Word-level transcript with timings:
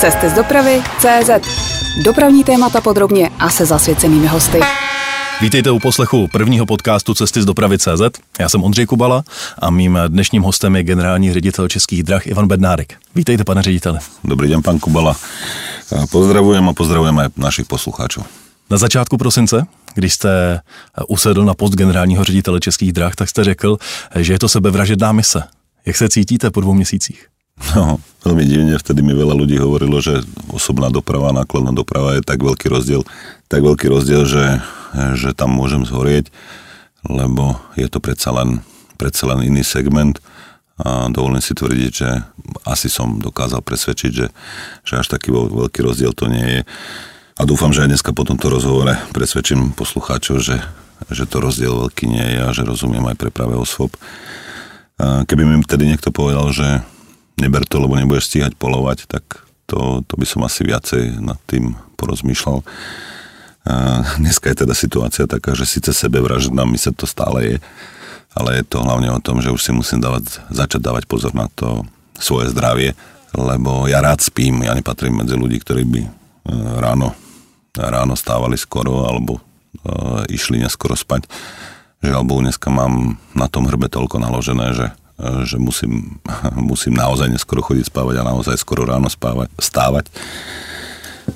Cesty 0.00 0.30
z 0.30 0.32
dopravy 0.32 0.82
CZ. 0.98 1.30
Dopravní 2.04 2.44
témata 2.44 2.80
podrobně 2.80 3.30
a 3.38 3.50
se 3.50 3.66
zasvěcenými 3.66 4.26
hosty. 4.26 4.60
Vítejte 5.40 5.70
u 5.70 5.78
poslechu 5.78 6.28
prvního 6.32 6.66
podcastu 6.66 7.14
Cesty 7.14 7.42
z 7.42 7.44
dopravy 7.44 7.78
CZ. 7.78 8.02
Já 8.38 8.48
jsem 8.48 8.64
Ondřej 8.64 8.86
Kubala 8.86 9.24
a 9.58 9.70
mým 9.70 9.98
dnešním 10.08 10.42
hostem 10.42 10.76
je 10.76 10.82
generální 10.82 11.32
ředitel 11.32 11.68
Českých 11.68 12.02
drah 12.02 12.26
Ivan 12.26 12.48
Bednárek. 12.48 12.94
Vítejte, 13.14 13.44
pane 13.44 13.62
řediteli. 13.62 13.98
Dobrý 14.24 14.48
den, 14.48 14.62
pan 14.62 14.78
Kubala. 14.78 15.16
Pozdravujem 16.10 16.68
a 16.68 16.72
pozdravujem 16.72 17.18
aj 17.18 17.28
našich 17.36 17.66
poslucháčov. 17.66 18.26
Na 18.70 18.78
začátku 18.78 19.18
prosince, 19.18 19.66
když 19.94 20.14
jste 20.14 20.60
usedl 21.08 21.44
na 21.44 21.54
post 21.54 21.74
generálního 21.74 22.24
ředitele 22.24 22.60
Českých 22.60 22.92
drah, 22.92 23.14
tak 23.14 23.28
jste 23.28 23.44
řekl, 23.44 23.78
že 24.16 24.32
je 24.32 24.38
to 24.38 24.48
sebevražedná 24.48 25.12
mise. 25.12 25.42
Jak 25.86 25.96
se 25.96 26.08
cítíte 26.08 26.50
po 26.50 26.60
dvou 26.60 26.74
měsících? 26.74 27.26
No, 27.74 27.98
veľmi 28.24 28.44
divne, 28.46 28.74
vtedy 28.78 29.02
mi 29.02 29.12
veľa 29.12 29.34
ľudí 29.34 29.58
hovorilo, 29.58 29.98
že 29.98 30.22
osobná 30.54 30.88
doprava, 30.88 31.34
nákladná 31.34 31.74
doprava 31.74 32.16
je 32.16 32.22
tak 32.22 32.40
veľký 32.40 32.70
rozdiel, 32.70 33.02
tak 33.50 33.60
veľký 33.66 33.90
rozdiel, 33.90 34.24
že, 34.24 34.62
že 35.18 35.34
tam 35.34 35.52
môžem 35.52 35.82
zhorieť, 35.84 36.30
lebo 37.04 37.58
je 37.74 37.86
to 37.90 37.98
predsa 37.98 38.30
len, 38.32 38.62
predsa 38.96 39.26
len 39.28 39.44
iný 39.46 39.66
segment 39.66 40.22
a 40.78 41.10
dovolím 41.10 41.42
si 41.42 41.58
tvrdiť, 41.58 41.90
že 41.90 42.22
asi 42.62 42.86
som 42.86 43.18
dokázal 43.18 43.66
presvedčiť, 43.66 44.12
že, 44.14 44.30
že 44.86 44.94
až 44.94 45.10
taký 45.10 45.34
veľký 45.34 45.82
rozdiel 45.82 46.14
to 46.14 46.30
nie 46.30 46.46
je. 46.46 46.60
A 47.38 47.42
dúfam, 47.42 47.74
že 47.74 47.82
aj 47.82 47.90
dneska 47.94 48.14
po 48.14 48.22
tomto 48.22 48.46
rozhovore 48.46 48.94
presvedčím 49.10 49.74
poslucháčov, 49.74 50.38
že, 50.38 50.62
že 51.10 51.26
to 51.26 51.42
rozdiel 51.42 51.86
veľký 51.86 52.06
nie 52.06 52.22
je 52.22 52.40
a 52.46 52.50
že 52.54 52.62
rozumiem 52.62 53.02
aj 53.10 53.18
preprave 53.18 53.58
osôb. 53.58 53.90
Keby 54.98 55.42
mi 55.46 55.62
tedy 55.66 55.90
niekto 55.90 56.14
povedal, 56.14 56.50
že 56.54 56.82
neber 57.38 57.64
to, 57.64 57.80
lebo 57.82 57.94
nebudeš 57.96 58.30
stíhať 58.30 58.54
polovať, 58.58 59.08
tak 59.08 59.46
to, 59.70 60.02
to 60.04 60.14
by 60.18 60.26
som 60.26 60.44
asi 60.44 60.66
viacej 60.66 61.22
nad 61.22 61.38
tým 61.46 61.78
porozmýšľal. 61.96 62.62
A 63.68 63.74
dneska 64.16 64.48
je 64.48 64.64
teda 64.64 64.74
situácia 64.74 65.24
taká, 65.28 65.52
že 65.52 65.68
síce 65.68 65.92
sebevraždná 65.92 66.64
sa 66.80 66.90
to 66.94 67.04
stále 67.04 67.38
je, 67.44 67.56
ale 68.32 68.60
je 68.60 68.64
to 68.64 68.80
hlavne 68.80 69.12
o 69.12 69.20
tom, 69.20 69.44
že 69.44 69.52
už 69.52 69.60
si 69.60 69.72
musím 69.74 70.00
dávať, 70.00 70.40
začať 70.48 70.80
dávať 70.80 71.04
pozor 71.04 71.36
na 71.36 71.52
to 71.52 71.84
svoje 72.16 72.50
zdravie, 72.50 72.96
lebo 73.36 73.84
ja 73.86 74.00
rád 74.00 74.24
spím, 74.24 74.64
ja 74.64 74.72
nepatrím 74.72 75.20
medzi 75.20 75.36
ľudí, 75.36 75.60
ktorí 75.60 75.84
by 75.84 76.00
e, 76.00 76.10
ráno, 76.80 77.12
ráno 77.76 78.16
stávali 78.16 78.56
skoro 78.56 79.04
alebo 79.04 79.36
uh, 79.36 80.24
išli 80.32 80.58
neskoro 80.58 80.96
spať 80.96 81.28
že 82.02 82.14
alebo 82.14 82.38
dneska 82.38 82.70
mám 82.70 83.18
na 83.34 83.50
tom 83.50 83.66
hrbe 83.66 83.90
toľko 83.90 84.22
naložené, 84.22 84.66
že, 84.74 84.86
že 85.18 85.58
musím, 85.58 86.22
musím 86.70 86.94
naozaj 86.94 87.28
neskoro 87.28 87.60
chodiť 87.60 87.90
spávať 87.90 88.22
a 88.22 88.28
naozaj 88.28 88.54
skoro 88.58 88.86
ráno 88.86 89.10
spávať, 89.10 89.50
stávať. 89.58 90.06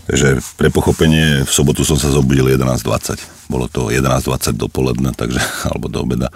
Takže 0.08 0.41
pre 0.56 0.72
pochopenie, 0.72 1.44
v 1.44 1.52
sobotu 1.52 1.84
som 1.84 2.00
sa 2.00 2.08
zobudil 2.08 2.48
11.20. 2.48 3.52
Bolo 3.52 3.69
to 3.69 3.92
11.20 3.92 4.56
dopoledne, 4.56 5.11
takže, 5.12 5.42
alebo 5.69 5.92
do 5.92 6.00
obeda. 6.00 6.33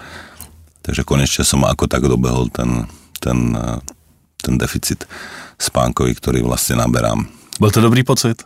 Takže 0.85 1.03
konečne 1.03 1.43
som 1.43 1.65
ako 1.65 1.89
tak 1.89 2.05
dobehol 2.05 2.47
ten, 2.53 2.87
ten, 3.19 3.57
ten 4.39 4.55
deficit 4.55 5.03
spánkový, 5.57 6.15
ktorý 6.15 6.45
vlastne 6.45 6.79
naberám. 6.79 7.27
Bol 7.57 7.73
to 7.73 7.81
dobrý 7.81 8.05
pocit? 8.05 8.45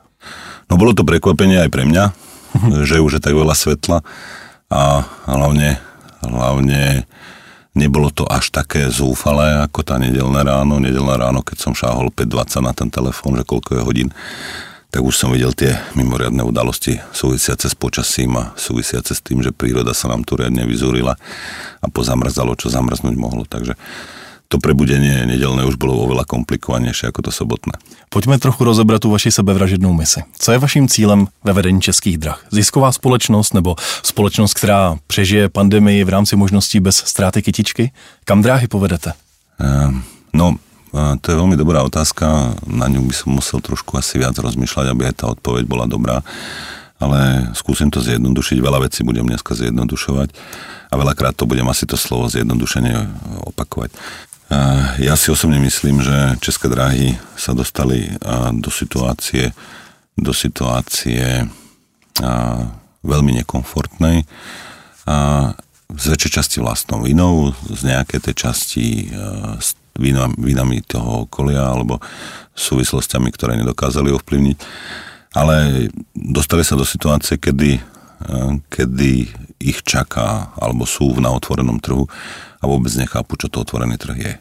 No 0.72 0.80
bolo 0.80 0.96
to 0.96 1.04
prekvapenie 1.04 1.60
aj 1.60 1.70
pre 1.70 1.84
mňa, 1.84 2.04
že 2.90 3.04
už 3.04 3.20
je 3.20 3.22
tak 3.22 3.36
veľa 3.36 3.54
svetla 3.54 4.00
a 4.72 5.04
hlavne, 5.28 5.76
hlavne 6.24 7.04
nebolo 7.76 8.12
to 8.12 8.28
až 8.28 8.52
také 8.52 8.88
zúfalé 8.92 9.64
ako 9.64 9.82
tá 9.84 9.96
nedelné 9.96 10.44
ráno. 10.44 10.78
Nedelné 10.78 11.16
ráno, 11.16 11.40
keď 11.44 11.58
som 11.60 11.74
šáhol 11.76 12.12
5.20 12.12 12.68
na 12.68 12.74
ten 12.76 12.90
telefón, 12.92 13.40
že 13.40 13.48
koľko 13.48 13.80
je 13.80 13.82
hodín, 13.86 14.10
tak 14.92 15.08
už 15.08 15.16
som 15.16 15.32
videl 15.32 15.56
tie 15.56 15.80
mimoriadne 15.96 16.44
udalosti 16.44 17.00
súvisiace 17.16 17.72
s 17.72 17.76
počasím 17.80 18.36
a 18.36 18.52
súvisiace 18.60 19.16
s 19.16 19.24
tým, 19.24 19.40
že 19.40 19.56
príroda 19.56 19.96
sa 19.96 20.12
nám 20.12 20.28
tu 20.28 20.36
riadne 20.36 20.68
vyzúrila 20.68 21.16
a 21.80 21.86
pozamrzalo, 21.88 22.60
čo 22.60 22.68
zamrznúť 22.68 23.16
mohlo. 23.16 23.48
Takže 23.48 23.80
to 24.52 24.60
prebudenie 24.60 25.24
nedelné 25.24 25.64
už 25.64 25.80
bylo 25.80 25.96
oveľa 25.96 26.28
komplikovanější 26.28 27.08
jako 27.08 27.22
to 27.22 27.32
sobotné. 27.32 27.80
Pojďme 28.12 28.36
trochu 28.36 28.68
rozebrat 28.68 29.00
tu 29.00 29.08
vaši 29.08 29.32
sebevražednou 29.32 29.96
misi. 29.96 30.20
Co 30.36 30.52
je 30.52 30.60
vaším 30.60 30.88
cílem 30.92 31.28
ve 31.44 31.54
vedení 31.54 31.82
českých 31.82 32.18
drah? 32.18 32.40
Zisková 32.52 32.92
společnost 32.92 33.54
nebo 33.54 33.76
společnost, 34.04 34.54
která 34.54 35.00
přežije 35.08 35.50
pandemii 35.50 36.04
v 36.04 36.10
rámci 36.10 36.36
možností 36.36 36.80
bez 36.80 36.96
ztráty 36.96 37.42
kytičky? 37.42 37.92
Kam 38.28 38.42
dráhy 38.44 38.68
povedete? 38.68 39.16
Um, 39.56 40.04
no, 40.34 40.60
to 40.92 41.32
je 41.32 41.40
veľmi 41.40 41.56
dobrá 41.56 41.88
otázka, 41.88 42.52
na 42.68 42.92
ňu 42.92 43.08
by 43.08 43.16
som 43.16 43.32
musel 43.32 43.64
trošku 43.64 43.96
asi 43.96 44.20
viac 44.20 44.36
rozmýšľať, 44.36 44.92
aby 44.92 45.08
aj 45.08 45.16
tá 45.24 45.26
odpoveď 45.32 45.64
bola 45.64 45.88
dobrá, 45.88 46.20
ale 47.00 47.48
skúsim 47.56 47.88
to 47.88 48.04
zjednodušiť, 48.04 48.60
veľa 48.60 48.84
vecí 48.84 49.08
budem 49.08 49.24
dneska 49.24 49.56
zjednodušovať 49.56 50.36
a 50.92 50.94
veľakrát 51.00 51.32
to 51.40 51.48
budem 51.48 51.64
asi 51.72 51.88
to 51.88 51.96
slovo 51.96 52.28
zjednodušenie 52.28 53.08
opakovať. 53.48 53.96
Ja 55.00 55.16
si 55.16 55.32
osobne 55.32 55.64
myslím, 55.64 56.04
že 56.04 56.36
České 56.44 56.68
dráhy 56.68 57.16
sa 57.40 57.56
dostali 57.56 58.12
do 58.60 58.68
situácie, 58.68 59.56
do 60.20 60.36
situácie 60.36 61.48
veľmi 63.02 63.32
nekomfortnej 63.40 64.28
z 65.92 66.06
väčšej 66.08 66.32
časti 66.36 66.58
vlastnou 66.60 67.08
vinou, 67.08 67.56
z 67.72 67.96
nejakej 67.96 68.20
tej 68.28 68.36
časti 68.36 69.08
s 69.60 69.80
vinami 70.36 70.84
toho 70.84 71.32
okolia 71.32 71.72
alebo 71.72 72.04
súvislostiami, 72.52 73.32
ktoré 73.32 73.56
nedokázali 73.56 74.12
ovplyvniť. 74.12 74.58
Ale 75.32 75.88
dostali 76.12 76.68
sa 76.68 76.76
do 76.76 76.84
situácie, 76.84 77.40
kedy, 77.40 77.80
kedy 78.70 79.30
ich 79.62 79.80
čaká 79.86 80.54
alebo 80.58 80.86
sú 80.86 81.18
na 81.22 81.34
otvorenom 81.34 81.78
trhu 81.82 82.06
a 82.62 82.64
vôbec 82.66 82.94
nechápu, 82.98 83.38
čo 83.38 83.50
to 83.50 83.66
otvorený 83.66 83.98
trh 83.98 84.18
je. 84.18 84.34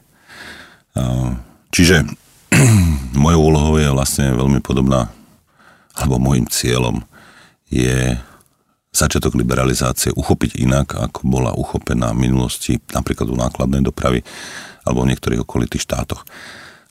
Čiže 1.70 2.04
mojou 3.24 3.40
úlohou 3.52 3.74
je 3.78 3.88
vlastne 3.88 4.34
veľmi 4.34 4.60
podobná, 4.60 5.08
alebo 5.94 6.18
môjim 6.18 6.44
cieľom 6.50 7.04
je 7.70 8.18
začiatok 8.90 9.38
liberalizácie 9.38 10.10
uchopiť 10.10 10.58
inak, 10.58 10.98
ako 10.98 11.20
bola 11.30 11.54
uchopená 11.54 12.10
v 12.10 12.26
minulosti, 12.26 12.82
napríklad 12.90 13.30
u 13.30 13.36
nákladnej 13.38 13.86
dopravy 13.86 14.26
alebo 14.82 15.06
v 15.06 15.14
niektorých 15.14 15.46
okolitých 15.46 15.86
štátoch. 15.86 16.26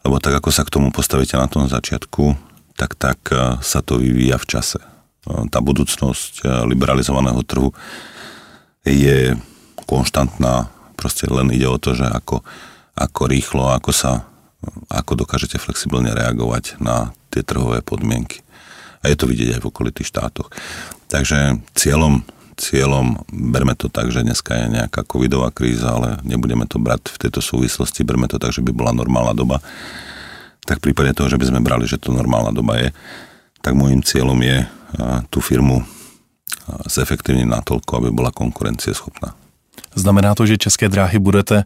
Lebo 0.07 0.23
tak, 0.23 0.39
ako 0.39 0.49
sa 0.49 0.63
k 0.63 0.71
tomu 0.71 0.95
postavíte 0.95 1.35
na 1.35 1.51
tom 1.51 1.67
začiatku, 1.67 2.39
tak 2.79 2.95
tak 2.95 3.19
e, 3.35 3.59
sa 3.59 3.83
to 3.83 3.99
vyvíja 3.99 4.39
v 4.39 4.47
čase. 4.47 4.79
E, 5.27 5.47
tá 5.51 5.59
budúcnosť 5.59 6.33
e, 6.39 6.67
liberalizovaného 6.69 7.41
trhu 7.43 7.75
je 8.87 9.35
konštantná, 9.83 10.69
proste 10.95 11.27
len 11.27 11.51
ide 11.51 11.67
o 11.67 11.81
to, 11.81 11.97
že 11.97 12.05
ako, 12.05 12.45
ako 12.95 13.21
rýchlo, 13.27 13.73
ako 13.73 13.91
sa, 13.91 14.29
ako 14.87 15.25
dokážete 15.25 15.57
flexibilne 15.57 16.13
reagovať 16.13 16.79
na 16.79 17.11
tie 17.33 17.41
trhové 17.41 17.81
podmienky. 17.81 18.45
A 18.99 19.07
je 19.07 19.15
to 19.15 19.29
vidieť 19.31 19.57
aj 19.57 19.61
v 19.63 19.69
okolitých 19.71 20.11
štátoch. 20.11 20.51
Takže 21.07 21.63
cieľom, 21.73 22.21
cieľom, 22.59 23.23
berme 23.31 23.73
to 23.73 23.87
tak, 23.87 24.11
že 24.11 24.27
dneska 24.27 24.51
je 24.59 24.75
nejaká 24.75 25.07
covidová 25.07 25.49
kríza, 25.55 25.95
ale 25.95 26.19
nebudeme 26.27 26.67
to 26.67 26.77
brať 26.77 27.07
v 27.15 27.21
tejto 27.27 27.39
súvislosti, 27.39 28.03
berme 28.03 28.27
to 28.27 28.35
tak, 28.35 28.51
že 28.51 28.59
by 28.59 28.75
bola 28.75 28.91
normálna 28.91 29.31
doba. 29.31 29.63
Tak 30.67 30.83
v 30.83 30.91
prípade 30.91 31.15
toho, 31.15 31.31
že 31.31 31.39
by 31.39 31.45
sme 31.47 31.63
brali, 31.63 31.87
že 31.87 31.97
to 31.97 32.11
normálna 32.11 32.51
doba 32.51 32.77
je, 32.77 32.89
tak 33.63 33.73
môjim 33.73 34.03
cieľom 34.03 34.37
je 34.43 34.67
tú 35.29 35.39
firmu 35.41 35.85
zefektívniť 36.85 37.45
natoľko, 37.49 37.91
aby 37.97 38.09
bola 38.13 38.29
konkurencieschopná. 38.29 39.33
Znamená 39.95 40.35
to, 40.37 40.45
že 40.45 40.61
České 40.61 40.89
dráhy 40.89 41.17
budete 41.19 41.65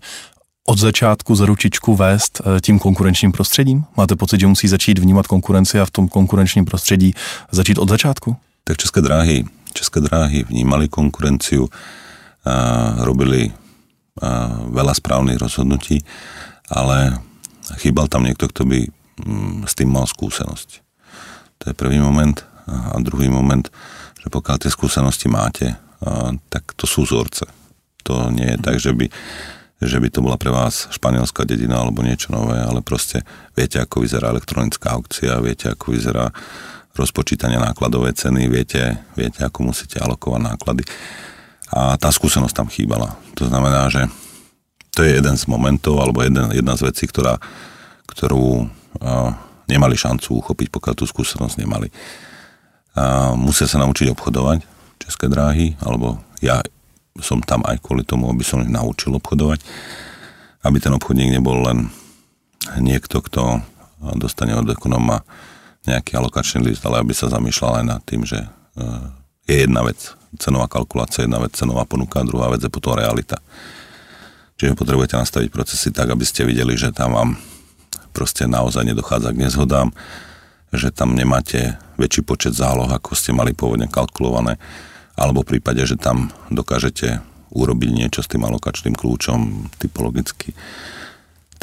od 0.63 0.79
začátku 0.79 1.35
za 1.35 1.45
ručičku 1.45 1.95
vést 1.95 2.41
eh, 2.41 2.61
tím 2.61 2.79
konkurenčním 2.79 3.31
prostředím? 3.31 3.83
Máte 3.97 4.15
pocit, 4.15 4.39
že 4.39 4.47
musí 4.47 4.67
začít 4.67 4.99
vnímat 4.99 5.27
konkurenci 5.27 5.79
a 5.79 5.85
v 5.85 5.91
tom 5.91 6.07
konkurenčním 6.07 6.65
prostředí 6.65 7.13
začít 7.51 7.77
od 7.77 7.89
začátku? 7.89 8.35
Tak 8.63 8.77
České 8.77 9.01
dráhy, 9.01 9.43
České 9.73 9.99
dráhy 9.99 10.43
vnímali 10.43 10.87
konkurenciu, 10.87 11.67
robili 12.99 13.51
veľa 14.71 14.93
správnych 14.93 15.41
rozhodnutí, 15.41 16.05
ale 16.69 17.17
chýbal 17.81 18.07
tam 18.07 18.23
niekto, 18.23 18.47
kto 18.47 18.63
by 18.63 18.79
mm, 19.25 19.67
s 19.67 19.73
tým 19.75 19.89
mal 19.89 20.05
skúsenosť. 20.07 20.69
To 21.63 21.63
je 21.71 21.73
prvý 21.73 21.99
moment. 21.99 22.52
A 22.67 22.95
druhý 23.03 23.27
moment, 23.27 23.67
že 24.19 24.27
pokiaľ 24.31 24.57
tie 24.63 24.71
skúsenosti 24.71 25.27
máte, 25.27 25.75
tak 26.51 26.75
to 26.75 26.87
sú 26.87 27.03
vzorce. 27.03 27.47
To 28.03 28.31
nie 28.31 28.55
je 28.55 28.59
tak, 28.59 28.75
že 28.79 28.91
by, 28.91 29.07
že 29.79 29.97
by 29.99 30.07
to 30.11 30.19
bola 30.19 30.35
pre 30.35 30.51
vás 30.51 30.91
španielská 30.91 31.47
dedina 31.47 31.79
alebo 31.79 32.03
niečo 32.03 32.31
nové, 32.31 32.59
ale 32.59 32.83
proste 32.83 33.23
viete, 33.55 33.79
ako 33.79 34.03
vyzerá 34.03 34.31
elektronická 34.31 34.95
aukcia, 34.95 35.39
viete, 35.43 35.71
ako 35.71 35.95
vyzerá 35.95 36.31
rozpočítanie 36.93 37.57
nákladové 37.57 38.13
ceny, 38.13 38.51
viete, 38.51 39.01
viete, 39.17 39.41
ako 39.41 39.73
musíte 39.73 39.97
alokovať 39.97 40.41
náklady. 40.45 40.83
A 41.73 41.97
tá 41.97 42.13
skúsenosť 42.13 42.53
tam 42.53 42.69
chýbala. 42.69 43.17
To 43.33 43.49
znamená, 43.49 43.89
že 43.89 44.05
to 44.93 45.01
je 45.01 45.17
jeden 45.17 45.33
z 45.33 45.49
momentov, 45.49 45.97
alebo 45.97 46.21
jeden, 46.21 46.53
jedna 46.53 46.77
z 46.77 46.85
vecí, 46.85 47.09
ktorá, 47.09 47.41
ktorú 48.05 48.61
uh, 48.61 49.33
nemali 49.65 49.97
šancu 49.97 50.37
uchopiť, 50.37 50.69
pokiaľ 50.69 50.93
tú 50.93 51.09
skúsenosť 51.09 51.65
nemali. 51.65 51.89
A 52.93 53.33
musia 53.33 53.65
sa 53.65 53.81
naučiť 53.81 54.13
obchodovať 54.13 54.65
České 55.01 55.25
dráhy, 55.27 55.75
alebo 55.81 56.21
ja 56.39 56.61
som 57.21 57.41
tam 57.41 57.65
aj 57.65 57.81
kvôli 57.81 58.05
tomu, 58.05 58.29
aby 58.29 58.41
som 58.45 58.61
ich 58.61 58.71
naučil 58.71 59.13
obchodovať, 59.17 59.61
aby 60.63 60.77
ten 60.79 60.93
obchodník 60.95 61.33
nebol 61.33 61.61
len 61.65 61.89
niekto, 62.79 63.19
kto 63.19 63.61
dostane 64.17 64.55
od 64.55 64.67
ekonóma 64.67 65.21
nejaký 65.83 66.15
alokačný 66.15 66.63
list, 66.63 66.83
ale 66.87 67.03
aby 67.03 67.11
sa 67.11 67.31
zamýšľal 67.31 67.83
aj 67.83 67.85
nad 67.85 68.01
tým, 68.07 68.23
že 68.23 68.39
e, 68.39 68.47
je 69.51 69.55
jedna 69.67 69.83
vec, 69.83 69.99
cenová 70.39 70.71
kalkulácia, 70.71 71.27
jedna 71.27 71.43
vec, 71.43 71.51
cenová 71.55 71.83
ponuka, 71.83 72.23
druhá 72.23 72.47
vec 72.47 72.63
je 72.63 72.71
potom 72.71 72.95
realita. 72.95 73.43
Čiže 74.55 74.79
potrebujete 74.79 75.19
nastaviť 75.19 75.49
procesy 75.51 75.91
tak, 75.91 76.07
aby 76.07 76.23
ste 76.23 76.47
videli, 76.47 76.79
že 76.79 76.95
tam 76.95 77.19
vám 77.19 77.29
proste 78.15 78.47
naozaj 78.47 78.87
nedochádza 78.87 79.35
k 79.35 79.43
nezhodám, 79.43 79.91
že 80.71 80.93
tam 80.93 81.19
nemáte 81.19 81.75
väčší 81.99 82.21
počet 82.25 82.53
záloh, 82.57 82.89
ako 82.89 83.13
ste 83.13 83.35
mali 83.35 83.53
pôvodne 83.53 83.89
kalkulované, 83.89 84.57
alebo 85.13 85.45
v 85.45 85.57
prípade, 85.57 85.85
že 85.85 85.99
tam 85.99 86.33
dokážete 86.49 87.21
urobiť 87.53 87.89
niečo 87.93 88.25
s 88.25 88.31
tým 88.31 88.41
alokačným 88.45 88.97
kľúčom 88.97 89.69
typologicky 89.77 90.57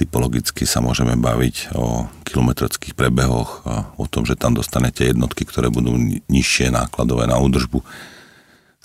typologicky 0.01 0.65
sa 0.65 0.81
môžeme 0.81 1.13
baviť 1.21 1.77
o 1.77 2.09
kilometrických 2.25 2.97
prebehoch 2.97 3.61
a 3.69 3.93
o 4.01 4.09
tom, 4.09 4.25
že 4.25 4.33
tam 4.33 4.57
dostanete 4.57 5.05
jednotky, 5.05 5.45
ktoré 5.45 5.69
budú 5.69 5.93
nižšie 6.33 6.73
nákladové 6.73 7.29
na 7.29 7.37
údržbu, 7.37 7.85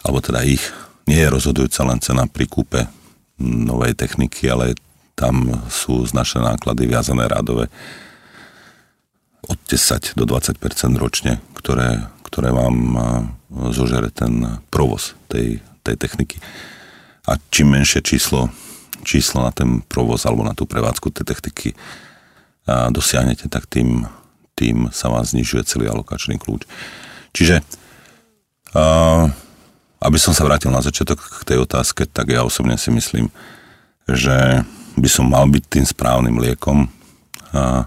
alebo 0.03 0.19
teda 0.19 0.43
ich. 0.43 0.59
Nie 1.07 1.23
je 1.23 1.33
rozhodujúca 1.39 1.87
len 1.87 2.03
cena 2.03 2.27
pri 2.27 2.51
kúpe 2.51 2.91
novej 3.39 3.95
techniky, 3.95 4.51
ale 4.51 4.75
tam 5.15 5.63
sú 5.71 6.03
značné 6.03 6.43
náklady 6.43 6.83
viazané 6.91 7.31
rádové 7.31 7.71
od 9.45 9.59
10 9.69 10.17
do 10.17 10.25
20% 10.25 10.59
ročne, 10.97 11.39
ktoré, 11.57 12.09
ktoré 12.25 12.49
vám 12.49 12.75
zožere 13.71 14.09
ten 14.09 14.61
provoz 14.73 15.13
tej, 15.29 15.61
tej 15.85 15.95
techniky. 15.95 16.41
A 17.25 17.37
čím 17.49 17.73
menšie 17.73 18.05
číslo 18.05 18.49
číslo 19.05 19.45
na 19.45 19.53
ten 19.53 19.85
provoz 19.85 20.25
alebo 20.25 20.41
na 20.41 20.57
tú 20.57 20.65
prevádzku 20.65 21.13
tej 21.13 21.25
techniky 21.29 21.69
a 22.65 22.89
dosiahnete, 22.89 23.45
tak 23.45 23.69
tým, 23.69 24.09
tým 24.57 24.89
sa 24.89 25.13
vám 25.13 25.21
znižuje 25.21 25.61
celý 25.69 25.85
alokačný 25.85 26.41
kľúč. 26.41 26.65
Čiže 27.29 27.61
a, 28.73 29.29
aby 30.01 30.17
som 30.17 30.33
sa 30.33 30.43
vrátil 30.43 30.73
na 30.73 30.81
začiatok 30.81 31.21
k 31.21 31.53
tej 31.53 31.61
otázke, 31.61 32.09
tak 32.09 32.33
ja 32.33 32.41
osobne 32.41 32.81
si 32.81 32.89
myslím, 32.89 33.29
že 34.09 34.65
by 34.97 35.09
som 35.09 35.29
mal 35.29 35.45
byť 35.45 35.63
tým 35.69 35.85
správnym 35.85 36.41
liekom 36.41 36.89
a, 37.53 37.85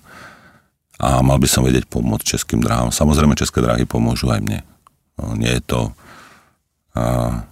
a 1.19 1.27
mal 1.27 1.43
by 1.43 1.51
som 1.51 1.67
vedieť 1.67 1.91
pomôcť 1.91 2.39
českým 2.39 2.63
dráhom. 2.63 2.95
Samozrejme, 2.95 3.35
české 3.35 3.59
dráhy 3.59 3.83
pomôžu 3.83 4.31
aj 4.31 4.39
mne. 4.39 4.63
No, 5.19 5.35
nie 5.35 5.51
je 5.51 5.63
to 5.67 5.81
a, 6.95 7.43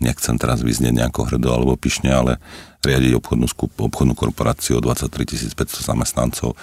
nechcem 0.00 0.40
teraz 0.40 0.64
vyznieť 0.64 0.96
nejako 0.96 1.28
hrdo 1.28 1.52
alebo 1.52 1.76
pyšne, 1.76 2.08
ale 2.08 2.40
riadiť 2.80 3.20
obchodnú, 3.20 3.44
skup, 3.52 3.72
obchodnú 3.76 4.16
korporáciu 4.16 4.80
o 4.80 4.84
23 4.84 5.52
500 5.52 5.92
zamestnancov 5.92 6.56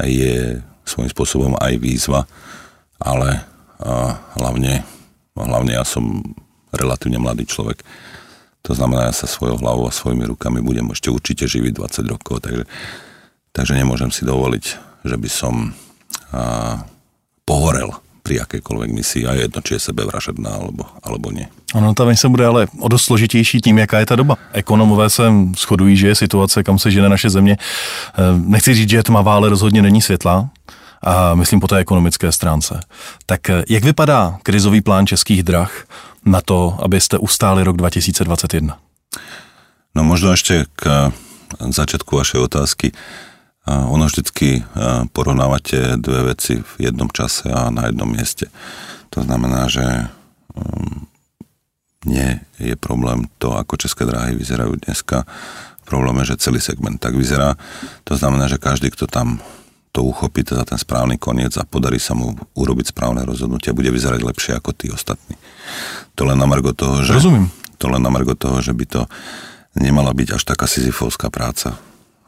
je 0.00 0.64
svojím 0.88 1.10
spôsobom 1.12 1.52
aj 1.60 1.76
výzva, 1.76 2.24
ale 2.96 3.44
a 3.78 4.18
hlavne, 4.34 4.82
hlavne 5.38 5.72
ja 5.78 5.86
som 5.86 6.34
relatívne 6.74 7.22
mladý 7.22 7.46
človek. 7.46 7.86
To 8.66 8.74
znamená, 8.74 9.08
ja 9.08 9.14
sa 9.14 9.30
svojou 9.30 9.62
hlavou 9.62 9.86
a 9.86 9.94
svojimi 9.94 10.26
rukami 10.34 10.58
budem 10.58 10.90
ešte 10.90 11.14
určite 11.14 11.46
živiť 11.46 11.78
20 11.78 12.10
rokov, 12.10 12.42
takže, 12.42 12.66
takže 13.54 13.78
nemôžem 13.78 14.10
si 14.10 14.26
dovoliť, 14.26 14.87
že 15.04 15.16
by 15.16 15.28
som 15.28 15.74
a, 16.32 16.82
pohorel 17.44 17.92
pri 18.28 18.44
akékoľvek 18.44 18.90
misii 18.92 19.24
a 19.24 19.32
je 19.32 19.48
jedno, 19.48 19.60
či 19.64 19.80
je 19.80 19.86
sebevražedná 19.88 20.52
alebo, 20.52 20.84
alebo 21.00 21.32
nie. 21.32 21.48
Ono 21.72 21.96
ta 21.96 22.04
se 22.12 22.28
bude 22.28 22.44
ale 22.44 22.68
o 22.78 22.88
dost 22.88 23.08
složitější 23.08 23.60
tím, 23.60 23.78
jaká 23.78 23.98
je 23.98 24.06
ta 24.06 24.16
doba. 24.16 24.36
Ekonomové 24.52 25.10
se 25.10 25.22
shodují, 25.56 25.96
že 25.96 26.08
je 26.08 26.14
situace, 26.14 26.62
kam 26.62 26.78
se 26.78 26.90
žene 26.90 27.08
naše 27.08 27.30
země. 27.30 27.56
Eh, 27.56 28.22
nechci 28.36 28.74
říct, 28.74 28.90
že 28.90 28.96
je 28.96 29.02
tmavá, 29.02 29.34
ale 29.34 29.48
rozhodně 29.48 29.82
není 29.82 30.02
světlá. 30.02 30.50
A 31.02 31.34
myslím 31.34 31.60
po 31.60 31.68
té 31.68 31.76
ekonomické 31.78 32.32
stránce. 32.32 32.80
Tak 33.26 33.50
eh, 33.50 33.64
jak 33.68 33.84
vypadá 33.84 34.38
krizový 34.42 34.80
plán 34.80 35.06
českých 35.06 35.42
drah 35.42 35.72
na 36.24 36.40
to, 36.40 36.76
abyste 36.82 37.18
ustáli 37.18 37.64
rok 37.64 37.76
2021? 37.76 38.76
No 39.96 40.04
možno 40.04 40.30
ešte 40.30 40.68
k 40.78 41.10
začiatku 41.58 42.12
vašej 42.22 42.40
otázky. 42.44 42.92
Ono 43.68 44.08
vždycky 44.08 44.64
porovnávate 45.12 46.00
dve 46.00 46.32
veci 46.32 46.56
v 46.56 46.72
jednom 46.88 47.12
čase 47.12 47.52
a 47.52 47.68
na 47.68 47.92
jednom 47.92 48.08
mieste. 48.08 48.48
To 49.12 49.20
znamená, 49.20 49.68
že 49.68 49.84
um, 50.56 51.04
nie 52.08 52.40
je 52.56 52.72
problém 52.80 53.28
to, 53.36 53.52
ako 53.52 53.76
České 53.76 54.08
dráhy 54.08 54.32
vyzerajú 54.32 54.80
dneska. 54.88 55.28
Problém 55.84 56.24
je, 56.24 56.32
že 56.32 56.48
celý 56.48 56.60
segment 56.64 56.96
tak 56.96 57.12
vyzerá. 57.12 57.60
To 58.08 58.16
znamená, 58.16 58.48
že 58.48 58.56
každý, 58.56 58.88
kto 58.88 59.04
tam 59.04 59.44
to 59.92 60.04
uchopí 60.04 60.44
za 60.44 60.64
ten 60.64 60.76
správny 60.76 61.16
koniec 61.16 61.56
a 61.56 61.64
podarí 61.64 61.96
sa 62.00 62.12
mu 62.12 62.36
urobiť 62.56 62.92
správne 62.92 63.24
rozhodnutie, 63.24 63.76
bude 63.76 63.88
vyzerať 63.88 64.20
lepšie 64.20 64.52
ako 64.56 64.70
tí 64.76 64.92
ostatní. 64.92 65.36
To 66.16 66.28
len 66.28 66.36
na 66.40 66.48
margo 66.48 66.76
toho, 66.76 67.04
že... 67.04 67.16
Rozumím. 67.16 67.52
To 67.80 67.88
len 67.88 68.00
na 68.04 68.12
margo 68.12 68.36
toho, 68.36 68.60
že 68.60 68.76
by 68.76 68.84
to 68.84 69.02
nemala 69.76 70.12
byť 70.12 70.36
až 70.36 70.42
taká 70.44 70.68
sizifovská 70.68 71.32
práca. 71.32 71.76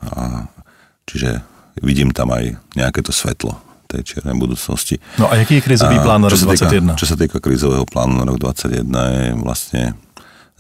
A 0.00 0.48
Čiže 1.10 1.42
vidím 1.82 2.14
tam 2.14 2.30
aj 2.30 2.54
nejaké 2.78 3.02
to 3.02 3.10
svetlo 3.10 3.58
tej 3.90 4.06
čiernej 4.06 4.38
budúcnosti. 4.38 5.02
No 5.18 5.26
a 5.26 5.34
aký 5.34 5.58
je 5.58 5.66
krizový 5.66 5.98
plán 5.98 6.22
na 6.22 6.30
rok 6.30 6.38
2021? 6.38 6.94
Čo 6.94 7.10
sa 7.10 7.16
týka 7.18 7.42
krizového 7.42 7.82
plánu 7.82 8.22
na 8.22 8.24
rok 8.30 8.38
2021 8.38 8.86
je 8.86 9.26
vlastne 9.42 9.82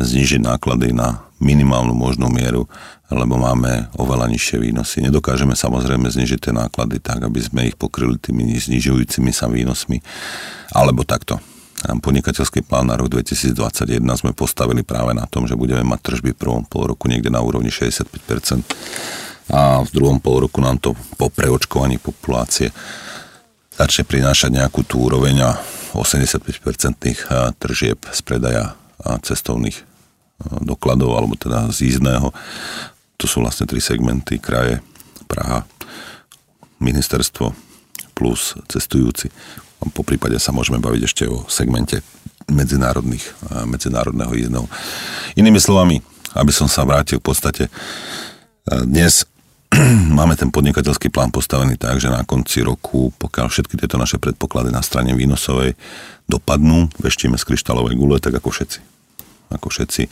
znižiť 0.02 0.42
náklady 0.42 0.90
na 0.90 1.22
minimálnu 1.38 1.94
možnú 1.94 2.26
mieru, 2.26 2.66
lebo 3.06 3.38
máme 3.38 3.86
oveľa 3.94 4.26
nižšie 4.34 4.58
výnosy. 4.58 5.06
Nedokážeme 5.06 5.54
samozrejme 5.54 6.10
znižiť 6.10 6.50
tie 6.50 6.52
náklady 6.52 6.98
tak, 6.98 7.22
aby 7.22 7.38
sme 7.38 7.60
ich 7.70 7.76
pokryli 7.78 8.18
tými 8.18 8.50
znižujúcimi 8.50 9.30
sa 9.30 9.46
výnosmi, 9.46 10.02
alebo 10.74 11.06
takto. 11.06 11.38
Podnikateľský 11.80 12.60
plán 12.60 12.92
na 12.92 12.98
rok 13.00 13.08
2021 13.08 14.04
sme 14.12 14.36
postavili 14.36 14.84
práve 14.84 15.16
na 15.16 15.24
tom, 15.24 15.48
že 15.48 15.56
budeme 15.56 15.80
mať 15.80 16.12
tržby 16.12 16.36
v 16.36 16.38
prvom 16.38 16.64
pol 16.68 16.92
roku 16.92 17.08
niekde 17.08 17.32
na 17.32 17.40
úrovni 17.40 17.72
65% 17.72 18.10
a 19.50 19.82
v 19.82 19.90
druhom 19.90 20.22
pol 20.22 20.46
roku 20.46 20.62
nám 20.62 20.78
to 20.78 20.94
po 21.18 21.28
preočkovaní 21.28 21.98
populácie 21.98 22.70
začne 23.74 24.06
prinášať 24.06 24.60
nejakú 24.60 24.86
tú 24.86 25.04
úroveň 25.10 25.42
a 25.42 25.50
85% 25.92 26.46
tržieb 27.58 27.98
z 27.98 28.20
predaja 28.22 28.78
cestovných 29.26 29.82
dokladov, 30.62 31.16
alebo 31.18 31.34
teda 31.34 31.68
z 31.74 31.90
jízdného. 31.90 32.30
To 33.20 33.24
sú 33.28 33.42
vlastne 33.44 33.68
tri 33.68 33.82
segmenty, 33.82 34.40
kraje, 34.40 34.80
Praha, 35.28 35.62
ministerstvo 36.82 37.54
plus 38.18 38.58
cestujúci. 38.66 39.30
Po 39.94 40.04
prípade 40.04 40.36
sa 40.36 40.52
môžeme 40.52 40.76
baviť 40.82 41.02
ešte 41.06 41.24
o 41.28 41.48
segmente 41.48 42.04
medzinárodných, 42.50 43.24
medzinárodného 43.64 44.32
jízdneho. 44.34 44.66
Inými 45.38 45.62
slovami, 45.62 46.02
aby 46.34 46.52
som 46.52 46.68
sa 46.68 46.84
vrátil 46.84 47.22
v 47.22 47.26
podstate, 47.30 47.64
dnes 48.84 49.24
máme 50.18 50.34
ten 50.34 50.50
podnikateľský 50.50 51.14
plán 51.14 51.30
postavený 51.30 51.78
tak, 51.78 52.02
že 52.02 52.10
na 52.10 52.26
konci 52.26 52.66
roku, 52.66 53.14
pokiaľ 53.16 53.46
všetky 53.48 53.78
tieto 53.78 53.96
naše 53.96 54.18
predpoklady 54.18 54.74
na 54.74 54.82
strane 54.82 55.14
výnosovej 55.14 55.78
dopadnú, 56.26 56.90
veštíme 56.98 57.38
z 57.38 57.46
kryštálovej 57.46 57.94
gule, 57.94 58.18
tak 58.18 58.34
ako 58.38 58.50
všetci. 58.50 58.78
Ako 59.54 59.66
všetci. 59.70 60.02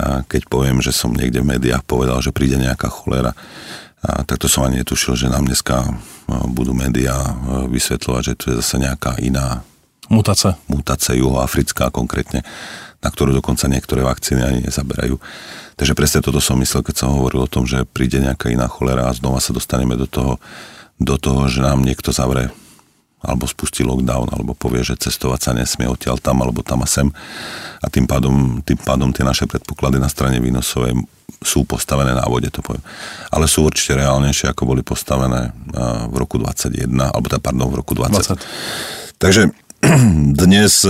A 0.00 0.24
keď 0.24 0.48
poviem, 0.48 0.80
že 0.80 0.96
som 0.96 1.12
niekde 1.12 1.44
v 1.44 1.56
médiách 1.56 1.84
povedal, 1.84 2.24
že 2.24 2.32
príde 2.32 2.56
nejaká 2.56 2.88
cholera, 2.88 3.36
a 4.00 4.24
tak 4.24 4.40
to 4.40 4.48
som 4.48 4.64
ani 4.64 4.80
netušil, 4.80 5.12
že 5.12 5.28
nám 5.28 5.44
dneska 5.44 5.84
budú 6.56 6.72
médiá 6.72 7.36
vysvetľovať, 7.68 8.22
že 8.32 8.34
tu 8.38 8.44
je 8.48 8.58
zase 8.64 8.80
nejaká 8.80 9.20
iná 9.20 9.60
mutácia. 10.08 10.56
Mutácia 10.72 11.12
juhoafrická 11.20 11.92
konkrétne, 11.92 12.40
na 13.00 13.08
ktorú 13.08 13.32
dokonca 13.32 13.64
niektoré 13.66 14.04
vakcíny 14.04 14.40
ani 14.44 14.60
nezaberajú. 14.68 15.16
Takže 15.80 15.96
presne 15.96 16.20
toto 16.20 16.38
som 16.44 16.60
myslel, 16.60 16.84
keď 16.84 16.94
som 17.04 17.16
hovoril 17.16 17.48
o 17.48 17.50
tom, 17.50 17.64
že 17.64 17.88
príde 17.88 18.20
nejaká 18.20 18.52
iná 18.52 18.68
cholera 18.68 19.08
a 19.08 19.16
znova 19.16 19.40
sa 19.40 19.56
dostaneme 19.56 19.96
do 19.96 20.04
toho, 20.04 20.36
do 21.00 21.16
toho, 21.16 21.48
že 21.48 21.64
nám 21.64 21.80
niekto 21.80 22.12
zavre 22.12 22.52
alebo 23.20 23.44
spustí 23.44 23.84
lockdown, 23.84 24.32
alebo 24.32 24.56
povie, 24.56 24.80
že 24.80 24.96
cestovať 24.96 25.40
sa 25.40 25.52
nesmie 25.52 25.84
odtiaľ 25.84 26.16
tam 26.16 26.40
alebo 26.40 26.64
tam 26.64 26.80
a 26.80 26.88
sem. 26.88 27.12
A 27.84 27.86
tým 27.92 28.08
pádom, 28.08 28.64
tým 28.64 28.80
pádom 28.80 29.12
tie 29.12 29.24
naše 29.24 29.44
predpoklady 29.44 30.00
na 30.00 30.08
strane 30.08 30.40
výnosovej 30.40 30.96
sú 31.44 31.68
postavené 31.68 32.16
na 32.16 32.24
vode, 32.24 32.48
to 32.48 32.64
poviem. 32.64 32.80
Ale 33.28 33.44
sú 33.44 33.68
určite 33.68 33.96
reálnejšie, 33.96 34.48
ako 34.48 34.72
boli 34.72 34.80
postavené 34.80 35.52
v 36.08 36.14
roku 36.16 36.40
21, 36.40 36.88
alebo 36.88 37.28
teda, 37.28 37.40
pardon, 37.44 37.68
v 37.68 37.76
roku 37.80 37.92
20. 37.92 38.40
20. 39.16 39.20
Takže 39.20 39.42
dnes 40.44 40.84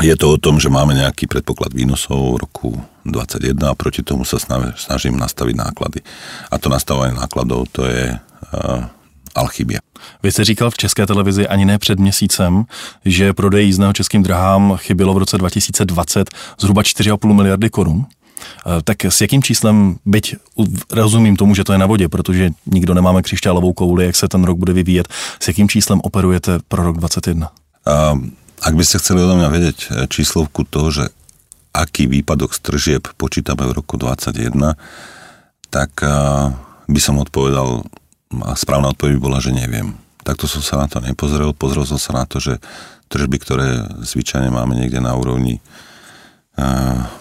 je 0.00 0.16
to 0.16 0.32
o 0.32 0.40
tom, 0.40 0.56
že 0.56 0.72
máme 0.72 0.96
nejaký 0.96 1.28
predpoklad 1.28 1.76
výnosov 1.76 2.16
v 2.16 2.40
roku 2.40 2.68
2021 3.04 3.60
a 3.68 3.74
proti 3.76 4.00
tomu 4.00 4.24
sa 4.24 4.40
snažím 4.72 5.20
nastaviť 5.20 5.52
náklady. 5.52 6.00
A 6.48 6.56
to 6.56 6.72
nastavovanie 6.72 7.12
nákladov 7.12 7.68
to 7.68 7.84
je 7.84 8.16
alchymia. 9.34 9.80
Vy 10.22 10.32
jste 10.32 10.44
říkal 10.44 10.70
v 10.70 10.76
České 10.76 11.06
televizi 11.06 11.48
ani 11.48 11.64
ne 11.64 11.78
před 11.78 11.98
měsícem, 11.98 12.64
že 13.04 13.32
prodej 13.32 13.66
jízdného 13.66 13.92
českým 13.92 14.22
drahám 14.22 14.76
chybělo 14.76 15.14
v 15.14 15.18
roce 15.18 15.38
2020 15.38 16.30
zhruba 16.60 16.82
4,5 16.82 17.32
miliardy 17.32 17.70
korun. 17.70 18.06
Eh, 18.66 18.82
tak 18.84 19.04
s 19.04 19.20
jakým 19.20 19.42
číslem, 19.42 19.96
byť 20.06 20.36
rozumím 20.90 21.36
tomu, 21.36 21.54
že 21.54 21.64
to 21.64 21.72
je 21.72 21.78
na 21.78 21.86
vodě, 21.86 22.08
protože 22.08 22.50
nikdo 22.66 22.94
nemáme 22.94 23.22
křišťálovou 23.22 23.72
kouli, 23.72 24.06
jak 24.06 24.16
se 24.16 24.28
ten 24.28 24.44
rok 24.44 24.58
bude 24.58 24.72
vyvíjet, 24.72 25.08
s 25.40 25.48
jakým 25.48 25.68
číslem 25.68 26.00
operujete 26.04 26.58
pro 26.68 26.82
rok 26.82 26.96
2021? 26.96 27.50
Uh, 27.86 28.18
ak 28.62 28.74
by 28.78 28.84
ste 28.86 29.02
chceli 29.02 29.26
odo 29.26 29.34
mňa 29.34 29.48
vedieť 29.50 29.78
eh, 29.78 29.86
číslovku 30.06 30.62
toho, 30.64 30.88
že 30.94 31.04
aký 31.72 32.06
výpadok 32.06 32.52
z 32.52 32.60
tržieb 32.62 33.02
počítame 33.16 33.64
v 33.64 33.80
roku 33.80 33.96
2021, 33.96 34.76
tak 35.72 36.04
uh, 36.04 36.52
by 36.84 37.00
som 37.00 37.16
odpovedal, 37.16 37.80
a 38.44 38.52
správna 38.52 38.92
odpoveď 38.92 39.16
bola, 39.16 39.40
že 39.40 39.56
neviem. 39.56 39.96
Takto 40.20 40.44
som 40.44 40.60
sa 40.60 40.84
na 40.84 40.84
to 40.84 41.00
nepozrel. 41.00 41.56
Pozrel 41.56 41.88
som 41.88 41.96
sa 41.96 42.12
na 42.12 42.28
to, 42.28 42.44
že 42.44 42.60
tržby, 43.08 43.40
ktoré 43.40 43.88
zvyčajne 44.04 44.52
máme 44.52 44.76
niekde 44.76 45.00
na 45.00 45.16
úrovni 45.16 45.64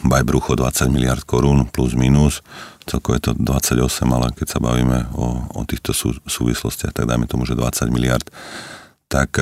Baj 0.03 0.27
brucho 0.27 0.59
20 0.59 0.91
miliard 0.91 1.23
korún 1.23 1.63
plus 1.71 1.95
minus, 1.95 2.43
celko 2.83 3.15
je 3.15 3.21
to 3.23 3.31
28, 3.39 3.87
ale 4.11 4.27
keď 4.35 4.47
sa 4.51 4.59
bavíme 4.59 5.07
o, 5.15 5.47
o 5.55 5.61
týchto 5.63 5.95
sú, 5.95 6.19
súvislostiach, 6.27 6.91
tak 6.91 7.07
dajme 7.07 7.31
tomu, 7.31 7.47
že 7.47 7.55
20 7.55 7.95
miliard, 7.95 8.27
tak 9.11 9.35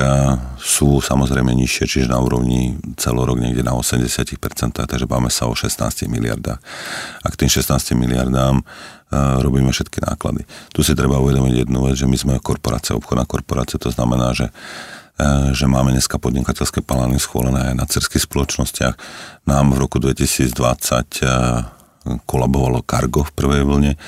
sú 0.58 0.98
samozrejme 0.98 1.54
nižšie, 1.54 1.84
čiže 1.86 2.08
na 2.10 2.18
úrovni 2.18 2.74
celorok 2.98 3.38
niekde 3.38 3.62
na 3.62 3.78
80%, 3.78 4.34
takže 4.74 5.06
bavíme 5.06 5.30
sa 5.30 5.46
o 5.46 5.54
16 5.54 6.10
miliardách. 6.10 6.58
A 7.22 7.26
k 7.30 7.38
tým 7.38 7.46
16 7.46 7.94
miliardám 7.94 8.58
a, 8.58 9.38
robíme 9.38 9.70
všetky 9.70 10.02
náklady. 10.02 10.42
Tu 10.74 10.82
si 10.82 10.98
treba 10.98 11.22
uvedomiť 11.22 11.62
jednu 11.62 11.86
vec, 11.86 11.94
že 11.94 12.10
my 12.10 12.18
sme 12.18 12.42
korporácia, 12.42 12.98
obchodná 12.98 13.22
korporácia, 13.30 13.78
to 13.78 13.94
znamená, 13.94 14.34
že 14.34 14.50
E, 15.20 15.52
že 15.52 15.68
máme 15.68 15.92
dneska 15.92 16.16
podnikateľské 16.16 16.80
plány 16.80 17.20
schválené 17.20 17.72
aj 17.72 17.74
na 17.76 17.84
cerských 17.84 18.24
spoločnostiach. 18.24 18.94
Nám 19.44 19.76
v 19.76 19.80
roku 19.84 20.00
2020 20.00 20.56
e, 20.56 21.28
kolabovalo 22.24 22.80
Cargo 22.88 23.26
v 23.28 23.32
prvej 23.36 23.62
vlne. 23.68 23.92
E, 23.94 23.98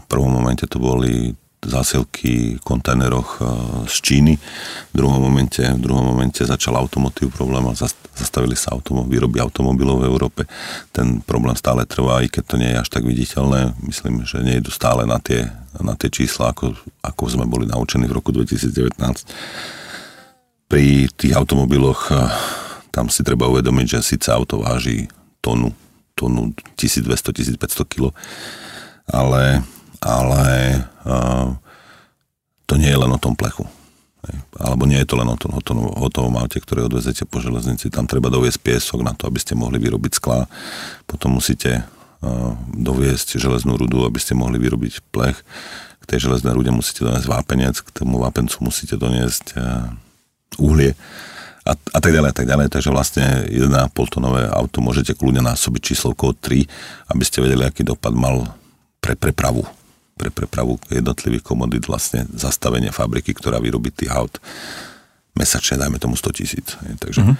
v 0.00 0.04
prvom 0.08 0.32
momente 0.32 0.64
to 0.64 0.80
boli 0.80 1.36
zásilky 1.64 2.56
v 2.56 2.62
kontajneroch 2.62 3.40
z 3.88 3.96
Číny. 4.00 4.34
V 4.92 4.94
druhom 4.94 5.20
momente, 5.20 5.64
v 5.64 5.80
druhom 5.80 6.04
momente 6.04 6.44
začal 6.44 6.76
automotív 6.76 7.32
problém 7.34 7.64
a 7.66 7.76
zastavili 8.14 8.54
sa 8.54 8.76
automo, 8.76 9.02
výroby 9.04 9.40
automobilov 9.40 10.04
v 10.04 10.08
Európe. 10.08 10.42
Ten 10.94 11.24
problém 11.24 11.56
stále 11.56 11.88
trvá, 11.88 12.22
i 12.22 12.28
keď 12.28 12.44
to 12.46 12.56
nie 12.60 12.70
je 12.70 12.80
až 12.80 12.88
tak 12.88 13.02
viditeľné. 13.02 13.74
Myslím, 13.82 14.22
že 14.22 14.44
nie 14.44 14.60
idú 14.60 14.70
stále 14.70 15.08
na 15.08 15.18
tie, 15.18 15.50
na 15.80 15.98
tie 15.98 16.12
čísla, 16.12 16.52
ako, 16.54 16.76
ako 17.02 17.22
sme 17.26 17.48
boli 17.48 17.66
naučení 17.66 18.06
v 18.06 18.16
roku 18.16 18.30
2019 18.30 18.94
pri 20.68 21.06
tých 21.14 21.38
automobiloch 21.38 22.10
eh, 22.10 22.18
tam 22.90 23.10
si 23.10 23.26
treba 23.26 23.50
uvedomiť, 23.50 23.98
že 23.98 24.14
síce 24.14 24.30
auto 24.30 24.62
váži 24.62 25.10
tonu, 25.42 25.74
tonu 26.14 26.54
1200-1500 26.78 27.90
kg, 27.90 28.14
ale, 29.10 29.62
ale 30.04 30.44
uh, 31.08 31.48
to 32.68 32.76
nie 32.76 32.92
je 32.92 33.00
len 33.00 33.08
o 33.08 33.18
tom 33.18 33.32
plechu. 33.32 33.64
Alebo 34.56 34.88
nie 34.88 34.96
je 35.00 35.08
to 35.08 35.20
len 35.20 35.28
o 35.28 35.36
tom 35.36 35.52
hotovom, 36.00 36.40
aute, 36.40 36.56
ktoré 36.56 36.80
odvezete 36.80 37.28
po 37.28 37.44
železnici. 37.44 37.92
Tam 37.92 38.08
treba 38.08 38.32
doviesť 38.32 38.60
piesok 38.60 39.04
na 39.04 39.12
to, 39.12 39.28
aby 39.28 39.36
ste 39.36 39.52
mohli 39.52 39.76
vyrobiť 39.76 40.12
sklá. 40.16 40.48
Potom 41.04 41.36
musíte 41.36 41.84
uh, 41.84 42.56
doviesť 42.72 43.36
železnú 43.36 43.76
rudu, 43.76 44.04
aby 44.04 44.16
ste 44.20 44.36
mohli 44.36 44.56
vyrobiť 44.60 45.04
plech. 45.12 45.36
K 46.00 46.04
tej 46.04 46.28
železnej 46.28 46.56
rude 46.56 46.72
musíte 46.72 47.04
doniesť 47.04 47.28
vápenec, 47.28 47.76
k 47.80 47.88
tomu 47.92 48.20
vápencu 48.20 48.64
musíte 48.64 48.96
doniesť 48.96 49.56
uh, 49.56 49.92
uhlie 50.60 50.96
a, 51.64 51.72
a 51.72 51.98
tak 52.00 52.12
ďalej 52.12 52.30
a 52.32 52.36
tak 52.36 52.48
ďalej. 52.48 52.66
Takže 52.72 52.90
vlastne 52.92 53.24
1,5 53.48 53.92
tonové 54.08 54.48
auto 54.48 54.80
môžete 54.80 55.16
kľudne 55.16 55.44
násobiť 55.44 55.80
číslovkou 55.92 56.32
3, 56.36 57.12
aby 57.12 57.22
ste 57.24 57.44
vedeli, 57.44 57.64
aký 57.64 57.84
dopad 57.84 58.16
mal 58.16 58.56
pre 59.04 59.16
prepravu 59.16 59.64
pre 60.14 60.30
prepravu 60.30 60.78
jednotlivých 60.90 61.42
komodít 61.42 61.90
vlastne 61.90 62.26
zastavenie 62.30 62.94
fabriky, 62.94 63.34
ktorá 63.34 63.58
vyrobí 63.58 63.90
tých 63.90 64.14
aut 64.14 64.38
mesačne, 65.34 65.82
dajme 65.82 65.98
tomu 65.98 66.14
100 66.14 66.38
tisíc. 66.38 66.78
Takže, 66.78 67.20
uh-huh. 67.20 67.36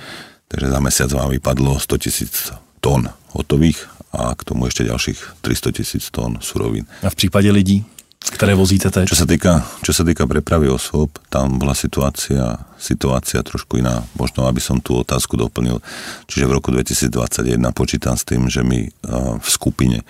takže 0.50 0.66
za 0.75 0.81
mesiac 0.83 1.11
vám 1.14 1.31
vypadlo 1.31 1.78
100 1.78 2.04
tisíc 2.04 2.50
tón 2.83 3.07
hotových 3.33 3.78
a 4.11 4.35
k 4.35 4.43
tomu 4.43 4.66
ešte 4.66 4.87
ďalších 4.87 5.43
300 5.43 5.78
tisíc 5.78 6.04
tón 6.11 6.43
surovín. 6.43 6.87
A 7.07 7.11
v 7.11 7.19
prípade 7.19 7.50
lidí? 7.54 7.87
ktoré 8.25 8.57
vozíte 8.57 8.88
teď? 8.88 9.04
Čo 9.04 9.21
sa 9.21 9.28
týka, 9.28 9.52
čo 9.85 9.93
sa 9.93 10.00
týka 10.00 10.25
prepravy 10.25 10.73
osôb, 10.73 11.12
tam 11.28 11.61
bola 11.61 11.76
situácia, 11.76 12.57
situácia 12.81 13.45
trošku 13.45 13.76
iná. 13.76 14.00
Možno, 14.16 14.49
aby 14.49 14.64
som 14.64 14.81
tú 14.81 14.97
otázku 14.97 15.37
doplnil. 15.37 15.85
Čiže 16.25 16.49
v 16.49 16.54
roku 16.57 16.73
2021 16.73 17.61
počítam 17.76 18.16
s 18.16 18.25
tým, 18.25 18.49
že 18.49 18.64
my 18.64 18.88
v 19.37 19.49
skupine 19.49 20.00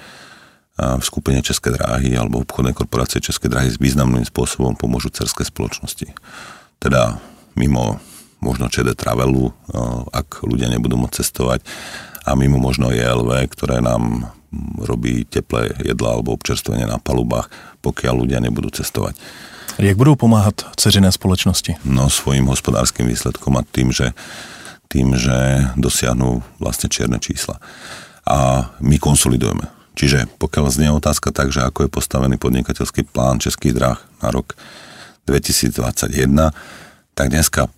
v 0.75 1.05
skupine 1.07 1.39
České 1.39 1.71
dráhy 1.71 2.19
alebo 2.19 2.43
obchodnej 2.43 2.75
korporácie 2.75 3.23
České 3.23 3.47
dráhy 3.47 3.71
s 3.71 3.79
významným 3.79 4.27
spôsobom 4.27 4.75
pomôžu 4.75 5.15
cerské 5.15 5.47
spoločnosti. 5.47 6.11
Teda 6.83 7.23
mimo 7.55 8.03
možno 8.43 8.67
ČD 8.67 8.99
Travelu, 8.99 9.55
ak 10.11 10.43
ľudia 10.43 10.67
nebudú 10.69 10.99
môcť 10.99 11.23
cestovať 11.23 11.63
a 12.27 12.35
mimo 12.35 12.59
možno 12.59 12.91
ELV, 12.91 13.47
ktoré 13.55 13.79
nám 13.79 14.35
robí 14.83 15.27
teplé 15.27 15.75
jedla 15.83 16.19
alebo 16.19 16.35
občerstvenie 16.35 16.87
na 16.87 16.99
palubách, 16.99 17.51
pokiaľ 17.83 18.27
ľudia 18.27 18.39
nebudú 18.43 18.71
cestovať. 18.71 19.19
Jak 19.79 19.99
budú 19.99 20.15
pomáhať 20.15 20.71
ceřiné 20.79 21.11
spoločnosti? 21.11 21.83
No 21.83 22.07
svojim 22.07 22.47
hospodárskym 22.47 23.11
výsledkom 23.11 23.59
a 23.59 23.67
tým, 23.67 23.91
že, 23.91 24.15
tým, 24.87 25.19
že 25.19 25.67
dosiahnu 25.75 26.47
vlastne 26.63 26.87
čierne 26.87 27.19
čísla. 27.19 27.59
A 28.23 28.71
my 28.79 28.97
konsolidujeme. 29.03 29.74
Čiže 29.95 30.27
pokiaľ 30.43 30.67
znie 30.71 30.91
otázka 30.91 31.31
tak, 31.31 31.55
že 31.55 31.63
ako 31.63 31.87
je 31.87 31.91
postavený 31.91 32.37
podnikateľský 32.39 33.07
plán 33.07 33.39
Českých 33.39 33.79
dráh 33.79 33.99
na 34.23 34.29
rok 34.35 34.59
2021, 35.31 36.53
tak 37.15 37.27
dneska 37.31 37.71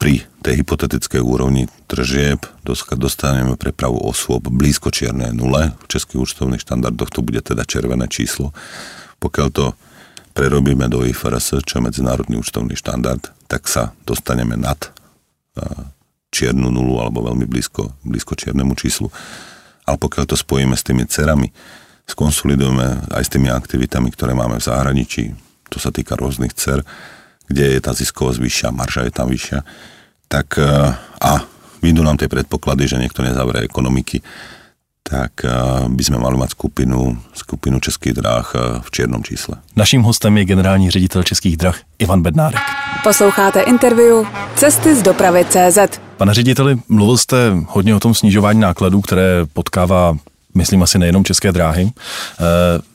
pri 0.00 0.26
tej 0.42 0.66
hypotetickej 0.66 1.22
úrovni 1.22 1.70
tržieb 1.86 2.42
dostaneme 2.98 3.54
prepravu 3.54 4.02
osôb 4.02 4.50
blízko 4.50 4.90
čiernej 4.90 5.30
nule. 5.30 5.78
V 5.86 5.94
českých 5.94 6.26
účtovných 6.26 6.64
štandardoch 6.64 7.14
to 7.14 7.22
bude 7.22 7.38
teda 7.38 7.62
červené 7.62 8.10
číslo. 8.10 8.50
Pokiaľ 9.22 9.48
to 9.54 9.78
prerobíme 10.34 10.90
do 10.90 11.06
IFRS, 11.06 11.62
čo 11.62 11.78
je 11.78 11.86
medzinárodný 11.86 12.40
účtovný 12.40 12.74
štandard, 12.74 13.22
tak 13.46 13.70
sa 13.70 13.94
dostaneme 14.02 14.58
nad 14.58 14.90
čiernu 16.32 16.72
nulu 16.72 16.98
alebo 16.98 17.28
veľmi 17.28 17.44
blízko, 17.46 17.94
blízko 18.02 18.34
čiernemu 18.34 18.74
číslu. 18.74 19.12
Ale 19.92 20.00
pokiaľ 20.00 20.24
to 20.24 20.40
spojíme 20.40 20.72
s 20.72 20.88
tými 20.88 21.04
cerami, 21.04 21.52
skonsolidujeme 22.08 23.12
aj 23.12 23.28
s 23.28 23.32
tými 23.36 23.52
aktivitami, 23.52 24.08
ktoré 24.08 24.32
máme 24.32 24.56
v 24.56 24.64
zahraničí, 24.64 25.36
to 25.68 25.76
sa 25.76 25.92
týka 25.92 26.16
rôznych 26.16 26.56
cer, 26.56 26.80
kde 27.44 27.76
je 27.76 27.80
tá 27.84 27.92
ziskovosť 27.92 28.40
vyššia, 28.40 28.72
marža 28.72 29.04
je 29.04 29.12
tam 29.12 29.28
vyššia, 29.28 29.60
tak 30.32 30.56
e, 30.56 30.64
a 30.96 31.30
vyjdú 31.84 32.00
nám 32.00 32.16
tie 32.16 32.32
predpoklady, 32.32 32.88
že 32.88 32.96
niekto 33.04 33.20
nezavrie 33.20 33.68
ekonomiky, 33.68 34.24
tak 35.04 35.44
e, 35.44 35.52
by 35.92 36.02
sme 36.08 36.16
mali 36.16 36.40
mať 36.40 36.56
skupinu, 36.56 37.12
skupinu 37.36 37.76
Českých 37.76 38.16
dráh 38.16 38.48
e, 38.56 38.56
v 38.80 38.88
čiernom 38.88 39.20
čísle. 39.20 39.60
Naším 39.76 40.08
hostem 40.08 40.32
je 40.40 40.44
generální 40.56 40.88
ředitel 40.88 41.20
Českých 41.22 41.60
drah 41.60 41.76
Ivan 42.00 42.24
Bednárek. 42.24 42.64
Posloucháte 43.04 43.60
interview 43.60 44.24
Cesty 44.56 44.96
z 44.96 45.02
dopravy 45.02 45.44
CZ. 45.44 46.00
Pane 46.22 46.34
řediteli, 46.34 46.78
mluvil 46.88 47.18
jste 47.18 47.52
hodně 47.68 47.94
o 47.94 48.00
tom 48.00 48.14
snižování 48.14 48.60
nákladů, 48.60 49.00
které 49.00 49.46
potkává 49.52 50.16
myslím 50.54 50.82
asi 50.82 50.98
nejenom 50.98 51.24
české 51.24 51.52
dráhy. 51.52 51.82
E, 51.82 51.92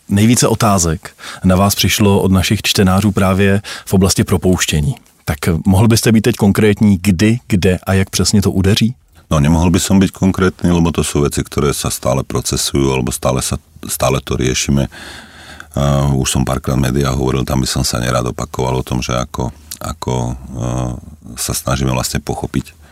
nejvíce 0.10 0.48
otázek 0.48 1.12
na 1.44 1.56
vás 1.56 1.76
přišlo 1.76 2.22
od 2.22 2.32
našich 2.32 2.62
čtenářů 2.62 3.12
právě 3.12 3.62
v 3.86 3.94
oblasti 3.94 4.24
propouštění. 4.24 4.96
Tak 5.26 5.38
mohl 5.66 5.88
byste 5.88 6.12
být 6.12 6.22
teď 6.22 6.36
konkrétní, 6.36 7.00
kdy, 7.02 7.40
kde 7.48 7.80
a 7.84 7.94
jak 7.94 8.10
přesně 8.10 8.42
to 8.42 8.52
udeří? 8.52 8.96
No 9.32 9.40
nemohol 9.40 9.76
by 9.76 9.80
som 9.80 10.00
byť 10.00 10.12
konkrétny, 10.16 10.72
lebo 10.72 10.96
to 10.96 11.04
sú 11.04 11.20
veci, 11.28 11.44
ktoré 11.44 11.76
sa 11.76 11.92
stále 11.92 12.24
procesujú, 12.24 12.96
alebo 12.96 13.12
stále, 13.12 13.44
sa, 13.44 13.60
stále 13.84 14.24
to 14.24 14.40
riešime. 14.40 14.88
Uh, 15.76 16.16
už 16.16 16.32
som 16.32 16.48
párkrát 16.48 16.80
v 16.80 16.88
médiách 16.88 17.20
hovoril, 17.20 17.44
tam 17.44 17.60
by 17.60 17.68
som 17.68 17.84
sa 17.84 18.00
nerád 18.00 18.32
opakoval 18.32 18.80
o 18.80 18.88
tom, 18.88 19.04
že 19.04 19.12
ako, 19.12 19.52
ako 19.84 20.32
uh, 20.32 20.96
sa 21.36 21.52
snažíme 21.52 21.92
vlastne 21.92 22.24
pochopiť 22.24 22.87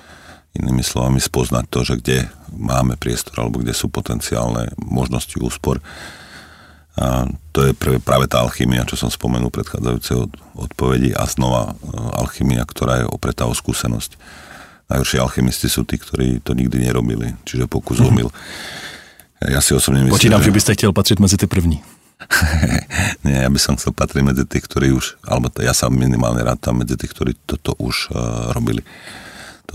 inými 0.56 0.84
slovami 0.84 1.20
spoznať 1.20 1.66
to, 1.68 1.80
že 1.84 1.96
kde 2.00 2.18
máme 2.56 2.96
priestor 2.96 3.44
alebo 3.44 3.60
kde 3.60 3.76
sú 3.76 3.92
potenciálne 3.92 4.72
možnosti 4.80 5.36
úspor. 5.40 5.84
A 6.96 7.28
to 7.52 7.68
je 7.68 7.72
práve 8.00 8.32
tá 8.32 8.40
alchymia, 8.40 8.88
čo 8.88 8.96
som 8.96 9.12
spomenul 9.12 9.52
v 9.52 9.60
predchádzajúcej 9.60 10.16
odpovedi 10.56 11.12
a 11.12 11.28
znova 11.28 11.76
e, 11.76 11.92
alchymia, 12.16 12.64
ktorá 12.64 13.04
je 13.04 13.12
opretá 13.12 13.44
o 13.44 13.52
skúsenosť. 13.52 14.16
Najhorší 14.88 15.20
alchymisti 15.20 15.68
sú 15.68 15.84
tí, 15.84 16.00
ktorí 16.00 16.40
to 16.40 16.56
nikdy 16.56 16.88
nerobili, 16.88 17.36
čiže 17.44 17.68
pokus 17.68 18.00
mm-hmm. 18.00 18.16
omyl. 18.16 18.30
Ja 19.44 19.60
si 19.60 19.76
osobne 19.76 20.08
myslím, 20.08 20.16
Počítam, 20.16 20.40
že... 20.40 20.48
že 20.48 20.56
byste 20.56 20.74
chtěl 20.74 20.92
patřit 20.96 21.20
mezi 21.20 21.38
ty 21.38 21.48
první. 21.48 21.84
Nie, 23.28 23.44
ja 23.44 23.50
by 23.52 23.60
som 23.60 23.76
chcel 23.76 23.92
patriť 23.92 24.24
medzi 24.24 24.44
tých, 24.48 24.64
ktorí 24.72 24.96
už, 24.96 25.20
alebo 25.28 25.52
ja 25.60 25.76
sa 25.76 25.92
minimálne 25.92 26.42
rátam 26.42 26.80
medzi 26.80 26.96
tých, 26.96 27.12
ktorí 27.12 27.36
toto 27.44 27.76
už 27.76 28.16
uh, 28.16 28.56
robili. 28.56 28.88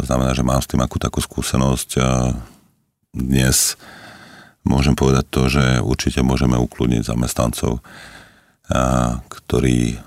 To 0.00 0.09
znamená, 0.09 0.33
že 0.33 0.40
mám 0.40 0.64
s 0.64 0.71
tým 0.73 0.80
akú 0.80 0.97
takú 0.97 1.21
skúsenosť. 1.21 2.00
Dnes 3.12 3.76
môžem 4.64 4.97
povedať 4.97 5.28
to, 5.28 5.52
že 5.52 5.85
určite 5.85 6.25
môžeme 6.25 6.57
ukludniť 6.57 7.04
zamestnancov, 7.04 7.85
ktorí, 9.28 10.00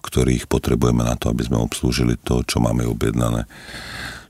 ktorých 0.00 0.48
potrebujeme 0.48 1.04
na 1.04 1.12
to, 1.20 1.28
aby 1.28 1.44
sme 1.44 1.60
obslúžili 1.60 2.16
to, 2.24 2.40
čo 2.40 2.56
máme 2.64 2.88
objednané. 2.88 3.44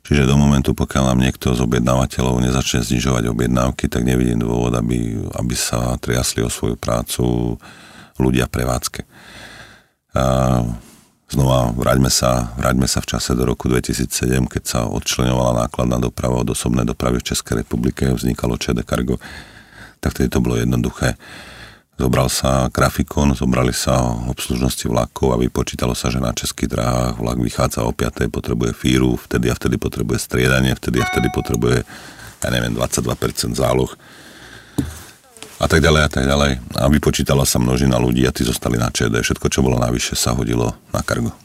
Čiže 0.02 0.26
do 0.26 0.34
momentu, 0.34 0.74
pokiaľ 0.74 1.14
nám 1.14 1.22
niekto 1.22 1.54
z 1.54 1.62
objednávateľov 1.62 2.42
nezačne 2.42 2.82
znižovať 2.82 3.30
objednávky, 3.30 3.86
tak 3.86 4.02
nevidím 4.02 4.42
dôvod, 4.42 4.74
aby, 4.74 5.14
aby 5.38 5.54
sa 5.54 5.94
triasli 6.02 6.42
o 6.42 6.50
svoju 6.50 6.74
prácu 6.74 7.54
ľudia 8.18 8.50
prevádzke. 8.50 9.06
A 10.18 10.24
znova 11.30 11.70
vráťme 11.72 12.10
sa, 12.10 12.52
vráťme 12.58 12.90
sa 12.90 13.00
v 13.00 13.16
čase 13.16 13.38
do 13.38 13.46
roku 13.46 13.70
2007, 13.70 14.50
keď 14.50 14.62
sa 14.66 14.80
odčlenovala 14.90 15.66
nákladná 15.66 16.02
doprava 16.02 16.42
od 16.42 16.52
osobnej 16.52 16.84
dopravy 16.84 17.22
v 17.22 17.34
Českej 17.34 17.62
republike, 17.64 18.10
vznikalo 18.10 18.58
ČD 18.58 18.82
Cargo, 18.82 19.22
tak 20.02 20.12
vtedy 20.18 20.28
to 20.28 20.42
bolo 20.42 20.58
jednoduché 20.58 21.14
Zobral 22.00 22.32
sa 22.32 22.72
grafikon, 22.72 23.36
zobrali 23.36 23.76
sa 23.76 24.00
obslužnosti 24.32 24.88
vlakov 24.88 25.36
a 25.36 25.40
vypočítalo 25.44 25.92
sa, 25.92 26.08
že 26.08 26.16
na 26.16 26.32
českých 26.32 26.72
dráhach 26.72 27.20
vlak 27.20 27.36
vychádza 27.36 27.84
o 27.84 27.92
5. 27.92 28.32
potrebuje 28.32 28.72
fíru, 28.72 29.20
vtedy 29.20 29.52
a 29.52 29.54
vtedy 29.54 29.76
potrebuje 29.76 30.16
striedanie, 30.16 30.72
vtedy 30.72 30.96
a 30.96 31.04
vtedy 31.04 31.28
potrebuje, 31.28 31.84
ja 32.40 32.48
neviem, 32.48 32.72
22% 32.72 33.52
záloh 33.52 33.92
a 35.60 35.66
tak 35.68 35.84
ďalej 35.84 36.02
a 36.08 36.10
tak 36.10 36.24
ďalej. 36.24 36.52
A 36.80 36.88
vypočítala 36.88 37.44
sa 37.44 37.60
množina 37.60 38.00
ľudí 38.00 38.24
a 38.24 38.32
tí 38.32 38.48
zostali 38.48 38.80
na 38.80 38.88
ČD. 38.88 39.20
Všetko, 39.20 39.52
čo 39.52 39.60
bolo 39.60 39.76
navyše, 39.76 40.16
sa 40.16 40.32
hodilo 40.32 40.72
na 40.88 41.04
kargo. 41.04 41.36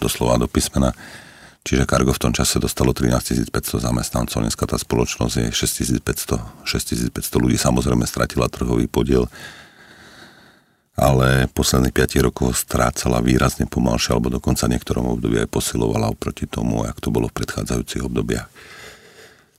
Doslova 0.00 0.40
do 0.40 0.48
písmena. 0.48 0.96
Čiže 1.64 1.88
Cargo 1.88 2.12
v 2.12 2.20
tom 2.28 2.32
čase 2.36 2.60
dostalo 2.60 2.92
13 2.92 3.48
500 3.48 3.88
zamestnancov, 3.88 4.44
dneska 4.44 4.68
tá 4.68 4.76
spoločnosť 4.76 5.48
je 5.48 5.64
6500, 5.64 6.36
6500 6.60 7.40
ľudí, 7.40 7.56
samozrejme 7.56 8.04
stratila 8.04 8.52
trhový 8.52 8.84
podiel, 8.84 9.32
ale 10.92 11.48
posledných 11.56 12.20
5 12.20 12.20
rokov 12.28 12.60
strácala 12.60 13.24
výrazne 13.24 13.64
pomalšie, 13.64 14.12
alebo 14.12 14.28
dokonca 14.28 14.68
niektorom 14.68 15.16
období 15.16 15.40
aj 15.40 15.48
posilovala 15.48 16.12
oproti 16.12 16.44
tomu, 16.44 16.84
jak 16.84 17.00
to 17.00 17.08
bolo 17.08 17.32
v 17.32 17.36
predchádzajúcich 17.40 18.04
obdobiach. 18.04 18.52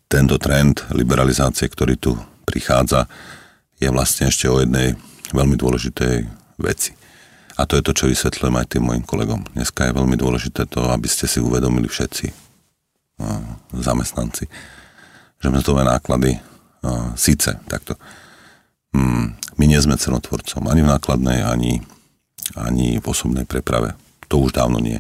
Tento 0.06 0.38
trend 0.38 0.86
liberalizácie, 0.94 1.65
ktorý 1.65 1.98
tu 1.98 2.13
prichádza, 2.46 3.10
je 3.79 3.89
vlastne 3.91 4.32
ešte 4.32 4.48
o 4.48 4.62
jednej 4.63 4.96
veľmi 5.36 5.55
dôležitej 5.60 6.15
veci. 6.62 6.96
A 7.55 7.63
to 7.63 7.79
je 7.79 7.86
to, 7.88 7.91
čo 7.96 8.12
vysvetľujem 8.12 8.55
aj 8.60 8.67
tým 8.75 8.84
mojim 8.84 9.03
kolegom. 9.03 9.48
Dneska 9.55 9.88
je 9.88 9.96
veľmi 9.96 10.20
dôležité 10.20 10.67
to, 10.67 10.91
aby 10.91 11.08
ste 11.08 11.24
si 11.27 11.39
uvedomili 11.39 11.88
všetci 11.88 12.27
no, 13.24 13.60
zamestnanci, 13.72 14.51
že 15.39 15.48
mzdové 15.48 15.88
náklady 15.88 16.36
no, 16.84 17.15
síce 17.15 17.55
takto 17.72 17.96
mm, 18.96 19.27
my 19.55 19.65
nie 19.67 19.79
sme 19.79 20.00
cenotvorcom 20.00 20.67
ani 20.67 20.84
v 20.84 20.91
nákladnej, 20.91 21.39
ani, 21.44 21.74
ani 22.55 23.00
v 23.00 23.05
osobnej 23.05 23.48
preprave. 23.48 23.96
To 24.32 24.44
už 24.44 24.55
dávno 24.55 24.79
nie. 24.84 25.00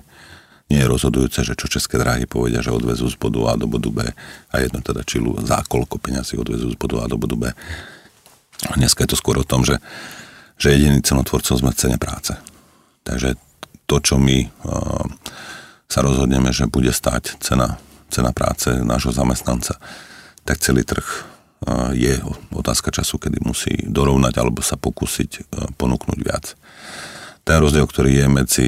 Nie 0.65 0.85
je 0.85 0.91
rozhodujúce, 0.91 1.45
že 1.45 1.53
čo 1.53 1.69
české 1.69 2.01
dráhy 2.01 2.25
povedia, 2.25 2.63
že 2.63 2.73
odvezú 2.73 3.05
z 3.05 3.19
bodu 3.19 3.53
A 3.53 3.53
do 3.53 3.69
bodu 3.69 3.91
B 3.93 4.01
a 4.49 4.55
jedno 4.57 4.81
teda 4.81 5.05
či 5.05 5.21
za 5.45 5.61
koľko 5.61 6.01
peňazí 6.01 6.41
odvezú 6.41 6.73
z 6.73 6.77
bodu 6.77 7.03
A 7.03 7.05
do 7.05 7.21
bodu 7.21 7.37
B. 7.37 7.43
A 8.71 8.79
dneska 8.79 9.03
je 9.03 9.11
to 9.13 9.19
skôr 9.19 9.35
o 9.39 9.47
tom, 9.47 9.67
že, 9.67 9.77
že 10.55 10.71
jediný 10.71 11.03
cenotvorcom 11.03 11.55
sme 11.59 11.71
v 11.75 11.79
cene 11.79 11.97
práce. 11.99 12.33
Takže 13.03 13.35
to, 13.85 13.95
čo 14.01 14.15
my 14.17 14.47
uh, 14.47 15.05
sa 15.85 15.99
rozhodneme, 16.01 16.49
že 16.49 16.65
bude 16.65 16.89
stať 16.89 17.37
cena, 17.43 17.77
cena 18.09 18.31
práce 18.33 18.71
nášho 18.71 19.13
zamestnanca, 19.13 19.77
tak 20.45 20.61
celý 20.61 20.85
trh 20.85 21.35
je 21.97 22.21
otázka 22.53 22.93
času, 22.93 23.17
kedy 23.17 23.41
musí 23.41 23.73
dorovnať 23.89 24.37
alebo 24.37 24.61
sa 24.61 24.77
pokúsiť 24.77 25.31
e, 25.33 25.41
ponúknuť 25.73 26.19
viac. 26.21 26.53
Ten 27.41 27.57
rozdiel, 27.57 27.89
ktorý 27.89 28.11
je 28.21 28.27
medzi 28.29 28.67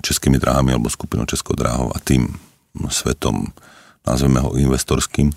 českými 0.00 0.40
dráhami 0.40 0.72
alebo 0.72 0.88
skupinou 0.88 1.28
Českou 1.28 1.52
dráhov 1.52 1.92
a 1.92 1.98
tým 2.00 2.40
svetom, 2.88 3.52
nazveme 4.02 4.40
ho 4.40 4.56
investorským, 4.56 5.28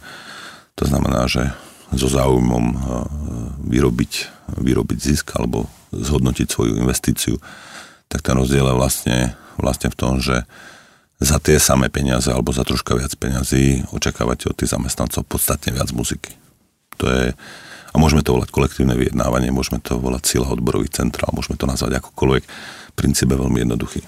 to 0.75 0.83
znamená, 0.87 1.27
že 1.27 1.51
so 1.93 2.07
záujmom 2.09 2.65
vyrobiť, 3.69 4.13
vyrobiť 4.57 4.97
zisk 4.97 5.37
alebo 5.37 5.69
zhodnotiť 5.93 6.47
svoju 6.49 6.73
investíciu, 6.81 7.37
tak 8.09 8.25
ten 8.25 8.37
rozdiel 8.37 8.65
je 8.65 8.75
vlastne, 8.77 9.17
vlastne 9.57 9.89
v 9.93 9.97
tom, 9.97 10.17
že 10.21 10.45
za 11.21 11.39
tie 11.39 11.55
samé 11.55 11.87
peniaze 11.87 12.27
alebo 12.27 12.51
za 12.51 12.67
troška 12.67 12.95
viac 12.97 13.15
peniazy 13.15 13.87
očakávate 13.95 14.51
od 14.51 14.55
tých 14.59 14.75
zamestnancov 14.75 15.23
podstatne 15.23 15.71
viac 15.71 15.89
muziky. 15.95 16.35
To 16.99 17.07
je, 17.07 17.31
a 17.91 17.95
môžeme 17.95 18.19
to 18.19 18.35
volať 18.35 18.51
kolektívne 18.51 18.95
vyjednávanie, 18.99 19.55
môžeme 19.55 19.79
to 19.79 19.95
volať 19.95 20.35
sila 20.35 20.51
odborový 20.51 20.91
centrál, 20.91 21.31
môžeme 21.31 21.55
to 21.55 21.67
nazvať 21.67 22.03
akokoľvek. 22.03 22.43
Princíp 22.99 23.31
je 23.31 23.37
veľmi 23.39 23.63
jednoduchý. 23.63 24.03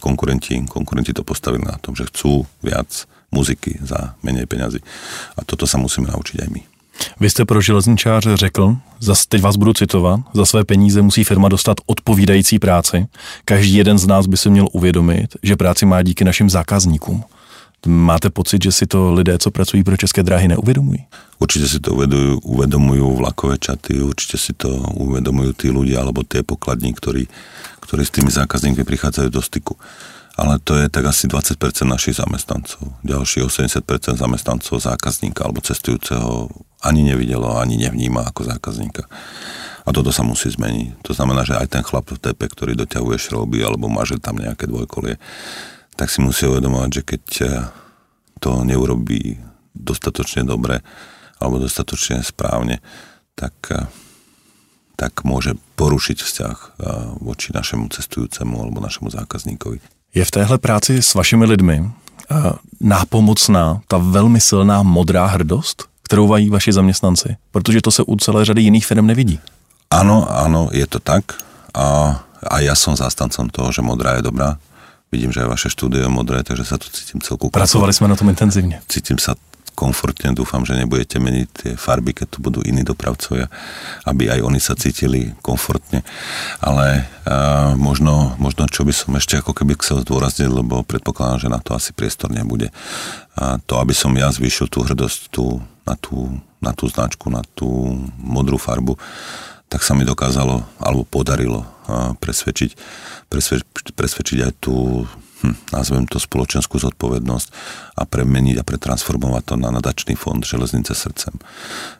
Konkurenti, 0.00 0.56
konkurenti 0.68 1.12
to 1.12 1.26
postavili 1.26 1.64
na 1.64 1.76
tom, 1.80 1.96
že 1.96 2.08
chcú 2.08 2.44
viac 2.64 3.08
muziky 3.32 3.80
za 3.80 4.16
menej 4.24 4.46
peňazí. 4.48 4.80
A 5.36 5.44
toto 5.44 5.64
sa 5.64 5.80
musíme 5.80 6.08
naučiť 6.12 6.44
aj 6.44 6.48
my. 6.48 6.62
Vy 7.20 7.30
jste 7.30 7.44
pro 7.44 7.60
železničáře 7.60 8.36
řekl, 8.36 8.76
zase 9.00 9.24
teď 9.28 9.42
vás 9.42 9.56
budu 9.56 9.72
citovat, 9.72 10.20
za 10.32 10.46
své 10.46 10.64
peníze 10.64 11.02
musí 11.02 11.24
firma 11.24 11.48
dostat 11.48 11.76
odpovídající 11.86 12.58
práci. 12.58 13.06
Každý 13.44 13.74
jeden 13.74 13.98
z 13.98 14.06
nás 14.06 14.26
by 14.26 14.36
si 14.36 14.50
měl 14.50 14.68
uvědomit, 14.72 15.36
že 15.42 15.56
práci 15.56 15.86
má 15.86 16.02
díky 16.02 16.24
našim 16.24 16.50
zákazníkům. 16.50 17.24
Máte 17.86 18.30
pocit, 18.30 18.62
že 18.62 18.72
si 18.72 18.86
to 18.86 19.12
lidé, 19.12 19.38
co 19.38 19.50
pracují 19.50 19.84
pro 19.84 19.96
České 19.96 20.22
dráhy, 20.22 20.48
neuvědomují? 20.48 21.04
Určite 21.38 21.68
si 21.68 21.80
to 21.80 21.92
uvedujú, 21.92 22.40
vlakové 23.16 23.58
čaty, 23.58 24.00
určite 24.00 24.36
si 24.36 24.52
to 24.52 24.68
uvedomujú 25.00 25.52
tí 25.56 25.72
ľudia 25.72 26.04
alebo 26.04 26.20
tie 26.20 26.44
pokladní, 26.44 26.92
ktorí, 26.92 27.24
s 28.04 28.10
tými 28.12 28.28
zákazníkmi 28.28 28.84
prichádzajú 28.84 29.28
do 29.32 29.40
styku 29.40 29.76
ale 30.40 30.56
to 30.56 30.72
je 30.72 30.88
tak 30.88 31.04
asi 31.04 31.28
20% 31.28 31.60
našich 31.84 32.16
zamestnancov. 32.16 32.96
Ďalší 33.04 33.44
80% 33.44 34.16
zamestnancov 34.16 34.80
zákazníka 34.80 35.44
alebo 35.44 35.60
cestujúceho 35.60 36.48
ani 36.80 37.04
nevidelo, 37.04 37.60
ani 37.60 37.76
nevníma 37.76 38.24
ako 38.24 38.48
zákazníka. 38.48 39.04
A 39.84 39.92
toto 39.92 40.08
sa 40.08 40.24
musí 40.24 40.48
zmeniť. 40.48 41.04
To 41.04 41.12
znamená, 41.12 41.44
že 41.44 41.60
aj 41.60 41.68
ten 41.76 41.84
chlap 41.84 42.08
v 42.08 42.16
TP, 42.16 42.40
ktorý 42.48 42.72
doťahuje 42.72 43.20
šroby 43.20 43.60
alebo 43.60 43.92
maže 43.92 44.16
tam 44.16 44.40
nejaké 44.40 44.64
dvojkolie, 44.64 45.20
tak 46.00 46.08
si 46.08 46.24
musí 46.24 46.48
uvedomovať, 46.48 46.88
že 46.88 47.02
keď 47.04 47.24
eh, 47.44 47.50
to 48.40 48.64
neurobí 48.64 49.36
dostatočne 49.76 50.48
dobre 50.48 50.80
alebo 51.36 51.60
dostatočne 51.60 52.24
správne, 52.24 52.80
tak, 53.36 53.52
eh, 53.76 53.84
tak 54.96 55.20
môže 55.28 55.52
porušiť 55.76 56.16
vzťah 56.24 56.56
eh, 56.56 56.70
voči 57.20 57.52
našemu 57.52 57.92
cestujúcemu 57.92 58.56
alebo 58.56 58.80
našemu 58.80 59.12
zákazníkovi. 59.12 59.99
Je 60.14 60.24
v 60.24 60.30
téhle 60.30 60.58
práci 60.58 61.02
s 61.02 61.14
vašimi 61.14 61.44
lidmi 61.46 61.86
eh, 61.86 62.34
nápomocná 62.80 63.80
ta 63.88 63.98
velmi 63.98 64.40
silná 64.40 64.82
modrá 64.82 65.26
hrdost, 65.26 65.84
kterou 66.02 66.26
mají 66.26 66.50
vaši 66.50 66.72
zaměstnanci? 66.72 67.36
Protože 67.50 67.80
to 67.80 67.90
se 67.90 68.02
u 68.02 68.16
celé 68.16 68.44
řady 68.44 68.62
jiných 68.62 68.86
firm 68.86 69.06
nevidí. 69.06 69.40
Áno, 69.90 70.26
áno, 70.30 70.70
je 70.70 70.86
to 70.86 71.02
tak. 71.02 71.34
A, 71.74 72.18
a 72.46 72.56
ja 72.62 72.78
som 72.78 72.94
zástancom 72.94 73.50
toho, 73.50 73.74
že 73.74 73.82
modrá 73.82 74.18
je 74.18 74.22
dobrá. 74.22 74.58
Vidím, 75.10 75.34
že 75.34 75.42
aj 75.42 75.50
vaše 75.50 75.68
štúdio 75.74 76.06
je 76.06 76.10
modré, 76.10 76.46
takže 76.46 76.62
sa 76.62 76.78
tu 76.78 76.86
cítim 76.94 77.18
celku... 77.18 77.50
Pracovali 77.50 77.90
sme 77.90 78.06
na 78.06 78.14
tom 78.14 78.30
intenzívne. 78.30 78.78
Cítim 78.86 79.18
sa 79.18 79.34
komfortne. 79.74 80.36
Dúfam, 80.36 80.62
že 80.66 80.76
nebudete 80.76 81.16
meniť 81.18 81.48
tie 81.50 81.72
farby, 81.74 82.12
keď 82.12 82.26
tu 82.36 82.38
budú 82.44 82.60
iní 82.62 82.84
dopravcovia, 82.84 83.48
aby 84.04 84.30
aj 84.30 84.40
oni 84.44 84.60
sa 84.60 84.76
cítili 84.76 85.32
komfortne. 85.40 86.04
Ale 86.60 87.04
uh, 87.04 87.74
možno, 87.78 88.36
možno, 88.36 88.68
čo 88.68 88.84
by 88.84 88.92
som 88.92 89.16
ešte 89.16 89.40
ako 89.40 89.56
keby 89.56 89.78
chcel 89.80 90.02
zdôrazniť, 90.04 90.48
lebo 90.50 90.84
predpokladám, 90.84 91.48
že 91.48 91.52
na 91.52 91.60
to 91.62 91.74
asi 91.74 91.94
priestor 91.96 92.28
nebude. 92.30 92.68
A 93.38 93.56
to, 93.62 93.80
aby 93.80 93.94
som 93.96 94.12
ja 94.12 94.28
zvýšil 94.28 94.68
tú 94.68 94.84
hrdosť 94.84 95.32
tú, 95.32 95.64
na, 95.88 95.94
tú, 95.96 96.38
na 96.60 96.76
tú 96.76 96.90
značku, 96.90 97.30
na 97.32 97.40
tú 97.56 97.68
modrú 98.20 98.60
farbu, 98.60 99.00
tak 99.70 99.86
sa 99.86 99.94
mi 99.94 100.02
dokázalo, 100.02 100.66
alebo 100.82 101.06
podarilo 101.06 101.62
presvedčiť, 102.18 102.74
presvedčiť, 103.30 103.94
presvedčiť 103.94 104.38
aj 104.42 104.52
tú 104.58 105.06
hm, 105.42 105.56
nazvem 105.72 106.04
to 106.06 106.20
spoločenskú 106.20 106.80
zodpovednosť 106.80 107.48
a 107.96 108.02
premeniť 108.04 108.60
a 108.60 108.66
pretransformovať 108.66 109.42
to 109.44 109.54
na 109.60 109.70
nadačný 109.72 110.16
fond 110.16 110.40
Železnice 110.40 110.92
srdcem. 110.92 111.36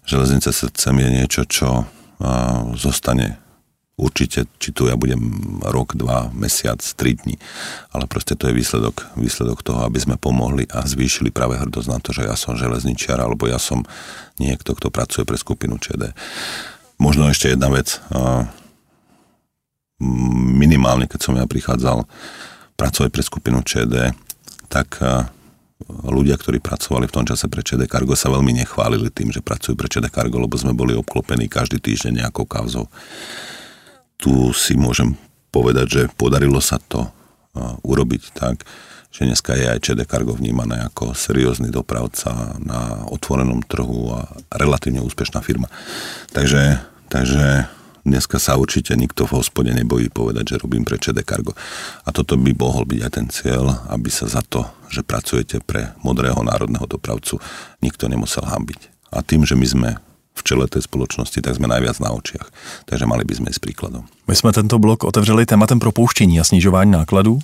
Železnice 0.04 0.52
srdcem 0.52 0.94
je 0.96 1.08
niečo, 1.08 1.42
čo 1.48 1.68
a, 1.80 1.84
zostane 2.76 3.40
určite, 4.00 4.48
či 4.56 4.72
tu 4.72 4.88
ja 4.88 4.96
budem 4.96 5.20
rok, 5.60 5.92
dva, 5.92 6.32
mesiac, 6.32 6.80
tri 6.96 7.12
dní, 7.20 7.36
ale 7.92 8.08
proste 8.08 8.32
to 8.32 8.48
je 8.48 8.56
výsledok, 8.56 9.12
výsledok 9.20 9.60
toho, 9.60 9.84
aby 9.84 10.00
sme 10.00 10.16
pomohli 10.16 10.64
a 10.72 10.88
zvýšili 10.88 11.28
práve 11.28 11.60
hrdosť 11.60 11.88
na 11.92 12.00
to, 12.00 12.16
že 12.16 12.24
ja 12.24 12.32
som 12.32 12.56
železničiar 12.56 13.20
alebo 13.20 13.44
ja 13.44 13.60
som 13.60 13.84
niekto, 14.40 14.72
kto 14.72 14.88
pracuje 14.88 15.28
pre 15.28 15.36
skupinu 15.36 15.76
ČD. 15.76 16.16
Možno 16.96 17.28
ešte 17.28 17.52
jedna 17.52 17.68
vec. 17.68 18.00
Minimálne, 20.56 21.04
keď 21.04 21.20
som 21.20 21.36
ja 21.36 21.44
prichádzal 21.44 22.08
pracovať 22.80 23.10
pre 23.12 23.20
skupinu 23.20 23.60
ČD, 23.60 24.16
tak 24.72 25.04
ľudia, 25.90 26.40
ktorí 26.40 26.64
pracovali 26.64 27.04
v 27.08 27.14
tom 27.20 27.28
čase 27.28 27.44
pre 27.52 27.60
ČD 27.60 27.84
Cargo, 27.84 28.16
sa 28.16 28.32
veľmi 28.32 28.56
nechválili 28.64 29.12
tým, 29.12 29.28
že 29.28 29.44
pracujú 29.44 29.76
pre 29.76 29.92
ČD 29.92 30.08
Cargo, 30.08 30.40
lebo 30.40 30.56
sme 30.56 30.72
boli 30.72 30.96
obklopení 30.96 31.44
každý 31.44 31.76
týždeň 31.76 32.24
nejakou 32.24 32.48
kauzou. 32.48 32.88
Tu 34.16 34.32
si 34.56 34.76
môžem 34.80 35.12
povedať, 35.52 35.86
že 35.88 36.02
podarilo 36.16 36.60
sa 36.64 36.80
to 36.80 37.12
urobiť 37.84 38.22
tak, 38.32 38.64
že 39.10 39.26
dneska 39.26 39.58
je 39.58 39.66
aj 39.66 39.82
ČD 39.82 40.06
Cargo 40.06 40.38
vnímané 40.38 40.86
ako 40.86 41.12
seriózny 41.12 41.68
dopravca 41.74 42.54
na 42.62 43.02
otvorenom 43.10 43.60
trhu 43.66 44.14
a 44.14 44.30
relatívne 44.54 45.02
úspešná 45.02 45.42
firma. 45.42 45.66
Takže, 46.30 46.78
takže 47.10 47.66
dneska 48.04 48.38
sa 48.38 48.56
určite 48.56 48.96
nikto 48.96 49.26
v 49.26 49.40
hospode 49.40 49.70
nebojí 49.70 50.08
povedať, 50.08 50.56
že 50.56 50.60
robím 50.62 50.84
pre 50.84 50.98
ČD 50.98 51.24
Cargo. 51.24 51.52
A 52.04 52.10
toto 52.12 52.36
by 52.36 52.52
mohol 52.56 52.84
byť 52.88 53.00
aj 53.04 53.12
ten 53.12 53.26
cieľ, 53.28 53.84
aby 53.92 54.08
sa 54.08 54.26
za 54.26 54.42
to, 54.44 54.66
že 54.88 55.06
pracujete 55.06 55.60
pre 55.64 55.92
modrého 56.02 56.40
národného 56.42 56.86
dopravcu, 56.86 57.38
nikto 57.84 58.08
nemusel 58.08 58.44
hambiť. 58.46 59.12
A 59.14 59.22
tým, 59.26 59.42
že 59.46 59.58
my 59.58 59.66
sme 59.66 59.90
v 60.30 60.42
čele 60.42 60.64
tej 60.70 60.88
spoločnosti, 60.88 61.36
tak 61.44 61.52
sme 61.52 61.68
najviac 61.68 62.00
na 62.00 62.16
očiach. 62.16 62.48
Takže 62.88 63.04
mali 63.04 63.28
by 63.28 63.34
sme 63.36 63.50
ísť 63.52 63.60
príkladom. 63.60 64.08
My 64.24 64.34
jsme 64.36 64.52
tento 64.52 64.78
blok 64.78 65.04
otevřeli 65.04 65.46
tématem 65.46 65.78
propouštění 65.78 66.40
a 66.40 66.44
snižování 66.44 66.90
nákladů. 66.90 67.38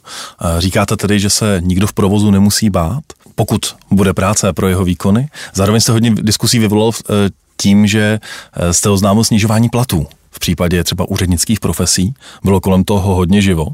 Říkáte 0.59 0.97
tedy, 0.97 1.21
že 1.21 1.31
se 1.31 1.61
nikdo 1.61 1.87
v 1.87 1.93
provozu 1.93 2.31
nemusí 2.31 2.71
bát, 2.71 3.05
pokud 3.35 3.77
bude 3.91 4.15
práce 4.15 4.53
pro 4.53 4.69
jeho 4.69 4.85
výkony. 4.85 5.29
Zároveň 5.55 5.81
jste 5.81 5.93
hodně 5.93 6.11
diskusí 6.11 6.59
vyvolal 6.59 6.91
eh, 6.95 7.31
tím, 7.57 7.87
že 7.87 8.21
eh, 8.21 8.73
jste 8.73 8.89
oznámil 8.89 9.25
snižování 9.25 9.69
platů 9.69 10.07
v 10.37 10.39
případě 10.39 10.85
třeba 10.85 11.09
úřednických 11.09 11.61
profesí. 11.61 12.15
Bylo 12.45 12.61
kolem 12.61 12.85
toho 12.85 13.15
hodně 13.15 13.43
živo. 13.43 13.67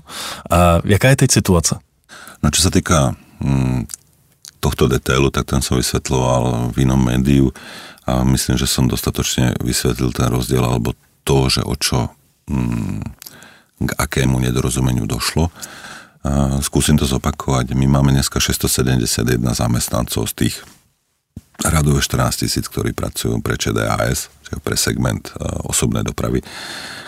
A 0.50 0.78
jaká 0.84 1.08
je 1.08 1.16
teď 1.16 1.30
situace? 1.30 1.74
No 2.42 2.50
čo 2.50 2.62
sa 2.62 2.74
týka 2.74 3.14
hm, 3.42 3.86
tohto 4.58 4.90
detailu, 4.90 5.30
tak 5.30 5.46
ten 5.46 5.62
som 5.62 5.78
vysvetloval 5.78 6.74
v 6.74 6.86
inom 6.86 6.98
médiu 6.98 7.54
a 8.02 8.26
myslím, 8.26 8.58
že 8.58 8.66
som 8.66 8.90
dostatočne 8.90 9.54
vysvetlil 9.62 10.10
ten 10.10 10.26
rozdiel 10.26 10.62
alebo 10.62 10.94
to, 11.22 11.46
že 11.46 11.62
o 11.62 11.74
čo 11.78 12.10
mm, 12.50 12.98
k 13.86 13.90
akému 13.94 14.42
nedorozumeniu 14.42 15.06
došlo. 15.06 15.54
A 16.22 16.58
skúsim 16.62 16.98
to 16.98 17.06
zopakovať. 17.06 17.74
My 17.74 17.86
máme 17.86 18.14
dneska 18.14 18.38
671 18.38 19.26
zamestnancov 19.54 20.30
z 20.30 20.34
tých 20.34 20.54
radové 21.68 22.02
14 22.02 22.42
tisíc, 22.46 22.64
ktorí 22.66 22.96
pracujú 22.96 23.38
pre 23.38 23.54
ČDAS, 23.54 24.30
čiže 24.48 24.58
pre 24.62 24.74
segment 24.74 25.30
e, 25.30 25.46
osobnej 25.68 26.02
dopravy, 26.02 26.42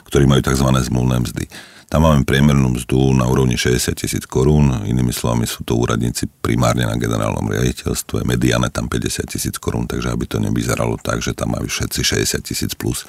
ktorí 0.06 0.28
majú 0.28 0.44
tzv. 0.44 0.68
zmluvné 0.68 1.16
mzdy. 1.24 1.44
Tam 1.90 2.02
máme 2.02 2.26
priemernú 2.26 2.74
mzdu 2.74 3.14
na 3.14 3.28
úrovni 3.28 3.54
60 3.54 3.94
tisíc 3.94 4.24
korún, 4.26 4.82
inými 4.82 5.14
slovami 5.14 5.46
sú 5.46 5.62
to 5.62 5.78
úradníci 5.78 6.26
primárne 6.42 6.82
na 6.82 6.98
generálnom 6.98 7.46
riaditeľstve, 7.46 8.26
mediane 8.26 8.66
tam 8.72 8.90
50 8.90 9.30
tisíc 9.30 9.54
korún, 9.62 9.86
takže 9.86 10.10
aby 10.10 10.26
to 10.26 10.42
nevyzeralo 10.42 10.98
tak, 10.98 11.22
že 11.22 11.36
tam 11.36 11.54
majú 11.54 11.70
všetci 11.70 12.00
60 12.02 12.42
tisíc 12.42 12.72
plus 12.74 13.06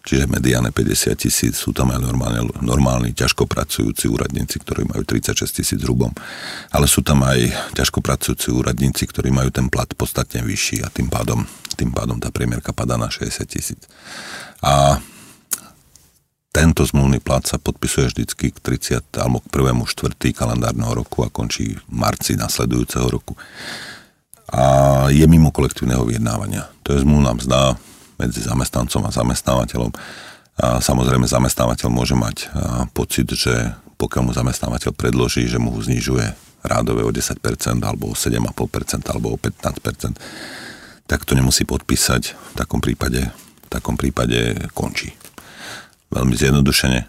čiže 0.00 0.30
mediane 0.30 0.72
50 0.72 1.12
tisíc, 1.16 1.54
sú 1.60 1.76
tam 1.76 1.92
aj 1.92 2.00
normálne, 2.00 2.40
normálni, 2.64 3.12
ťažko 3.12 3.44
pracujúci 3.44 4.08
úradníci, 4.08 4.60
ktorí 4.60 4.88
majú 4.88 5.04
36 5.04 5.60
tisíc 5.60 5.80
hrubom, 5.84 6.10
ale 6.72 6.88
sú 6.88 7.04
tam 7.04 7.20
aj 7.24 7.72
ťažko 7.76 8.00
pracujúci 8.00 8.48
úradníci, 8.50 9.04
ktorí 9.04 9.28
majú 9.28 9.52
ten 9.52 9.68
plat 9.68 9.88
podstatne 9.92 10.40
vyšší 10.40 10.82
a 10.84 10.88
tým 10.88 11.12
pádom, 11.12 11.44
tým 11.76 11.92
pádom 11.92 12.16
tá 12.16 12.32
premiérka 12.32 12.72
padá 12.72 12.96
na 12.96 13.12
60 13.12 13.44
tisíc. 13.44 13.80
A 14.64 15.00
tento 16.50 16.82
zmluvný 16.82 17.22
plat 17.22 17.46
sa 17.46 17.62
podpisuje 17.62 18.10
vždycky 18.10 18.50
k 18.50 18.58
30. 18.58 19.22
alebo 19.22 19.38
k 19.38 19.54
1. 19.54 19.70
4. 19.86 20.34
kalendárneho 20.34 20.98
roku 20.98 21.22
a 21.22 21.30
končí 21.30 21.78
v 21.78 21.84
marci 21.86 22.34
nasledujúceho 22.34 23.06
roku. 23.06 23.38
A 24.50 25.06
je 25.14 25.22
mimo 25.30 25.54
kolektívneho 25.54 26.02
vyjednávania. 26.02 26.66
To 26.82 26.98
je 26.98 27.06
zmluvná 27.06 27.38
mzda 27.38 27.78
medzi 28.20 28.44
zamestnancom 28.44 29.08
a 29.08 29.10
zamestnávateľom. 29.10 29.90
A 30.60 30.76
samozrejme 30.84 31.24
zamestnávateľ 31.24 31.88
môže 31.88 32.12
mať 32.12 32.52
pocit, 32.92 33.32
že 33.32 33.72
pokiaľ 33.96 34.22
mu 34.28 34.32
zamestnávateľ 34.36 34.92
predloží, 34.92 35.48
že 35.48 35.56
mu 35.56 35.72
znižuje 35.72 36.36
rádové 36.60 37.08
o 37.08 37.08
10% 37.08 37.40
alebo 37.80 38.12
o 38.12 38.14
7,5% 38.14 39.08
alebo 39.08 39.32
o 39.32 39.40
15%, 39.40 41.08
tak 41.08 41.24
to 41.24 41.32
nemusí 41.32 41.64
podpísať. 41.64 42.36
V 42.36 42.54
takom 42.60 42.84
prípade, 42.84 43.32
v 43.64 43.68
takom 43.72 43.96
prípade 43.96 44.68
končí 44.76 45.16
veľmi 46.12 46.36
zjednodušene, 46.36 47.00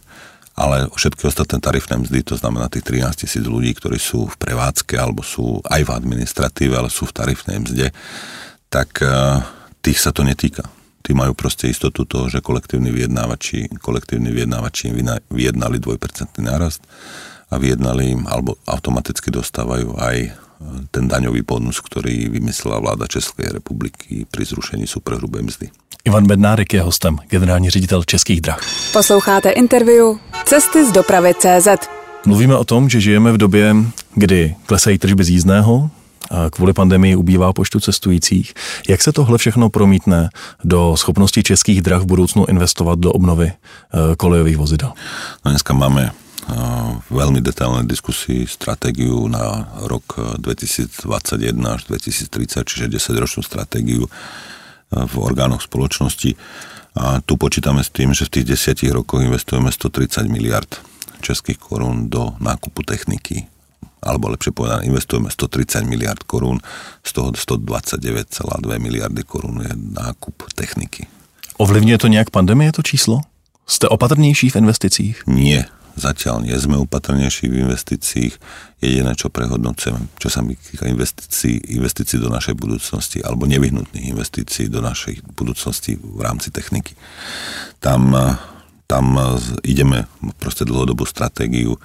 ale 0.55 0.87
všetky 0.93 1.27
ostatné 1.27 1.59
tarifné 1.59 1.99
mzdy, 1.99 2.23
to 2.23 2.39
znamená 2.39 2.71
tých 2.71 2.87
13 2.87 3.27
tisíc 3.27 3.43
ľudí, 3.43 3.75
ktorí 3.75 3.99
sú 3.99 4.31
v 4.31 4.39
prevádzke 4.39 4.95
alebo 4.95 5.25
sú 5.25 5.59
aj 5.67 5.83
v 5.83 5.91
administratíve, 5.91 6.75
ale 6.75 6.87
sú 6.87 7.09
v 7.09 7.15
tarifnej 7.17 7.59
mzde, 7.59 7.91
tak 8.71 9.03
tých 9.83 9.99
sa 9.99 10.15
to 10.15 10.23
netýka. 10.23 10.63
Tí 11.01 11.17
majú 11.17 11.33
proste 11.33 11.67
istotu 11.67 12.05
toho, 12.05 12.29
že 12.29 12.45
kolektívni 12.45 12.93
vyjednávači, 12.93 13.81
kolektívni 13.81 14.29
vyjednávači 14.29 14.93
im 14.93 15.01
vyjednali 15.33 15.81
2% 15.81 15.97
nárast 16.39 16.85
a 17.51 17.57
vyjednali 17.57 18.15
im, 18.15 18.21
alebo 18.29 18.55
automaticky 18.69 19.33
dostávajú 19.33 19.97
aj 19.97 20.17
eh, 20.23 20.31
ten 20.93 21.09
daňový 21.09 21.41
bonus, 21.41 21.81
ktorý 21.83 22.29
vymyslela 22.29 22.79
vláda 22.79 23.09
Českej 23.09 23.51
republiky 23.51 24.23
pri 24.29 24.43
zrušení 24.45 24.87
superhrubej 24.87 25.43
mzdy. 25.43 25.67
Ivan 26.05 26.27
Bednárek 26.27 26.73
je 26.73 26.81
hostem, 26.81 27.17
generální 27.29 27.69
ředitel 27.69 28.03
Českých 28.03 28.41
drah. 28.41 28.59
Posloucháte 28.93 29.49
interview 29.49 30.17
Cesty 30.45 30.85
z 30.85 30.91
dopravy 30.91 31.33
CZ. 31.33 31.67
Mluvíme 32.25 32.57
o 32.57 32.63
tom, 32.63 32.89
že 32.89 33.01
žijeme 33.01 33.31
v 33.31 33.37
době, 33.37 33.75
kdy 34.15 34.55
klesají 34.65 34.97
tržby 34.97 35.23
z 35.23 35.29
jízdného, 35.29 35.89
kvůli 36.51 36.73
pandemii 36.73 37.15
ubývá 37.15 37.53
počtu 37.53 37.79
cestujících. 37.79 38.53
Jak 38.89 39.01
se 39.01 39.11
tohle 39.11 39.37
všechno 39.37 39.69
promítne 39.69 40.29
do 40.63 40.97
schopnosti 40.97 41.43
českých 41.43 41.81
drah 41.81 42.01
v 42.01 42.05
budoucnu 42.05 42.45
investovat 42.45 42.99
do 42.99 43.11
obnovy 43.11 43.47
e, 43.47 43.55
kolejových 44.15 44.57
vozidel? 44.57 44.91
No 45.45 45.51
dneska 45.51 45.73
máme 45.73 46.01
e, 46.07 46.11
veľmi 47.11 47.41
detailné 47.41 47.83
diskusii, 47.83 48.47
stratégiu 48.47 49.27
na 49.27 49.71
rok 49.87 50.15
2021 50.39 51.75
až 51.75 51.81
2030, 51.91 52.63
čiže 52.63 52.85
10-ročnú 52.87 53.43
stratégiu 53.43 54.07
v 54.91 55.15
orgánoch 55.15 55.63
spoločnosti. 55.63 56.35
A 56.99 57.23
tu 57.23 57.39
počítame 57.39 57.79
s 57.79 57.89
tým, 57.91 58.11
že 58.11 58.27
v 58.27 58.39
tých 58.39 58.45
desiatich 58.55 58.91
rokoch 58.91 59.23
investujeme 59.23 59.71
130 59.71 60.27
miliard 60.27 60.67
českých 61.23 61.55
korún 61.55 62.11
do 62.11 62.35
nákupu 62.43 62.83
techniky 62.83 63.47
alebo 64.01 64.33
lepšie 64.33 64.51
povedané, 64.51 64.89
investujeme 64.89 65.29
130 65.29 65.85
miliard 65.85 66.21
korún, 66.25 66.57
z 67.05 67.11
toho 67.13 67.29
129,2 67.37 68.81
miliardy 68.81 69.21
korún 69.21 69.61
je 69.61 69.73
nákup 69.77 70.49
techniky. 70.57 71.05
Ovlivňuje 71.61 71.97
to 72.01 72.07
nejak 72.09 72.33
pandemie 72.33 72.73
to 72.73 72.81
číslo? 72.81 73.21
Jste 73.67 73.87
opatrnější 73.87 74.49
v 74.49 74.55
investicích? 74.55 75.23
Nie, 75.27 75.69
Zatiaľ 75.91 76.47
nie 76.47 76.55
sme 76.55 76.79
upatrnejší 76.79 77.51
v 77.51 77.67
investíciách. 77.67 78.33
Jediné, 78.79 79.11
čo 79.13 79.27
prehodnocujem, 79.27 80.07
čo 80.17 80.31
sa 80.31 80.39
mi 80.39 80.55
týka 80.55 80.87
investícií, 80.87 81.75
investícií 81.75 82.17
do 82.17 82.31
našej 82.31 82.55
budúcnosti 82.55 83.19
alebo 83.19 83.43
nevyhnutných 83.45 84.15
investícií 84.15 84.71
do 84.71 84.79
našej 84.79 85.21
budúcnosti 85.35 85.99
v 85.99 86.19
rámci 86.23 86.49
techniky. 86.49 86.95
Tam, 87.83 88.15
tam 88.91 89.15
ideme 89.63 90.03
proste 90.35 90.67
dlhodobú 90.67 91.07
stratégiu 91.07 91.79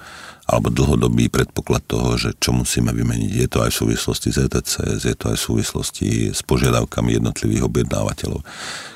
alebo 0.47 0.67
dlhodobý 0.67 1.31
predpoklad 1.31 1.83
toho, 1.87 2.19
že 2.19 2.35
čo 2.39 2.51
musíme 2.51 2.91
vymeniť. 2.91 3.31
Je 3.31 3.47
to 3.47 3.63
aj 3.63 3.71
v 3.71 3.79
súvislosti 3.83 4.35
s 4.35 4.43
ETCS, 4.43 5.07
je 5.07 5.15
to 5.15 5.31
aj 5.31 5.37
v 5.39 5.45
súvislosti 5.47 6.09
s 6.35 6.43
požiadavkami 6.43 7.15
jednotlivých 7.15 7.67
objednávateľov. 7.67 8.43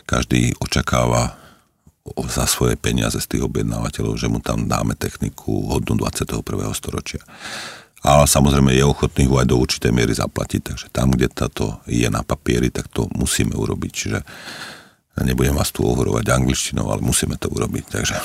Každý 0.07 0.59
očakáva 0.59 1.39
za 2.27 2.47
svoje 2.47 2.75
peniaze 2.75 3.19
z 3.19 3.27
tých 3.35 3.43
objednávateľov, 3.47 4.15
že 4.19 4.27
mu 4.27 4.43
tam 4.43 4.67
dáme 4.67 4.95
techniku 4.95 5.71
hodnú 5.71 5.95
21. 5.95 6.43
storočia. 6.75 7.23
Ale 8.01 8.25
samozrejme 8.25 8.73
je 8.73 8.81
ochotný 8.87 9.29
ho 9.29 9.37
aj 9.37 9.47
do 9.47 9.61
určitej 9.61 9.91
miery 9.93 10.15
zaplatiť, 10.17 10.61
takže 10.73 10.87
tam, 10.89 11.13
kde 11.13 11.29
táto 11.29 11.77
je 11.85 12.09
na 12.09 12.25
papieri, 12.25 12.73
tak 12.73 12.89
to 12.89 13.05
musíme 13.13 13.53
urobiť. 13.53 13.91
Čiže 13.93 14.19
nebudem 15.23 15.55
vás 15.55 15.71
tu 15.71 15.83
ohorovať 15.83 16.29
angličtinou, 16.29 16.91
ale 16.91 17.01
musíme 17.01 17.37
to 17.37 17.49
urobiť. 17.49 17.85
Takže. 17.89 18.15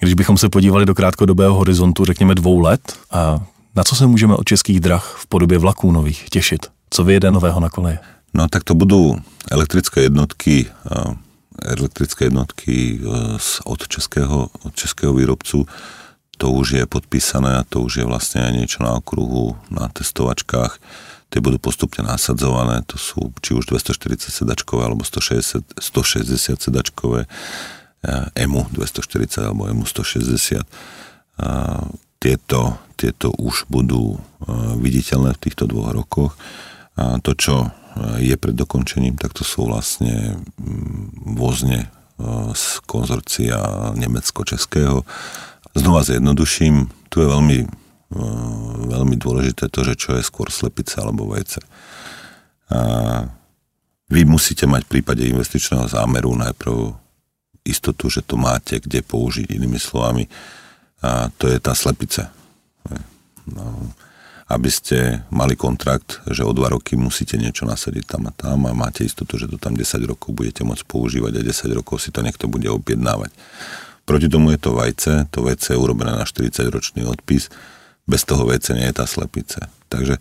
Když 0.00 0.14
bychom 0.14 0.38
se 0.38 0.48
podívali 0.48 0.86
do 0.86 0.94
krátkodobého 0.94 1.54
horizontu, 1.54 2.04
řekněme 2.04 2.34
dvou 2.34 2.60
let, 2.60 2.80
a 3.10 3.40
na 3.76 3.84
co 3.84 3.96
se 3.96 4.06
můžeme 4.06 4.34
od 4.34 4.44
českých 4.44 4.80
drah 4.80 5.16
v 5.18 5.26
podobě 5.26 5.58
vlaků 5.58 5.92
nových 5.92 6.30
těšit? 6.30 6.66
Co 6.90 7.04
vyjede 7.04 7.30
nového 7.30 7.60
na 7.60 7.68
koleje? 7.68 7.98
No 8.34 8.46
tak 8.46 8.62
to 8.62 8.78
budú 8.78 9.18
elektrické 9.50 10.06
jednotky 10.06 10.70
elektrické 11.62 12.24
jednotky 12.24 12.96
e, 12.96 13.38
od 13.64 13.88
českého, 13.88 14.48
od 14.62 14.74
českého 14.74 15.12
výrobcu. 15.14 15.66
To 16.38 16.50
už 16.50 16.70
je 16.70 16.84
podpísané 16.86 17.56
a 17.60 17.66
to 17.68 17.84
už 17.84 18.00
je 18.00 18.04
vlastne 18.08 18.40
aj 18.40 18.52
niečo 18.56 18.80
na 18.80 18.96
okruhu, 18.96 19.60
na 19.68 19.92
testovačkách. 19.92 20.80
Tie 21.30 21.38
budú 21.38 21.62
postupne 21.62 22.02
nasadzované, 22.02 22.82
to 22.90 22.98
sú 22.98 23.30
či 23.38 23.54
už 23.54 23.70
240 23.70 24.34
sedačkové 24.34 24.82
alebo 24.82 25.06
160, 25.06 25.78
160 25.78 26.58
sedačkové. 26.58 27.30
EMU 28.34 28.64
240 28.72 29.46
alebo 29.46 29.68
EMU 29.68 29.86
160. 29.86 30.66
Tieto, 32.20 32.60
tieto 32.96 33.28
už 33.38 33.70
budú 33.70 34.18
viditeľné 34.80 35.36
v 35.36 35.42
týchto 35.46 35.70
dvoch 35.70 35.92
rokoch. 35.92 36.32
To, 36.98 37.32
čo 37.36 37.70
je 38.18 38.34
pred 38.36 38.56
dokončením, 38.56 39.16
tak 39.16 39.32
to 39.36 39.44
sú 39.44 39.68
vlastne 39.68 40.40
mm, 40.58 41.36
vozne 41.36 41.90
z 42.52 42.66
konzorcia 42.84 43.56
nemecko-českého. 43.96 45.02
Znova 45.72 46.04
zjednoduším, 46.04 46.92
tu 47.08 47.24
je 47.24 47.26
veľmi, 47.26 47.58
veľmi 48.90 49.14
dôležité 49.14 49.70
to, 49.70 49.86
že 49.86 49.94
čo 49.94 50.18
je 50.18 50.26
skôr 50.26 50.50
slepice 50.50 50.98
alebo 50.98 51.30
vajce. 51.30 51.62
Vy 54.10 54.26
musíte 54.26 54.66
mať 54.66 54.82
v 54.86 54.92
prípade 54.98 55.22
investičného 55.22 55.86
zámeru 55.86 56.34
najprv 56.34 56.90
istotu, 57.62 58.10
že 58.10 58.26
to 58.26 58.34
máte 58.34 58.82
kde 58.82 59.06
použiť, 59.06 59.46
inými 59.46 59.78
slovami. 59.78 60.26
A 61.06 61.30
to 61.30 61.46
je 61.46 61.62
tá 61.62 61.72
slepice. 61.72 62.26
No, 63.46 63.94
aby 64.50 64.66
ste 64.66 65.22
mali 65.30 65.54
kontrakt, 65.54 66.18
že 66.26 66.42
o 66.42 66.50
dva 66.50 66.74
roky 66.74 66.98
musíte 66.98 67.38
niečo 67.38 67.62
nasadiť 67.62 68.04
tam 68.04 68.26
a 68.26 68.34
tam 68.34 68.66
a 68.66 68.74
máte 68.74 69.06
istotu, 69.06 69.38
že 69.38 69.46
to 69.46 69.62
tam 69.62 69.78
10 69.78 69.86
rokov 70.10 70.34
budete 70.34 70.66
môcť 70.66 70.82
používať 70.90 71.38
a 71.38 71.46
10 71.46 71.78
rokov 71.78 72.02
si 72.02 72.10
to 72.10 72.18
niekto 72.26 72.50
bude 72.50 72.66
objednávať. 72.66 73.30
Proti 74.02 74.26
tomu 74.26 74.50
je 74.50 74.58
to 74.58 74.74
vajce, 74.74 75.30
to 75.30 75.46
vajce 75.46 75.70
je 75.70 75.78
urobené 75.78 76.10
na 76.10 76.26
40-ročný 76.26 77.06
odpis, 77.06 77.46
bez 78.10 78.26
toho 78.26 78.42
vajce 78.42 78.74
nie 78.74 78.90
je 78.90 78.98
tá 78.98 79.06
slepice. 79.06 79.70
Takže 79.86 80.18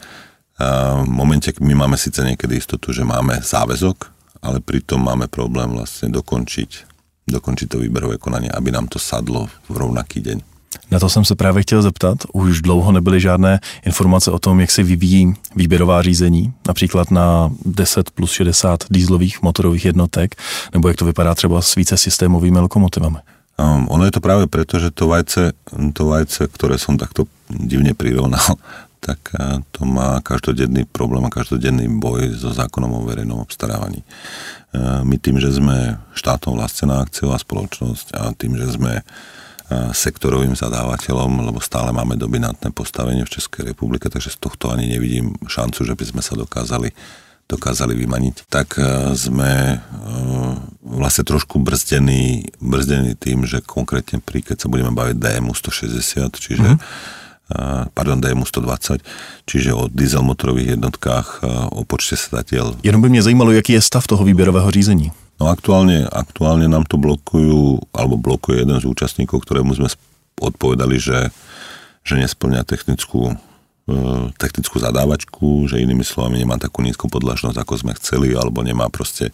v 1.02 1.10
momente 1.10 1.49
my 1.58 1.73
máme 1.73 1.97
síce 1.97 2.21
niekedy 2.21 2.62
istotu, 2.62 2.93
že 2.93 3.02
máme 3.02 3.41
záväzok, 3.41 3.97
ale 4.45 4.62
pritom 4.62 5.02
máme 5.02 5.25
problém 5.25 5.73
vlastne 5.73 6.13
dokončiť, 6.13 6.86
dokončiť 7.25 7.67
to 7.71 7.82
výberové 7.82 8.21
konanie, 8.21 8.54
aby 8.54 8.69
nám 8.69 8.91
to 8.91 9.02
sadlo 9.02 9.49
v 9.65 9.75
rovnaký 9.75 10.21
deň. 10.21 10.38
Na 10.91 10.99
to 10.99 11.10
jsem 11.10 11.25
se 11.25 11.36
právě 11.36 11.63
chtěl 11.63 11.82
zeptat. 11.82 12.17
Už 12.34 12.62
dlouho 12.62 12.91
nebyly 12.91 13.21
žádné 13.21 13.60
informace 13.86 14.32
o 14.32 14.39
tom, 14.39 14.60
jak 14.60 14.71
se 14.71 14.84
vyvíjí 14.84 15.34
výběrová 15.56 16.02
řízení, 16.02 16.54
například 16.67 17.12
na 17.12 17.49
10 17.65 18.12
plus 18.12 18.32
60 18.32 18.84
dýzlových 18.89 19.41
motorových 19.41 19.86
jednotek, 19.86 20.36
nebo 20.73 20.88
jak 20.88 20.97
to 20.97 21.06
vypadá 21.06 21.36
třeba 21.36 21.62
s 21.62 21.75
více 21.75 21.97
systémovými 21.97 22.60
lokomotivami. 22.60 23.17
Um, 23.60 23.91
ono 23.91 24.08
je 24.08 24.15
to 24.15 24.24
práve 24.24 24.48
preto, 24.48 24.80
že 24.80 24.88
to 24.95 25.12
vajce, 25.12 25.52
to 25.91 26.04
vajce, 26.08 26.48
ktoré 26.48 26.80
som 26.80 26.95
takto 26.95 27.28
divne 27.52 27.91
prirovnal, 27.91 28.56
tak 29.06 29.19
uh, 29.36 29.60
to 29.76 29.84
má 29.84 30.24
každodenný 30.24 30.88
problém 30.88 31.28
a 31.28 31.34
každodenný 31.34 31.91
boj 32.00 32.39
so 32.39 32.56
zákonom 32.56 33.04
o 33.04 33.04
verejnom 33.04 33.43
obstarávaní. 33.43 34.00
Uh, 34.72 35.04
my 35.04 35.19
tým, 35.19 35.43
že 35.43 35.52
sme 35.52 36.00
štátom 36.15 36.56
vlastnená 36.56 37.04
akciová 37.04 37.36
spoločnosť 37.36 38.15
a 38.15 38.32
tým, 38.32 38.56
že 38.56 38.80
sme 38.80 39.04
sektorovým 39.93 40.58
zadávateľom, 40.58 41.45
lebo 41.45 41.62
stále 41.62 41.93
máme 41.93 42.17
dominantné 42.17 42.74
postavenie 42.74 43.22
v 43.22 43.38
Českej 43.38 43.69
republike, 43.69 44.10
takže 44.10 44.34
z 44.34 44.41
tohto 44.41 44.74
ani 44.74 44.89
nevidím 44.89 45.38
šancu, 45.45 45.86
že 45.86 45.93
by 45.93 46.06
sme 46.10 46.22
sa 46.26 46.34
dokázali 46.34 46.89
dokázali 47.49 47.97
vymaniť, 47.97 48.45
tak 48.45 48.77
e, 48.77 49.17
sme 49.17 49.51
e, 49.73 49.77
vlastne 50.85 51.25
trošku 51.25 51.57
brzdení, 51.57 52.53
brzdení 52.62 53.17
tým, 53.17 53.49
že 53.49 53.65
konkrétne 53.65 54.21
pri, 54.21 54.45
keď 54.45 54.57
sa 54.62 54.67
budeme 54.69 54.93
baviť 54.93 55.17
DMU 55.17 55.57
160, 55.57 56.29
čiže 56.38 56.77
mm. 56.77 56.77
pardon, 57.97 58.21
DMU 58.21 58.45
120, 58.45 59.01
čiže 59.49 59.73
o 59.73 59.89
dieselmotorových 59.89 60.77
jednotkách, 60.77 61.41
o 61.73 61.81
počte 61.81 62.17
sedatiel. 62.17 62.77
Jenom 62.85 63.01
by 63.01 63.09
mě 63.09 63.21
zajímalo, 63.25 63.51
jaký 63.51 63.73
je 63.73 63.81
stav 63.81 64.07
toho 64.07 64.23
výběrového 64.23 64.71
řízení. 64.71 65.12
No 65.39 65.47
aktuálne, 65.47 66.03
aktuálne 66.03 66.67
nám 66.67 66.83
to 66.83 66.99
blokujú, 66.99 67.79
alebo 67.95 68.19
blokuje 68.19 68.67
jeden 68.67 68.75
z 68.75 68.85
účastníkov, 68.85 69.47
ktorému 69.47 69.71
sme 69.71 69.88
odpovedali, 70.35 70.99
že, 70.99 71.31
že 72.03 72.19
nesplňa 72.19 72.67
technickú, 72.67 73.39
technickú 74.36 74.80
zadávačku, 74.80 75.69
že 75.69 75.82
inými 75.82 76.06
slovami 76.06 76.41
nemá 76.41 76.58
takú 76.58 76.82
nízku 76.82 77.12
podlažnosť, 77.12 77.58
ako 77.58 77.73
sme 77.75 77.91
chceli, 77.97 78.34
alebo 78.34 78.63
nemá 78.63 78.88
proste 78.88 79.34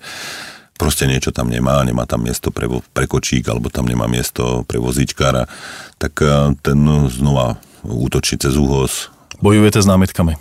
proste 0.75 1.07
niečo 1.07 1.31
tam 1.31 1.47
nemá, 1.47 1.79
nemá 1.87 2.03
tam 2.03 2.23
miesto 2.23 2.51
pre, 2.51 2.67
pre 2.91 3.07
kočík, 3.07 3.47
alebo 3.47 3.71
tam 3.71 3.87
nemá 3.87 4.11
miesto 4.11 4.67
pre 4.67 4.77
vozíčkára, 4.77 5.47
tak 5.95 6.19
e, 6.19 6.51
ten 6.59 6.79
znova 7.07 7.55
útočí 7.83 8.35
cez 8.35 8.59
úhoz. 8.59 9.07
Bojujete 9.39 9.79
s 9.79 9.87
námitkami? 9.87 10.35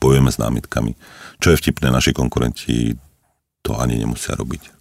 Bojujeme 0.00 0.32
s 0.32 0.40
námitkami. 0.40 0.96
Čo 1.40 1.52
je 1.52 1.60
vtipné, 1.60 1.92
naši 1.92 2.16
konkurenti 2.16 2.96
to 3.60 3.76
ani 3.76 4.00
nemusia 4.00 4.36
robiť. 4.36 4.72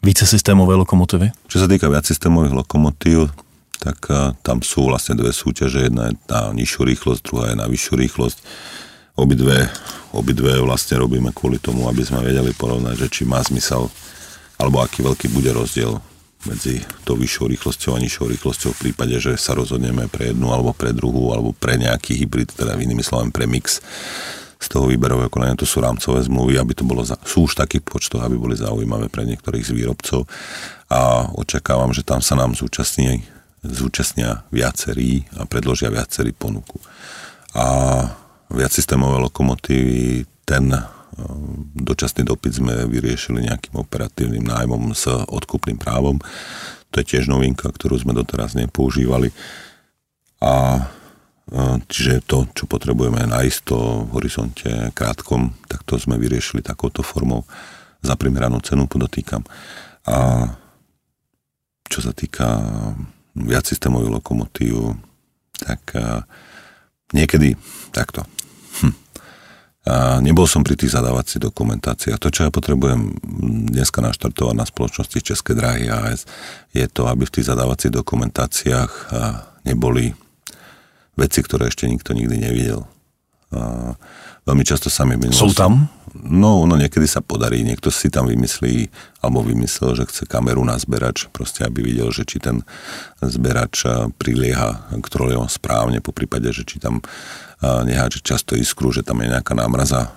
Více 0.00 0.24
systémové 0.24 0.74
lokomotivy? 0.78 1.30
Čo 1.46 1.66
sa 1.66 1.66
týka 1.68 1.90
viac 1.90 2.08
systémových 2.08 2.64
lokomotív, 2.64 3.30
tak 3.80 3.98
a, 4.12 4.36
tam 4.44 4.60
sú 4.60 4.86
vlastne 4.92 5.16
dve 5.16 5.32
súťaže. 5.32 5.88
Jedna 5.88 6.12
je 6.12 6.20
na 6.28 6.52
nižšiu 6.52 6.82
rýchlosť, 6.84 7.20
druhá 7.24 7.44
je 7.50 7.56
na 7.56 7.66
vyššiu 7.66 7.94
rýchlosť. 7.96 8.38
Obidve, 9.16 9.68
obidve 10.12 10.60
vlastne 10.60 11.00
robíme 11.00 11.32
kvôli 11.32 11.56
tomu, 11.56 11.88
aby 11.88 12.04
sme 12.04 12.20
vedeli 12.20 12.52
porovnať, 12.52 13.08
že 13.08 13.08
či 13.08 13.22
má 13.24 13.40
zmysel, 13.40 13.88
alebo 14.60 14.84
aký 14.84 15.00
veľký 15.00 15.32
bude 15.32 15.50
rozdiel 15.50 15.96
medzi 16.48 16.80
tou 17.04 17.20
vyššou 17.20 17.52
rýchlosťou 17.52 17.96
a 17.96 18.02
nižšou 18.04 18.32
rýchlosťou 18.32 18.70
v 18.72 18.80
prípade, 18.88 19.12
že 19.20 19.36
sa 19.36 19.52
rozhodneme 19.52 20.08
pre 20.08 20.32
jednu 20.32 20.48
alebo 20.48 20.72
pre 20.72 20.96
druhú, 20.96 21.36
alebo 21.36 21.52
pre 21.52 21.76
nejaký 21.76 22.16
hybrid, 22.16 22.56
teda 22.56 22.80
inými 22.80 23.04
slovami 23.04 23.28
pre 23.28 23.44
mix 23.44 23.84
z 24.60 24.66
toho 24.68 24.88
výberového 24.88 25.32
konania, 25.32 25.56
to 25.56 25.68
sú 25.68 25.80
rámcové 25.80 26.20
zmluvy, 26.20 26.60
aby 26.60 26.76
to 26.76 26.84
bolo, 26.84 27.00
sú 27.04 27.48
už 27.48 27.56
takých 27.56 27.80
počtoch, 27.80 28.20
aby 28.20 28.36
boli 28.36 28.56
zaujímavé 28.56 29.08
pre 29.08 29.24
niektorých 29.24 29.64
z 29.64 29.72
výrobcov 29.72 30.28
a 30.92 31.32
očakávam, 31.32 31.96
že 31.96 32.04
tam 32.04 32.20
sa 32.20 32.36
nám 32.36 32.52
zúčastní, 32.52 33.24
zúčastnia 33.64 34.44
viacerí 34.48 35.28
a 35.36 35.44
predložia 35.44 35.92
viacerí 35.92 36.32
ponuku. 36.32 36.80
A 37.56 37.64
viac 38.50 38.72
systémové 38.72 39.20
lokomotívy, 39.20 40.24
ten 40.48 40.72
e, 40.72 40.80
dočasný 41.76 42.26
dopyt 42.26 42.62
sme 42.62 42.74
vyriešili 42.88 43.46
nejakým 43.46 43.78
operatívnym 43.78 44.42
nájmom 44.42 44.96
s 44.96 45.06
odkupným 45.10 45.76
právom. 45.76 46.18
To 46.90 46.96
je 46.98 47.16
tiež 47.16 47.30
novinka, 47.30 47.70
ktorú 47.70 48.00
sme 48.00 48.16
doteraz 48.16 48.58
nepoužívali. 48.58 49.30
A 50.40 50.84
Čiže 51.90 52.22
to, 52.30 52.46
čo 52.54 52.70
potrebujeme 52.70 53.26
isto 53.42 54.06
v 54.06 54.22
horizonte 54.22 54.94
krátkom, 54.94 55.50
tak 55.66 55.82
to 55.82 55.98
sme 55.98 56.14
vyriešili 56.14 56.62
takouto 56.62 57.02
formou 57.02 57.42
za 58.06 58.14
primeranú 58.14 58.62
cenu, 58.62 58.86
podotýkam. 58.86 59.42
A 60.06 60.46
čo 61.90 61.98
sa 61.98 62.14
týka 62.14 62.46
viac 63.36 63.64
systémových 63.66 64.20
lokomotív, 64.20 64.98
tak 65.60 65.80
niekedy 67.12 67.58
takto. 67.94 68.26
Hm. 68.80 68.94
A 69.88 70.20
nebol 70.20 70.44
som 70.44 70.60
pri 70.60 70.76
tých 70.76 70.92
zadávacích 70.92 71.40
dokumentáciách. 71.40 72.20
To, 72.20 72.28
čo 72.28 72.46
ja 72.46 72.50
potrebujem 72.52 73.16
dneska 73.72 74.04
naštartovať 74.04 74.54
na 74.54 74.68
spoločnosti 74.68 75.18
České 75.24 75.56
dráhy 75.56 75.88
AS, 75.88 76.28
je 76.76 76.84
to, 76.84 77.08
aby 77.08 77.24
v 77.24 77.34
tých 77.40 77.48
zadávacích 77.48 77.92
dokumentáciách 77.92 78.92
neboli 79.64 80.12
veci, 81.16 81.40
ktoré 81.44 81.68
ešte 81.68 81.88
nikto 81.88 82.12
nikdy 82.16 82.36
nevidel. 82.40 82.84
A 83.50 83.92
veľmi 84.46 84.64
často 84.64 84.92
sa 84.92 85.02
mi 85.08 85.18
minulo... 85.18 85.36
Sú 85.36 85.50
tam? 85.52 85.90
No, 86.14 86.66
no 86.66 86.74
niekedy 86.74 87.06
sa 87.06 87.22
podarí, 87.22 87.62
niekto 87.62 87.88
si 87.94 88.10
tam 88.10 88.26
vymyslí, 88.26 88.90
alebo 89.22 89.46
vymyslel, 89.46 89.94
že 89.94 90.08
chce 90.10 90.24
kameru 90.26 90.66
na 90.66 90.74
zberač, 90.74 91.30
proste 91.30 91.62
aby 91.62 91.86
videl, 91.86 92.10
že 92.10 92.26
či 92.26 92.42
ten 92.42 92.66
zberač 93.22 93.86
prilieha 94.18 94.90
k 94.90 95.06
trolejom 95.06 95.46
správne, 95.46 96.02
po 96.02 96.10
prípade, 96.10 96.50
že 96.50 96.66
či 96.66 96.82
tam 96.82 96.98
neháče 97.62 98.24
často 98.26 98.58
iskru, 98.58 98.90
že 98.90 99.06
tam 99.06 99.22
je 99.22 99.30
nejaká 99.30 99.54
námraza. 99.54 100.10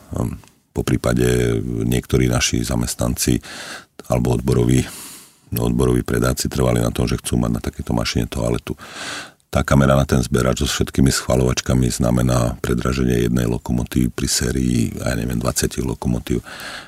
Po 0.74 0.82
prípade 0.82 1.62
niektorí 1.86 2.26
naši 2.26 2.66
zamestnanci 2.66 3.38
alebo 4.10 4.34
odboroví 4.34 4.82
odboroví 5.54 6.02
predáci 6.02 6.50
trvali 6.50 6.82
na 6.82 6.90
tom, 6.90 7.06
že 7.06 7.22
chcú 7.22 7.38
mať 7.38 7.52
na 7.54 7.62
takéto 7.62 7.94
mašine 7.94 8.26
toaletu 8.26 8.74
tá 9.54 9.62
kamera 9.62 9.94
na 9.94 10.02
ten 10.02 10.18
zberač 10.18 10.66
so 10.66 10.68
všetkými 10.68 11.14
schvalovačkami 11.14 11.86
znamená 11.86 12.58
predraženie 12.58 13.30
jednej 13.30 13.46
lokomotívy 13.46 14.10
pri 14.10 14.26
sérii, 14.26 14.98
ja 14.98 15.14
neviem, 15.14 15.38
20 15.38 15.78
lokomotív 15.86 16.42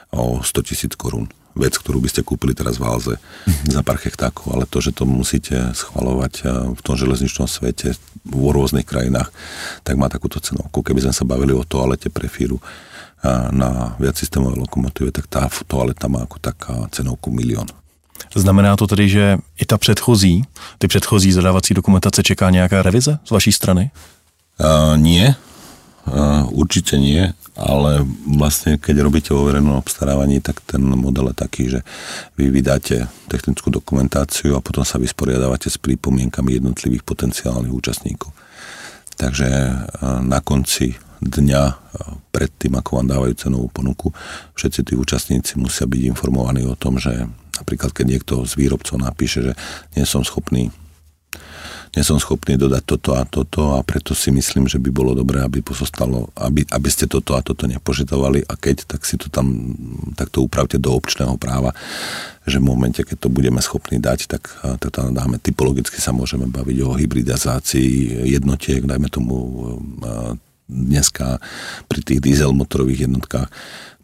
o 0.09 0.41
100 0.41 0.65
tisíc 0.65 0.97
korún. 0.97 1.29
Vec, 1.53 1.77
ktorú 1.77 2.01
by 2.01 2.09
ste 2.09 2.25
kúpili 2.25 2.51
teraz 2.57 2.81
v 2.81 2.89
Alze 2.89 3.15
mm-hmm. 3.15 3.69
za 3.69 3.81
pár 3.85 4.01
hektákov, 4.01 4.49
ale 4.51 4.65
to, 4.65 4.81
že 4.81 4.91
to 4.91 5.05
musíte 5.05 5.53
schvalovať 5.77 6.33
v 6.75 6.81
tom 6.81 6.97
železničnom 6.97 7.47
svete 7.47 7.95
v 8.25 8.43
rôznych 8.51 8.83
krajinách, 8.83 9.29
tak 9.85 9.95
má 9.95 10.09
takúto 10.09 10.41
cenovku. 10.41 10.81
Keby 10.81 11.05
sme 11.05 11.13
sa 11.15 11.23
bavili 11.23 11.53
o 11.53 11.63
toalete 11.63 12.09
pre 12.11 12.27
fíru 12.27 12.59
na 13.53 13.95
viac 14.01 14.17
systémové 14.19 14.57
lokomotíve, 14.57 15.13
tak 15.13 15.29
tá 15.31 15.47
toaleta 15.69 16.11
má 16.11 16.25
ako 16.27 16.41
taká 16.41 16.75
cenovku 16.91 17.31
milión. 17.31 17.69
Znamená 18.35 18.75
to 18.75 18.87
tedy, 18.87 19.09
že 19.09 19.37
i 19.59 19.65
ta 19.65 19.77
předchozí, 19.77 20.43
ty 20.77 20.87
předchozí 20.87 21.31
zadávací 21.31 21.73
dokumentace 21.73 22.23
čeká 22.23 22.49
nějaká 22.49 22.81
revize 22.81 23.19
z 23.25 23.31
vaší 23.31 23.51
strany? 23.51 23.91
Uh, 24.59 24.97
nie, 24.97 25.35
určite 26.51 27.01
nie, 27.01 27.33
ale 27.57 28.05
vlastne 28.29 28.77
keď 28.77 28.95
robíte 29.01 29.31
o 29.33 29.47
verejnom 29.47 29.81
tak 30.43 30.61
ten 30.61 30.81
model 30.85 31.33
je 31.33 31.35
taký, 31.35 31.63
že 31.69 31.79
vy 32.37 32.53
vydáte 32.53 33.09
technickú 33.27 33.73
dokumentáciu 33.73 34.53
a 34.53 34.61
potom 34.61 34.85
sa 34.85 35.01
vysporiadávate 35.01 35.71
s 35.71 35.81
prípomienkami 35.81 36.61
jednotlivých 36.61 37.01
potenciálnych 37.01 37.73
účastníkov. 37.73 38.31
Takže 39.15 39.49
na 40.21 40.39
konci 40.43 40.93
dňa 41.25 41.61
pred 42.29 42.51
tým, 42.55 42.77
ako 42.77 43.01
vám 43.01 43.07
dávajú 43.11 43.33
cenovú 43.35 43.67
ponuku, 43.73 44.13
všetci 44.53 44.79
tí 44.85 44.93
účastníci 44.93 45.57
musia 45.57 45.89
byť 45.89 46.01
informovaní 46.13 46.63
o 46.67 46.77
tom, 46.77 47.01
že 47.01 47.25
napríklad 47.57 47.91
keď 47.95 48.05
niekto 48.05 48.33
z 48.45 48.53
výrobcov 48.59 48.99
napíše, 48.99 49.51
že 49.51 49.53
nie 49.97 50.05
som 50.05 50.21
schopný 50.21 50.69
nie 51.95 52.03
som 52.03 52.19
schopný 52.19 52.59
dodať 52.59 52.83
toto 52.83 53.15
a 53.15 53.23
toto 53.23 53.79
a 53.79 53.79
preto 53.79 54.11
si 54.11 54.27
myslím, 54.27 54.67
že 54.67 54.75
by 54.75 54.91
bolo 54.91 55.15
dobré, 55.15 55.39
aby 55.39 55.63
pozostalo, 55.63 56.27
aby, 56.35 56.67
aby 56.67 56.89
ste 56.91 57.07
toto 57.07 57.39
a 57.39 57.41
toto 57.41 57.63
nepožadovali 57.71 58.43
a 58.43 58.53
keď, 58.59 58.83
tak 58.83 59.07
si 59.07 59.15
to 59.15 59.31
tam 59.31 59.71
takto 60.19 60.43
upravte 60.43 60.75
do 60.75 60.91
občného 60.91 61.39
práva, 61.39 61.71
že 62.43 62.59
v 62.59 62.67
momente, 62.67 62.99
keď 62.99 63.15
to 63.15 63.29
budeme 63.31 63.63
schopní 63.63 64.03
dať, 64.03 64.27
tak, 64.27 64.43
tak 64.59 64.91
tam 64.91 65.15
dáme. 65.15 65.39
Typologicky 65.39 66.03
sa 66.03 66.11
môžeme 66.11 66.51
baviť 66.51 66.77
o 66.83 66.99
hybridizácii 66.99 68.27
jednotiek, 68.27 68.83
dajme 68.83 69.07
tomu 69.07 69.35
dneska 70.69 71.37
pri 71.87 72.01
tých 72.01 72.19
diesel 72.21 72.53
motorových 72.53 73.05
jednotkách 73.09 73.49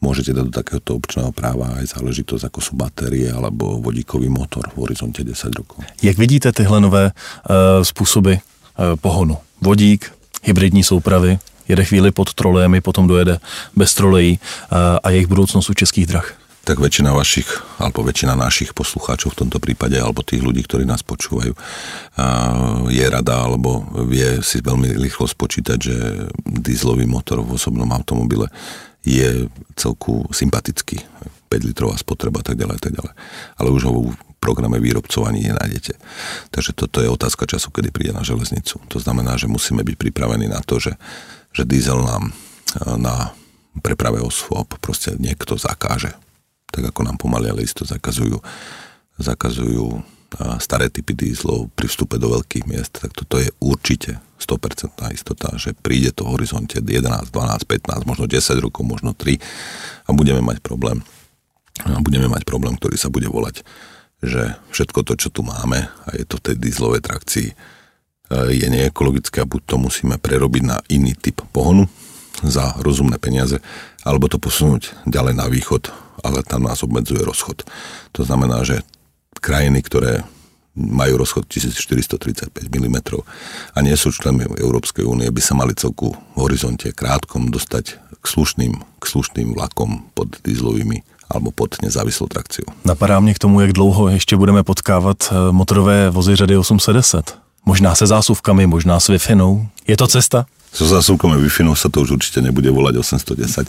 môžete 0.02 0.34
dať 0.34 0.44
do 0.50 0.54
takéhoto 0.54 0.98
občného 0.98 1.30
práva 1.30 1.78
aj 1.78 1.94
záležitosť, 1.98 2.50
ako 2.50 2.60
sú 2.62 2.74
batérie 2.74 3.30
alebo 3.30 3.78
vodíkový 3.78 4.30
motor 4.30 4.70
v 4.74 4.90
horizonte 4.90 5.22
10 5.22 5.58
rokov. 5.58 5.86
Jak 6.02 6.18
vidíte 6.18 6.52
tyhle 6.52 6.82
nové 6.82 7.14
uh, 7.14 7.84
způsoby 7.86 8.34
uh, 8.34 8.98
pohonu? 8.98 9.38
Vodík, 9.62 10.12
hybridní 10.44 10.84
soupravy, 10.84 11.40
jede 11.68 11.86
chvíli 11.86 12.12
pod 12.12 12.34
trolejemi, 12.34 12.82
potom 12.82 13.08
dojede 13.08 13.38
bez 13.76 13.94
trolejí 13.94 14.40
uh, 14.42 14.78
a 15.04 15.10
jejich 15.10 15.28
budoucnost 15.28 15.70
u 15.70 15.74
českých 15.74 16.08
drah? 16.08 16.41
Tak 16.62 16.78
väčšina 16.78 17.10
vašich, 17.10 17.50
alebo 17.82 18.06
väčšina 18.06 18.38
našich 18.38 18.78
poslucháčov 18.78 19.34
v 19.34 19.40
tomto 19.46 19.58
prípade, 19.58 19.98
alebo 19.98 20.22
tých 20.22 20.46
ľudí, 20.46 20.62
ktorí 20.62 20.86
nás 20.86 21.02
počúvajú, 21.02 21.58
je 22.90 23.06
rada, 23.10 23.36
alebo 23.50 23.82
vie 24.06 24.46
si 24.46 24.62
veľmi 24.62 24.94
rýchlo 25.02 25.26
spočítať, 25.26 25.78
že 25.82 25.96
dieselový 26.46 27.10
motor 27.10 27.42
v 27.42 27.58
osobnom 27.58 27.90
automobile 27.90 28.46
je 29.02 29.50
celku 29.74 30.30
sympatický. 30.30 31.02
5 31.52 31.68
litrová 31.68 32.00
spotreba 32.00 32.40
a 32.40 32.46
tak 32.48 32.56
ďalej, 32.56 32.80
tak 32.80 32.96
ďalej. 32.96 33.14
Ale 33.60 33.70
už 33.76 33.82
ho 33.90 34.16
programe 34.40 34.80
výrobcov 34.80 35.28
ani 35.28 35.52
nenájdete. 35.52 36.00
Takže 36.50 36.72
toto 36.72 37.04
je 37.04 37.12
otázka 37.12 37.44
času, 37.44 37.70
kedy 37.76 37.92
príde 37.92 38.16
na 38.16 38.24
železnicu. 38.24 38.80
To 38.88 38.98
znamená, 38.98 39.36
že 39.36 39.52
musíme 39.52 39.84
byť 39.84 39.96
pripravení 40.00 40.48
na 40.48 40.64
to, 40.64 40.80
že, 40.80 40.96
že 41.52 41.68
diesel 41.68 42.00
nám 42.00 42.32
na 42.96 43.36
preprave 43.84 44.24
osôb 44.24 44.80
proste 44.80 45.14
niekto 45.20 45.60
zakáže. 45.60 46.16
Tak 46.72 46.96
ako 46.96 47.04
nám 47.04 47.20
pomaly, 47.20 47.52
ale 47.52 47.68
isto 47.68 47.84
zakazujú, 47.84 48.40
zakazujú 49.20 50.02
staré 50.64 50.88
typy 50.88 51.12
dízlov 51.12 51.68
pri 51.76 51.92
vstupe 51.92 52.16
do 52.16 52.32
veľkých 52.32 52.64
miest, 52.64 53.04
tak 53.04 53.12
toto 53.12 53.36
je 53.36 53.52
určite 53.60 54.24
100% 54.40 55.12
istota, 55.12 55.52
že 55.60 55.76
príde 55.76 56.16
to 56.16 56.24
v 56.24 56.40
horizonte 56.40 56.80
11, 56.80 57.04
12, 57.30 57.68
15, 57.68 58.08
možno 58.08 58.26
10 58.26 58.64
rokov, 58.64 58.84
možno 58.88 59.12
3 59.12 59.38
a 60.08 60.10
budeme 60.16 60.40
mať 60.40 60.64
problém. 60.64 61.04
A 61.84 62.00
budeme 62.00 62.32
mať 62.32 62.48
problém, 62.48 62.80
ktorý 62.80 62.96
sa 62.96 63.12
bude 63.12 63.28
volať, 63.28 63.68
že 64.24 64.56
všetko 64.72 65.04
to, 65.04 65.14
čo 65.20 65.30
tu 65.34 65.44
máme, 65.44 65.88
a 65.88 66.10
je 66.16 66.24
to 66.24 66.40
v 66.40 66.46
tej 66.52 66.56
dízlovej 66.64 67.02
trakcii, 67.04 67.48
e, 67.52 67.56
je 68.56 68.68
neekologické 68.72 69.44
a 69.44 69.50
buď 69.50 69.62
to 69.68 69.76
musíme 69.82 70.16
prerobiť 70.16 70.64
na 70.64 70.78
iný 70.88 71.12
typ 71.18 71.44
pohonu 71.52 71.92
za 72.44 72.74
rozumné 72.80 73.18
peniaze, 73.20 73.60
alebo 74.08 74.32
to 74.32 74.40
posunúť 74.40 74.94
ďalej 75.06 75.34
na 75.38 75.46
východ, 75.52 75.92
ale 76.24 76.44
tam 76.44 76.64
nás 76.66 76.82
obmedzuje 76.84 77.22
rozchod. 77.22 77.68
To 78.18 78.22
znamená, 78.24 78.64
že 78.64 78.82
krajiny, 79.42 79.82
ktoré 79.82 80.24
majú 80.76 81.20
rozchod 81.20 81.52
1435 81.52 82.72
mm 82.72 82.98
a 83.76 83.78
nie 83.84 83.96
sú 84.00 84.16
členmi 84.16 84.48
Európskej 84.56 85.04
únie, 85.04 85.28
by 85.28 85.42
sa 85.44 85.52
mali 85.52 85.76
celku 85.76 86.16
v 86.16 86.38
horizonte 86.40 86.96
krátkom 86.96 87.52
dostať 87.52 88.00
k 88.00 88.26
slušným, 88.26 88.74
k 89.00 89.04
slušným 89.04 89.52
vlakom 89.52 90.08
pod 90.16 90.40
dieselovými 90.46 91.04
alebo 91.32 91.52
pod 91.52 91.80
nezávislou 91.82 92.28
trakciou. 92.28 92.68
Napadá 92.86 93.20
mě 93.20 93.34
k 93.34 93.40
tomu, 93.40 93.62
jak 93.62 93.72
dlouho 93.72 94.10
ještě 94.10 94.38
budeme 94.38 94.64
potkávat 94.64 95.18
eh, 95.32 95.52
motorové 95.52 96.10
vozy 96.10 96.36
řady 96.36 96.58
810. 96.58 97.38
Možná 97.66 97.96
se 97.96 98.08
zásuvkami, 98.08 98.68
možná 98.68 99.00
s 99.00 99.08
wi 99.08 99.18
Je 99.88 99.98
to 99.98 100.08
cesta? 100.08 100.46
So 100.72 100.88
zásuvkom 100.88 101.36
wi 101.36 101.52
sa 101.76 101.92
to 101.92 102.08
už 102.08 102.16
určite 102.16 102.40
nebude 102.40 102.72
volať 102.72 103.04
810, 103.04 103.68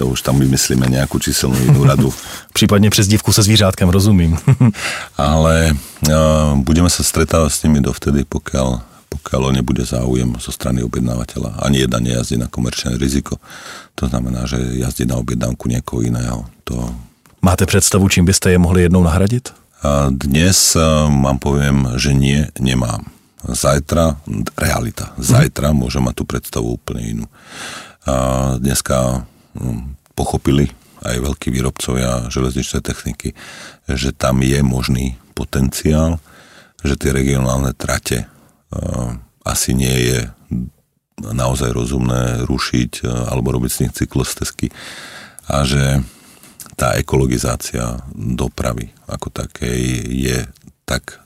to 0.00 0.02
už 0.08 0.24
tam 0.24 0.40
vymyslíme 0.40 0.88
nejakú 0.88 1.20
číselnú 1.20 1.60
inú 1.68 1.84
radu. 1.84 2.08
Případne 2.56 2.90
přezdívku 2.90 3.32
se 3.32 3.42
zvířátkem, 3.42 3.88
rozumím. 3.88 4.38
Ale 5.16 5.76
uh, 6.08 6.56
budeme 6.56 6.88
sa 6.88 7.04
stretávať 7.04 7.52
s 7.52 7.62
nimi 7.68 7.80
dovtedy, 7.84 8.24
pokiaľ 8.24 8.80
pokiaľ 9.10 9.50
nebude 9.50 9.82
záujem 9.82 10.38
zo 10.38 10.54
strany 10.54 10.86
objednávateľa. 10.86 11.66
Ani 11.66 11.82
jedna 11.82 11.98
nejazdí 11.98 12.38
na 12.38 12.46
komerčné 12.46 12.94
riziko. 12.94 13.42
To 13.98 14.06
znamená, 14.06 14.46
že 14.46 14.56
jazdí 14.78 15.02
na 15.02 15.18
objednávku 15.18 15.66
niekoho 15.66 16.06
iného. 16.06 16.46
To... 16.70 16.94
Máte 17.42 17.66
predstavu, 17.66 18.06
čím 18.06 18.30
byste 18.30 18.54
je 18.54 18.58
mohli 18.62 18.86
jednou 18.86 19.02
nahradiť? 19.02 19.50
Dnes 20.14 20.78
vám 21.10 21.42
poviem, 21.42 21.98
že 21.98 22.14
nie, 22.14 22.46
nemám. 22.62 23.10
Zajtra, 23.40 24.20
realita, 24.58 25.16
zajtra 25.16 25.72
môže 25.72 25.96
mať 25.96 26.14
tú 26.20 26.24
predstavu 26.28 26.76
úplne 26.76 27.02
inú. 27.02 27.26
A 28.04 28.56
dneska 28.60 29.24
hm, 29.56 29.96
pochopili 30.12 30.68
aj 31.00 31.16
veľkí 31.16 31.48
výrobcovia 31.48 32.28
železničnej 32.28 32.84
techniky, 32.84 33.32
že 33.88 34.12
tam 34.12 34.44
je 34.44 34.60
možný 34.60 35.16
potenciál, 35.32 36.20
že 36.84 37.00
tie 37.00 37.16
regionálne 37.16 37.72
trate 37.72 38.28
asi 39.44 39.72
nie 39.72 39.96
je 40.12 40.18
naozaj 41.20 41.72
rozumné 41.72 42.44
rušiť 42.48 43.04
alebo 43.04 43.52
robiť 43.56 43.70
z 43.72 43.80
nich 43.84 43.92
cyklostezky 43.92 44.72
a 45.50 45.64
že 45.68 46.00
tá 46.80 46.96
ekologizácia 46.96 48.00
dopravy 48.16 48.88
ako 49.04 49.28
takej 49.28 49.80
je 50.08 50.38
tak 50.88 51.20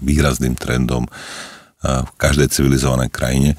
výrazným 0.00 0.54
trendom 0.56 1.06
v 1.82 2.12
každej 2.16 2.50
civilizovanej 2.50 3.10
krajine, 3.12 3.50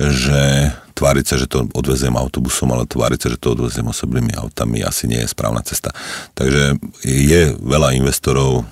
že 0.00 0.72
tváriť 0.96 1.24
sa, 1.28 1.36
že 1.36 1.46
to 1.48 1.68
odveziem 1.76 2.16
autobusom, 2.16 2.72
ale 2.72 2.88
tváriť 2.88 3.18
sa, 3.20 3.28
že 3.32 3.38
to 3.40 3.52
odveziem 3.52 3.84
osobnými 3.84 4.32
autami 4.36 4.80
asi 4.80 5.04
nie 5.08 5.20
je 5.20 5.28
správna 5.28 5.60
cesta. 5.60 5.92
Takže 6.32 6.80
je 7.04 7.42
veľa 7.60 7.96
investorov 8.00 8.64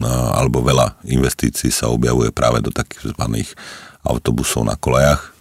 alebo 0.00 0.64
veľa 0.64 0.96
investícií 1.06 1.68
sa 1.68 1.92
objavuje 1.92 2.32
práve 2.32 2.64
do 2.64 2.72
takých 2.72 3.12
zvaných 3.14 3.52
autobusov 4.00 4.64
na 4.64 4.74
kolejach, 4.74 5.36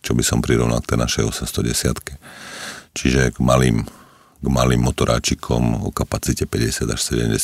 čo 0.00 0.14
by 0.14 0.22
som 0.22 0.38
prirovnal 0.40 0.80
k 0.80 0.94
tej 0.94 0.98
našej 1.04 1.24
810 1.26 2.00
Čiže 2.90 3.30
k 3.34 3.38
malým, 3.42 3.86
k 4.40 4.46
malým 4.46 4.82
motoráčikom 4.82 5.86
o 5.86 5.90
kapacite 5.94 6.46
50 6.46 6.90
až 6.90 7.00
70 7.02 7.34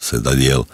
sedadiel 0.00 0.64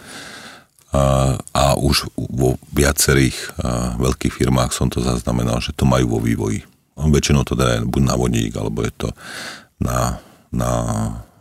a, 0.93 1.73
už 1.73 2.13
vo 2.15 2.55
viacerých 2.69 3.57
veľkých 3.97 4.33
firmách 4.33 4.71
som 4.71 4.93
to 4.93 5.01
zaznamenal, 5.01 5.57
že 5.57 5.73
to 5.73 5.89
majú 5.89 6.17
vo 6.17 6.19
vývoji. 6.21 6.61
Väčšinou 6.93 7.41
to 7.41 7.57
dá 7.57 7.81
buď 7.81 8.01
na 8.05 8.15
vodík, 8.15 8.53
alebo 8.53 8.85
je 8.85 8.93
to 8.93 9.09
na, 9.81 10.21
na 10.53 10.71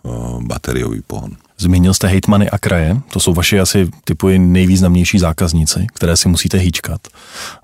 o, 0.01 0.41
batériový 0.41 1.05
pohon. 1.05 1.37
Zmínil 1.59 1.95
jste 1.95 2.09
hejtmany 2.09 2.51
a 2.51 2.59
kraje, 2.59 2.97
to 3.13 3.21
jsou 3.21 3.35
vaši 3.35 3.61
asi 3.61 3.91
typuji 4.05 4.39
nejvýznamnější 4.39 5.19
zákazníci, 5.19 5.87
které 5.93 6.17
si 6.17 6.29
musíte 6.29 6.59
hýčkat. 6.59 7.01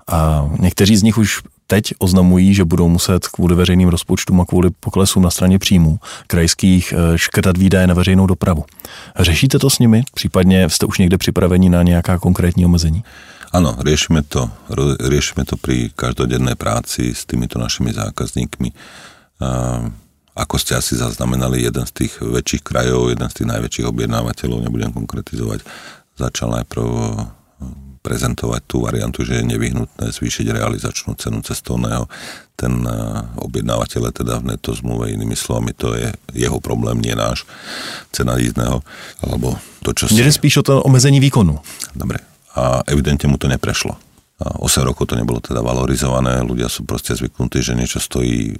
A 0.07 0.49
někteří 0.59 0.97
z 0.97 1.03
nich 1.03 1.17
už 1.17 1.41
teď 1.69 1.93
oznamují, 1.99 2.53
že 2.53 2.65
budou 2.65 2.89
muset 2.89 3.27
kvůli 3.27 3.55
veřejným 3.55 3.89
rozpočtům 3.89 4.41
a 4.41 4.45
kvůli 4.45 4.69
poklesům 4.79 5.23
na 5.23 5.29
straně 5.29 5.59
příjmů 5.59 5.99
krajských 6.27 6.93
eh, 6.93 7.17
škrtat 7.17 7.57
výdaje 7.57 7.87
na 7.87 7.93
veřejnou 7.93 8.27
dopravu. 8.27 8.65
Řešíte 9.19 9.59
to 9.59 9.69
s 9.69 9.79
nimi? 9.79 10.03
Případně 10.13 10.69
jste 10.69 10.85
už 10.85 10.97
někde 10.97 11.17
připraveni 11.17 11.69
na 11.69 11.83
nějaká 11.83 12.19
konkrétní 12.19 12.65
omezení? 12.65 13.03
Áno, 13.49 13.73
riešime 13.81 14.21
to, 14.21 14.45
riešime 15.01 15.41
to 15.41 15.57
pri 15.57 15.89
každodennej 15.97 16.53
práci 16.53 17.17
s 17.17 17.25
týmito 17.25 17.57
našimi 17.57 17.89
zákazníkmi. 17.89 18.69
Ako 20.37 20.55
ste 20.61 20.77
asi 20.77 20.93
zaznamenali, 20.93 21.65
jeden 21.65 21.81
z 21.89 21.91
tých 21.91 22.21
väčších 22.21 22.61
krajov, 22.61 23.09
jeden 23.09 23.25
z 23.25 23.41
tých 23.41 23.49
najväčších 23.49 23.89
objednávateľov, 23.89 24.61
nebudem 24.61 24.93
konkretizovať, 24.93 25.65
začal 26.21 26.61
najprv 26.61 26.85
prezentovať 27.99 28.61
tú 28.63 28.87
variantu, 28.87 29.27
že 29.27 29.43
je 29.43 29.49
nevyhnutné 29.49 30.15
zvýšiť 30.15 30.47
realizačnú 30.55 31.19
cenu 31.19 31.43
cestovného. 31.43 32.07
Ten 32.55 32.83
eh, 32.83 32.95
objednávateľ 33.43 34.01
teda 34.15 34.39
v 34.39 34.55
neto 34.55 34.71
zmluve, 34.71 35.11
inými 35.11 35.35
slovami, 35.35 35.75
to 35.75 35.95
je 35.95 36.09
jeho 36.33 36.57
problém, 36.63 37.03
nie 37.03 37.13
náš 37.13 37.43
cena 38.15 38.39
jízdneho, 38.39 38.81
alebo 39.23 39.59
to, 39.83 39.91
čo 39.91 40.07
si... 40.07 40.19
spíš 40.31 40.63
o 40.63 40.65
to 40.65 40.73
omezení 40.83 41.19
výkonu. 41.19 41.59
Dobre. 41.95 42.23
A 42.55 42.83
evidentne 42.87 43.29
mu 43.29 43.37
to 43.37 43.51
neprešlo. 43.51 43.95
8 44.39 44.87
rokov 44.87 45.11
to 45.11 45.19
nebolo 45.19 45.43
teda 45.43 45.59
valorizované, 45.59 46.39
ľudia 46.39 46.71
sú 46.71 46.87
proste 46.87 47.11
zvyknutí, 47.11 47.59
že 47.59 47.75
niečo 47.75 47.99
stojí 47.99 48.55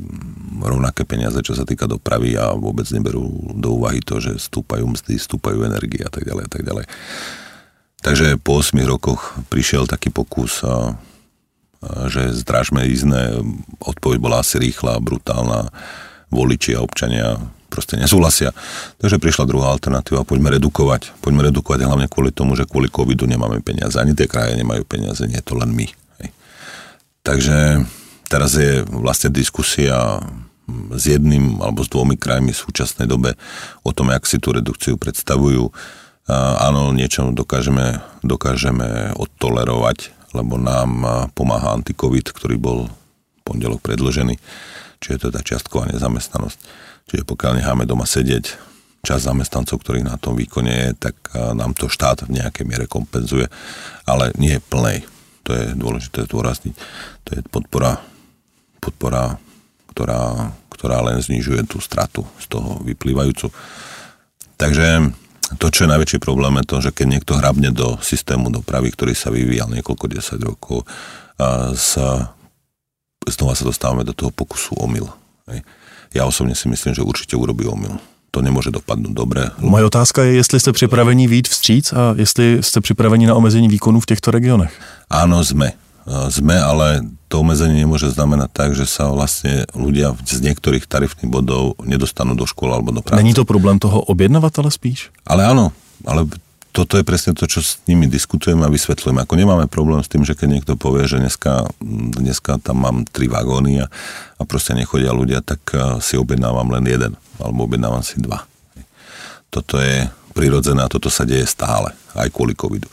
rovnaké 0.59 1.07
peniaze, 1.07 1.39
čo 1.39 1.55
sa 1.55 1.63
týka 1.63 1.87
dopravy 1.87 2.35
a 2.35 2.51
vôbec 2.51 2.83
neberú 2.91 3.23
do 3.55 3.79
úvahy 3.79 4.03
to, 4.03 4.19
že 4.19 4.35
stúpajú 4.35 4.83
mzdy, 4.91 5.15
stúpajú 5.15 5.63
energie 5.63 6.03
a 6.03 6.11
tak 6.11 6.27
ďalej 6.27 6.43
a 6.43 6.51
tak 6.51 6.63
ďalej. 6.67 6.85
Takže 7.99 8.39
po 8.39 8.63
8 8.63 8.79
rokoch 8.87 9.35
prišiel 9.51 9.83
taký 9.83 10.07
pokus, 10.09 10.63
a, 10.63 10.95
a, 11.83 12.07
že 12.07 12.31
zdražme 12.31 12.87
jízdne, 12.87 13.43
odpoveď 13.83 14.17
bola 14.19 14.39
asi 14.39 14.55
rýchla, 14.59 15.03
brutálna, 15.03 15.67
voliči 16.31 16.77
a 16.77 16.83
občania 16.85 17.35
proste 17.69 17.95
nesúhlasia. 18.01 18.49
Takže 18.97 19.21
prišla 19.21 19.45
druhá 19.45 19.69
alternatíva, 19.71 20.25
poďme 20.25 20.57
redukovať. 20.57 21.13
Poďme 21.21 21.53
redukovať 21.53 21.85
hlavne 21.85 22.07
kvôli 22.09 22.33
tomu, 22.33 22.57
že 22.57 22.65
kvôli 22.65 22.89
covidu 22.89 23.29
nemáme 23.29 23.61
peniaze. 23.61 23.95
Ani 24.01 24.17
tie 24.17 24.25
kraje 24.25 24.57
nemajú 24.57 24.83
peniaze, 24.89 25.21
nie 25.29 25.37
je 25.37 25.45
to 25.45 25.53
len 25.55 25.69
my. 25.69 25.87
Hej. 26.19 26.29
Takže 27.21 27.57
teraz 28.27 28.57
je 28.57 28.81
vlastne 28.89 29.29
diskusia 29.29 30.19
s 30.93 31.03
jedným 31.09 31.61
alebo 31.61 31.81
s 31.85 31.89
dvomi 31.89 32.17
krajmi 32.17 32.53
v 32.53 32.61
súčasnej 32.61 33.09
dobe 33.09 33.37
o 33.85 33.91
tom, 33.93 34.09
jak 34.13 34.25
si 34.25 34.41
tú 34.41 34.53
redukciu 34.53 34.97
predstavujú. 34.97 35.69
Áno, 36.29 36.93
niečo 36.93 37.33
dokážeme, 37.33 38.05
dokážeme 38.21 39.17
odtolerovať, 39.17 40.13
lebo 40.37 40.61
nám 40.61 41.01
pomáha 41.33 41.73
antikovid, 41.73 42.29
ktorý 42.29 42.61
bol 42.61 42.79
pondelok 43.41 43.81
predložený, 43.81 44.37
čiže 45.01 45.25
to 45.25 45.25
je 45.27 45.35
tá 45.35 45.41
čiastková 45.41 45.89
nezamestnanosť. 45.89 46.59
Čiže 47.09 47.25
pokiaľ 47.25 47.51
necháme 47.57 47.89
doma 47.89 48.05
sedieť 48.05 48.61
čas 49.01 49.25
zamestnancov, 49.25 49.81
ktorých 49.81 50.05
na 50.05 50.21
tom 50.21 50.37
výkone 50.37 50.69
je, 50.69 51.09
tak 51.09 51.17
nám 51.33 51.73
to 51.73 51.89
štát 51.89 52.29
v 52.29 52.37
nejakej 52.37 52.69
miere 52.69 52.85
kompenzuje, 52.85 53.49
ale 54.05 54.29
nie 54.37 54.61
plnej. 54.61 55.09
To 55.49 55.57
je 55.57 55.73
dôležité 55.73 56.29
zdôrazniť. 56.29 56.77
To 57.25 57.29
je 57.33 57.41
podpora, 57.49 57.97
podpora 58.77 59.41
ktorá, 59.99 60.53
ktorá 60.71 61.03
len 61.03 61.19
znižuje 61.19 61.65
tú 61.67 61.81
stratu 61.83 62.23
z 62.39 62.45
toho 62.47 62.79
vyplývajúcu. 62.85 63.51
Takže 64.55 65.11
to, 65.57 65.73
čo 65.73 65.87
je 65.87 65.91
najväčší 65.95 66.19
problém, 66.21 66.59
je 66.61 66.65
to, 66.69 66.77
že 66.83 66.91
keď 66.93 67.07
niekto 67.09 67.33
hrabne 67.39 67.73
do 67.73 67.97
systému 68.03 68.53
dopravy, 68.53 68.93
ktorý 68.93 69.17
sa 69.17 69.33
vyvíjal 69.33 69.73
niekoľko 69.73 70.05
desať 70.05 70.39
rokov, 70.45 70.85
a 71.39 71.73
sa, 71.73 72.35
znova 73.25 73.55
sa 73.55 73.65
dostávame 73.65 74.03
do 74.05 74.13
toho 74.13 74.29
pokusu 74.29 74.77
omyl. 74.77 75.09
Hej 75.49 75.65
ja 76.13 76.25
osobne 76.25 76.57
si 76.57 76.65
myslím, 76.69 76.93
že 76.97 77.05
určite 77.05 77.37
urobí 77.37 77.65
omyl. 77.69 78.01
To 78.31 78.41
nemůže 78.41 78.71
dopadnout 78.71 79.13
dobře. 79.13 79.51
Moje 79.57 79.85
otázka 79.85 80.23
je, 80.23 80.33
jestli 80.33 80.59
jste 80.59 80.71
připraveni 80.71 81.27
výjít 81.27 81.47
vstříc 81.47 81.93
a 81.93 82.13
jestli 82.17 82.57
jste 82.61 82.81
připraveni 82.81 83.27
na 83.27 83.35
omezení 83.35 83.67
výkonů 83.67 83.99
v 83.99 84.05
těchto 84.05 84.31
regionech. 84.31 84.73
Áno, 85.09 85.41
sme. 85.41 85.73
Sme, 86.33 86.57
ale 86.57 87.05
to 87.29 87.45
omezenie 87.45 87.85
nemôže 87.85 88.09
znamenať 88.09 88.49
tak, 88.49 88.69
že 88.73 88.89
sa 88.89 89.13
vlastne 89.13 89.69
ľudia 89.77 90.17
z 90.25 90.41
niektorých 90.41 90.89
tarifných 90.89 91.29
bodov 91.29 91.77
nedostanú 91.85 92.33
do 92.33 92.49
školy 92.49 92.73
alebo 92.73 92.89
do 92.89 93.05
práce. 93.05 93.21
Není 93.21 93.37
to 93.37 93.45
problém 93.45 93.77
toho 93.77 94.01
objednavatele 94.09 94.73
spíš? 94.73 95.13
Ale 95.29 95.45
áno, 95.45 95.69
ale 96.01 96.25
toto 96.73 96.97
je 96.97 97.05
presne 97.05 97.37
to, 97.37 97.49
čo 97.49 97.61
s 97.61 97.81
nimi 97.85 98.05
diskutujeme 98.05 98.65
a 98.65 98.73
vysvetľujeme. 98.73 99.25
Ako 99.25 99.37
nemáme 99.37 99.65
problém 99.69 100.01
s 100.01 100.09
tým, 100.09 100.25
že 100.25 100.37
keď 100.37 100.47
niekto 100.49 100.73
povie, 100.77 101.05
že 101.05 101.21
dneska, 101.21 101.69
dneska 102.17 102.61
tam 102.61 102.85
mám 102.85 102.97
tri 103.09 103.25
vagóny 103.25 103.81
a, 103.81 103.89
a 104.37 104.41
proste 104.45 104.77
nechodia 104.77 105.13
ľudia, 105.13 105.41
tak 105.41 105.61
eh, 105.73 106.01
si 106.01 106.17
objednávam 106.17 106.69
len 106.73 106.85
jeden, 106.85 107.13
alebo 107.41 107.65
objednávam 107.65 108.05
si 108.05 108.21
dva. 108.21 108.45
Toto 109.49 109.81
je 109.81 110.05
prirodzené 110.37 110.85
a 110.85 110.89
toto 110.89 111.09
sa 111.09 111.25
deje 111.25 111.49
stále, 111.49 111.93
aj 112.13 112.29
kvôli 112.29 112.53
covidu. 112.53 112.85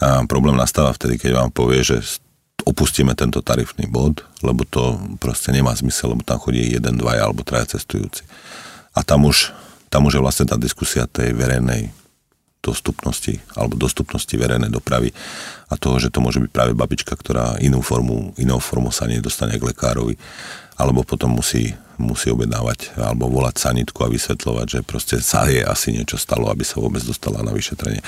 A 0.00 0.24
problém 0.24 0.56
nastáva 0.56 0.96
vtedy, 0.96 1.20
keď 1.20 1.44
vám 1.44 1.50
povie, 1.52 1.84
že 1.84 2.00
opustíme 2.64 3.12
tento 3.12 3.44
tarifný 3.44 3.86
bod, 3.86 4.24
lebo 4.40 4.64
to 4.64 4.96
proste 5.20 5.52
nemá 5.52 5.76
zmysel, 5.76 6.16
lebo 6.16 6.24
tam 6.24 6.40
chodí 6.40 6.64
jeden, 6.72 6.96
dva 6.96 7.20
alebo 7.20 7.44
traja 7.44 7.76
cestujúci. 7.76 8.24
A 8.96 9.04
tam 9.04 9.28
už, 9.28 9.52
tam 9.92 10.08
už 10.08 10.18
je 10.18 10.24
vlastne 10.24 10.46
tá 10.48 10.56
diskusia 10.56 11.04
tej 11.04 11.36
verejnej 11.36 11.92
dostupnosti 12.64 13.44
alebo 13.52 13.76
dostupnosti 13.76 14.32
verejnej 14.32 14.72
dopravy 14.72 15.12
a 15.68 15.76
toho, 15.76 16.00
že 16.00 16.08
to 16.08 16.24
môže 16.24 16.40
byť 16.40 16.48
práve 16.48 16.72
babička, 16.72 17.12
ktorá 17.12 17.60
inú 17.60 17.84
formu, 17.84 18.32
inou 18.40 18.56
formou 18.56 18.88
sa 18.88 19.04
nedostane 19.04 19.60
k 19.60 19.68
lekárovi 19.68 20.16
alebo 20.80 21.04
potom 21.04 21.36
musí, 21.36 21.76
musí 22.00 22.32
objednávať 22.32 22.96
alebo 22.96 23.28
volať 23.28 23.60
sanitku 23.60 24.00
a 24.00 24.08
vysvetľovať, 24.08 24.66
že 24.66 24.80
proste 24.80 25.20
sa 25.20 25.44
jej 25.44 25.60
asi 25.60 25.92
niečo 25.92 26.16
stalo, 26.16 26.48
aby 26.48 26.64
sa 26.64 26.80
vôbec 26.80 27.04
dostala 27.04 27.44
na 27.44 27.52
vyšetrenie. 27.52 28.00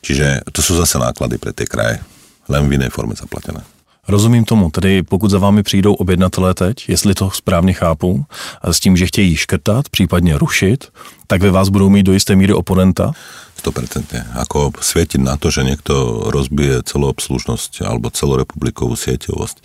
Čiže 0.00 0.48
to 0.50 0.64
sú 0.64 0.74
zase 0.80 0.96
náklady 0.96 1.36
pre 1.36 1.52
tie 1.52 1.68
kraje, 1.68 2.00
len 2.48 2.64
v 2.64 2.80
inej 2.80 2.90
forme 2.90 3.12
zaplatené. 3.12 3.77
Rozumím 4.08 4.44
tomu, 4.44 4.70
tedy 4.70 5.02
pokud 5.02 5.30
za 5.30 5.38
vámi 5.38 5.62
přijdou 5.62 5.94
objednatelé 5.94 6.54
teď, 6.54 6.88
jestli 6.88 7.14
to 7.14 7.30
správně 7.30 7.72
chápu, 7.72 8.24
s 8.64 8.80
tím, 8.80 8.96
že 8.96 9.06
chtějí 9.06 9.36
škrtat, 9.36 9.88
případně 9.88 10.38
rušit, 10.38 10.88
tak 11.26 11.42
ve 11.42 11.50
vás 11.50 11.68
budou 11.68 11.88
mít 11.88 12.02
do 12.02 12.12
jisté 12.12 12.36
míry 12.36 12.52
oponenta? 12.52 13.12
100%. 13.58 14.38
Ako 14.38 14.70
svietiť 14.78 15.18
na 15.18 15.34
to, 15.34 15.50
že 15.50 15.66
niekto 15.66 16.30
rozbije 16.30 16.86
celú 16.86 17.10
obslužnosť 17.10 17.82
alebo 17.82 18.06
celorepublikovú 18.06 18.94
sieťovosť 18.94 19.56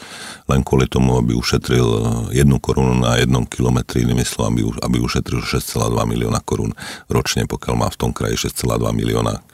len 0.50 0.66
kvôli 0.66 0.90
tomu, 0.90 1.22
aby 1.22 1.38
ušetril 1.38 1.86
jednu 2.34 2.58
korunu 2.58 2.98
na 2.98 3.22
jednom 3.22 3.46
kilometri, 3.46 4.02
inými 4.02 4.26
slovami, 4.26 4.66
aby 4.82 4.98
ušetril 4.98 5.46
6,2 5.46 5.94
milióna 6.10 6.42
korún 6.42 6.74
ročne, 7.06 7.46
pokiaľ 7.46 7.76
má 7.78 7.88
v 7.94 8.00
tom 8.02 8.12
kraji 8.18 8.50
6,2 8.50 8.82
milióna 8.98 9.46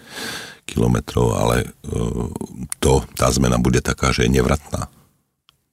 kilometrov, 0.70 1.34
ale 1.34 1.56
e, 1.62 1.68
to, 2.78 3.02
tá 3.18 3.34
zmena 3.34 3.58
bude 3.58 3.82
taká, 3.82 4.14
že 4.14 4.30
je 4.30 4.34
nevratná, 4.38 4.86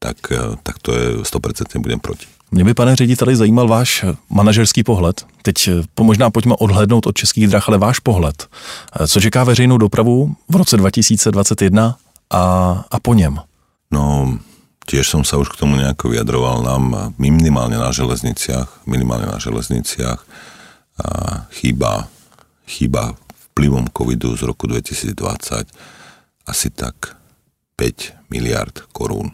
tak, 0.01 0.16
e, 0.32 0.57
tak 0.64 0.80
to 0.80 0.97
je 0.97 1.07
100% 1.20 1.84
budem 1.84 2.01
proti. 2.01 2.26
Mě 2.51 2.64
by, 2.64 2.74
pane 2.74 2.97
řediteli, 2.97 3.36
zajímal 3.36 3.68
váš 3.68 4.05
manažerský 4.30 4.82
pohled. 4.82 5.26
Teď 5.42 5.68
eh, 5.68 6.03
možná 6.03 6.30
pojďme 6.30 6.55
odhlednout 6.55 7.07
od 7.07 7.16
českých 7.16 7.49
drah, 7.49 7.68
ale 7.68 7.78
váš 7.78 7.99
pohled. 7.99 8.47
Co 9.07 9.20
čeká 9.20 9.44
veřejnou 9.44 9.78
dopravu 9.78 10.34
v 10.49 10.57
roce 10.57 10.76
2021 10.76 11.97
a, 12.30 12.42
a 12.90 13.01
po 13.01 13.14
něm? 13.14 13.40
No, 13.90 14.38
tiež 14.86 15.07
som 15.07 15.22
sa 15.26 15.38
už 15.38 15.51
k 15.55 15.62
tomu 15.62 15.78
nejako 15.78 16.14
vyjadroval 16.14 16.62
nám 16.62 17.14
minimálne 17.18 17.78
na 17.78 17.90
železniciach, 17.90 18.86
minimálne 18.86 19.26
na 19.26 19.38
železniciach 19.38 20.22
a 20.99 21.09
chýba, 21.55 22.11
chýba 22.66 23.14
vplyvom 23.57 23.89
covidu 23.89 24.37
z 24.37 24.45
roku 24.45 24.69
2020 24.69 25.17
asi 26.45 26.69
tak 26.77 27.17
5 27.81 28.29
miliard 28.29 28.85
korún. 28.93 29.33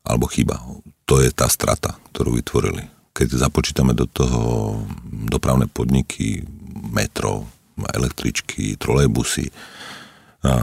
Alebo 0.00 0.24
chýba 0.32 0.56
to 1.04 1.20
je 1.20 1.28
tá 1.36 1.52
strata, 1.52 2.00
ktorú 2.16 2.40
vytvorili. 2.40 2.88
Keď 3.12 3.44
započítame 3.44 3.92
do 3.92 4.08
toho 4.08 4.80
dopravné 5.28 5.68
podniky, 5.68 6.48
metro, 6.88 7.44
električky, 7.76 8.80
trolejbusy, 8.80 9.52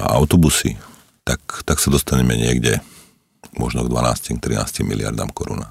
autobusy, 0.10 0.82
tak, 1.22 1.62
tak 1.62 1.78
sa 1.78 1.94
dostaneme 1.94 2.34
niekde 2.34 2.82
možno 3.54 3.86
k 3.86 3.94
12-13 3.94 4.82
miliardám 4.82 5.30
korún. 5.30 5.62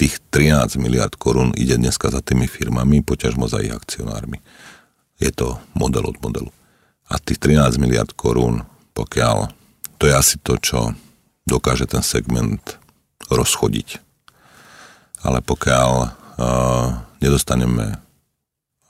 Tých 0.00 0.24
13 0.32 0.80
miliard 0.80 1.12
korún 1.20 1.52
ide 1.52 1.76
dneska 1.76 2.08
za 2.08 2.24
tými 2.24 2.48
firmami, 2.48 3.04
poťažmo 3.04 3.44
za 3.44 3.60
ich 3.60 3.76
akcionármi. 3.76 4.40
Je 5.20 5.30
to 5.30 5.60
model 5.76 6.08
od 6.08 6.16
modelu. 6.24 6.50
A 7.12 7.20
tých 7.20 7.38
13 7.42 7.76
miliard 7.76 8.10
korún, 8.16 8.64
pokiaľ 8.96 9.52
to 10.00 10.08
je 10.08 10.14
asi 10.16 10.40
to, 10.40 10.56
čo 10.56 10.96
dokáže 11.44 11.84
ten 11.84 12.00
segment 12.00 12.80
rozchodiť. 13.28 14.00
Ale 15.20 15.44
pokiaľ 15.44 15.90
uh, 16.00 16.08
nedostaneme 17.20 18.00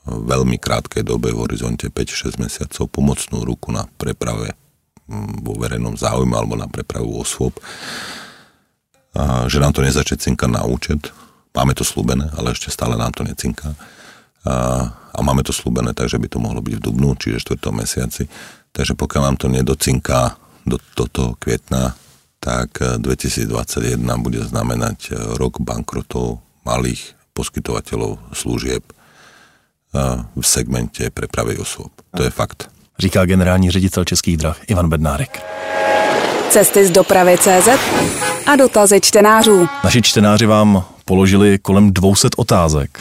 v 0.07 0.23
veľmi 0.31 0.57
krátkej 0.57 1.03
dobe, 1.03 1.35
v 1.35 1.43
horizonte 1.43 1.91
5-6 1.91 2.39
mesiacov, 2.39 2.87
pomocnú 2.87 3.43
ruku 3.43 3.75
na 3.75 3.91
preprave 3.99 4.55
vo 5.43 5.59
verejnom 5.59 5.99
záujme 5.99 6.39
alebo 6.39 6.55
na 6.55 6.71
prepravu 6.71 7.19
osôb, 7.19 7.59
uh, 7.59 9.51
že 9.51 9.59
nám 9.59 9.75
to 9.75 9.83
nezačne 9.83 10.15
cinka 10.21 10.47
na 10.47 10.63
účet. 10.63 11.11
Máme 11.51 11.75
to 11.75 11.83
slúbené, 11.83 12.31
ale 12.39 12.55
ešte 12.55 12.71
stále 12.71 12.95
nám 12.95 13.11
to 13.11 13.27
necinká. 13.27 13.75
Uh, 14.47 15.00
a 15.15 15.19
máme 15.23 15.43
to 15.43 15.53
slúbené, 15.53 15.93
takže 15.95 16.19
by 16.19 16.29
to 16.29 16.39
mohlo 16.39 16.63
byť 16.63 16.75
v 16.79 16.85
dubnu, 16.85 17.15
čiže 17.19 17.57
4. 17.57 17.71
mesiaci. 17.75 18.31
Takže 18.71 18.95
pokiaľ 18.95 19.23
nám 19.27 19.37
to 19.37 19.47
nedocinká 19.51 20.39
do 20.67 20.79
tohto 20.95 21.35
kvietna, 21.43 21.99
tak 22.41 22.81
2021 22.81 24.01
eh, 24.01 24.17
bude 24.17 24.41
znamenať 24.41 24.99
eh, 25.11 25.15
rok 25.37 25.61
bankrotov 25.61 26.41
malých 26.65 27.15
poskytovateľov 27.37 28.19
služieb 28.33 28.81
eh, 28.81 29.99
v 30.25 30.45
segmente 30.45 31.05
prepravy 31.13 31.61
osôb. 31.61 31.93
To 32.17 32.23
je 32.23 32.31
fakt. 32.31 32.71
Říká 32.99 33.25
generální 33.25 33.71
ředitel 33.71 34.05
Českých 34.05 34.37
drah 34.37 34.57
Ivan 34.69 34.89
Bednárek. 34.89 35.43
Cesty 36.51 36.87
z 36.87 36.91
dopravy 36.91 37.39
CZ 37.39 37.69
a 38.47 38.57
dotazy 38.57 39.01
čtenářů. 39.01 39.69
Naši 39.85 40.03
čtenáři 40.03 40.47
vám 40.47 40.85
položili 41.05 41.59
kolem 41.59 41.93
200 41.93 42.29
otázek. 42.37 42.99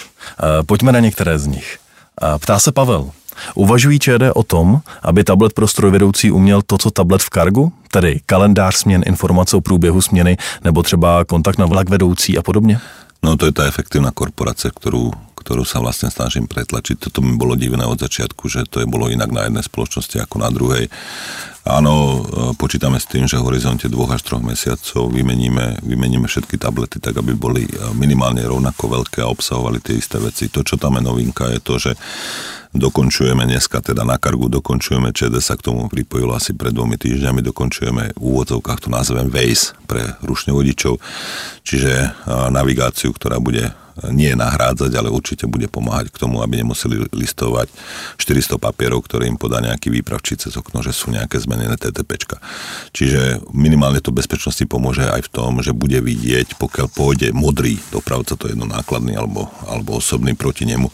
Pojďme 0.66 0.91
na 0.91 0.99
některé 0.99 1.39
z 1.39 1.45
nich. 1.47 1.78
Ptá 2.20 2.60
se 2.60 2.72
Pavel. 2.72 3.10
Uvažují 3.56 4.00
ČD 4.00 4.36
o 4.36 4.44
tom, 4.44 4.82
aby 5.02 5.24
tablet 5.24 5.54
pro 5.54 5.68
strojvedoucí 5.68 6.32
uměl 6.32 6.62
to, 6.62 6.78
co 6.78 6.92
tablet 6.92 7.22
v 7.22 7.30
kargu, 7.30 7.74
tedy 7.92 8.20
kalendář 8.26 8.76
směn, 8.76 9.04
informace 9.06 9.58
o 9.58 9.62
průběhu 9.62 10.02
směny 10.02 10.38
nebo 10.64 10.84
třeba 10.84 11.26
kontakt 11.26 11.58
na 11.58 11.66
vlak 11.66 11.90
vedoucí 11.90 12.38
a 12.38 12.42
podobně? 12.42 12.80
No 13.20 13.36
to 13.36 13.46
je 13.46 13.52
tá 13.52 13.68
efektívna 13.68 14.16
korporácia, 14.16 14.72
ktorú, 14.72 15.12
ktorú 15.50 15.66
sa 15.66 15.82
vlastne 15.82 16.14
snažím 16.14 16.45
pretlačiť. 16.45 17.10
Toto 17.10 17.26
mi 17.26 17.34
bolo 17.34 17.58
divné 17.58 17.82
od 17.82 17.97
začiatku, 17.97 18.45
že 18.45 18.70
to 18.70 18.86
je 18.86 18.86
bolo 18.86 19.10
inak 19.10 19.34
na 19.34 19.50
jednej 19.50 19.66
spoločnosti 19.66 20.22
ako 20.22 20.45
na 20.45 20.54
druhej. 20.54 20.86
Áno, 21.66 21.93
e, 21.93 22.20
počítame 22.54 23.02
s 23.02 23.10
tým, 23.10 23.26
že 23.26 23.41
v 23.41 23.50
horizonte 23.50 23.89
dvoch 23.89 24.14
až 24.14 24.30
troch 24.30 24.45
mesiacov 24.45 25.10
vymeníme, 25.10 25.82
vymeníme 25.82 26.30
všetky 26.30 26.62
tablety 26.62 27.02
tak, 27.02 27.18
aby 27.18 27.34
boli 27.34 27.66
e, 27.66 27.74
minimálne 27.97 28.45
rovnako 28.45 29.02
veľké 29.02 29.26
a 29.26 29.32
obsahovali 29.34 29.82
tie 29.82 29.97
isté 29.97 30.22
veci. 30.22 30.54
To, 30.54 30.62
čo 30.62 30.78
tam 30.78 31.02
je 31.02 31.10
novinka, 31.10 31.50
je 31.50 31.60
to, 31.66 31.82
že 31.82 31.91
dokončujeme 32.70 33.50
dneska, 33.50 33.82
teda 33.82 34.06
na 34.06 34.22
kargu 34.22 34.54
dokončujeme, 34.54 35.10
ČD 35.10 35.41
sa 35.41 35.58
k 35.58 35.66
tomu 35.66 35.89
pripojilo 35.89 36.38
asi 36.38 36.54
pred 36.54 36.70
dvomi 36.70 37.02
týždňami, 37.02 37.41
dokončujeme 37.41 38.14
v 38.14 38.22
úvodzovkách, 38.22 38.86
to 38.86 38.93
nazvem 38.93 39.34
Waze 39.34 39.74
pre 39.89 40.14
rušne 40.22 40.54
vodičov, 40.54 41.02
čiže 41.66 42.14
navigáciu, 42.54 43.10
ktorá 43.10 43.41
bude 43.41 43.74
nie 44.12 44.32
nahrádzať, 44.34 44.91
ale 44.95 45.12
určite 45.12 45.45
bude 45.45 45.68
pomáhať 45.68 46.14
k 46.14 46.20
tomu, 46.22 46.39
aby 46.39 46.64
nemuseli 46.64 47.12
listovať 47.12 47.68
400 48.16 48.56
papierov, 48.56 49.04
ktoré 49.04 49.28
im 49.28 49.36
podá 49.36 49.60
nejaký 49.60 49.91
výpravčí 49.91 50.39
cez 50.39 50.56
okno, 50.56 50.80
že 50.80 50.95
sú 50.95 51.12
nejaké 51.12 51.36
zmenené 51.41 51.76
TTPčka. 51.76 52.39
Čiže 52.95 53.43
minimálne 53.52 54.00
to 54.00 54.16
bezpečnosti 54.16 54.64
pomôže 54.70 55.04
aj 55.04 55.28
v 55.28 55.34
tom, 55.34 55.60
že 55.60 55.76
bude 55.76 56.00
vidieť, 56.00 56.56
pokiaľ 56.56 56.88
pôjde 56.93 57.28
modrý 57.36 57.82
dopravca, 57.91 58.39
to 58.39 58.47
je 58.47 58.56
jedno 58.56 58.70
nákladný 58.70 59.20
alebo, 59.20 59.52
alebo 59.68 60.00
osobný 60.00 60.38
proti 60.38 60.64
nemu, 60.64 60.88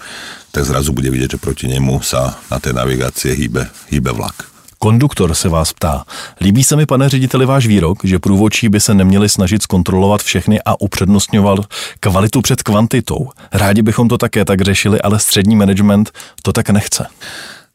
tak 0.55 0.63
zrazu 0.63 0.95
bude 0.95 1.11
vidieť, 1.11 1.35
že 1.35 1.43
proti 1.43 1.67
nemu 1.67 1.99
sa 1.99 2.39
na 2.47 2.57
té 2.63 2.71
navigácie 2.71 3.35
hýbe, 3.35 3.67
hýbe 3.91 4.15
vlak. 4.15 4.54
Konduktor 4.85 5.33
se 5.33 5.49
vás 5.49 5.73
ptá. 5.73 6.05
Líbí 6.41 6.63
se 6.63 6.75
mi, 6.75 6.85
pane 6.85 7.09
řediteli, 7.09 7.45
váš 7.45 7.67
výrok, 7.67 8.05
že 8.05 8.19
průvodčí 8.19 8.69
by 8.69 8.79
se 8.79 8.93
neměli 8.93 9.29
snažit 9.29 9.63
zkontrolovat 9.63 10.21
všechny 10.21 10.61
a 10.65 10.81
upřednostňoval 10.81 11.63
kvalitu 11.99 12.41
před 12.41 12.63
kvantitou. 12.63 13.29
Rádi 13.53 13.81
bychom 13.81 14.07
to 14.07 14.17
také 14.17 14.45
tak 14.45 14.61
řešili, 14.61 15.01
ale 15.01 15.19
střední 15.19 15.55
management 15.55 16.11
to 16.41 16.53
tak 16.53 16.69
nechce. 16.69 17.05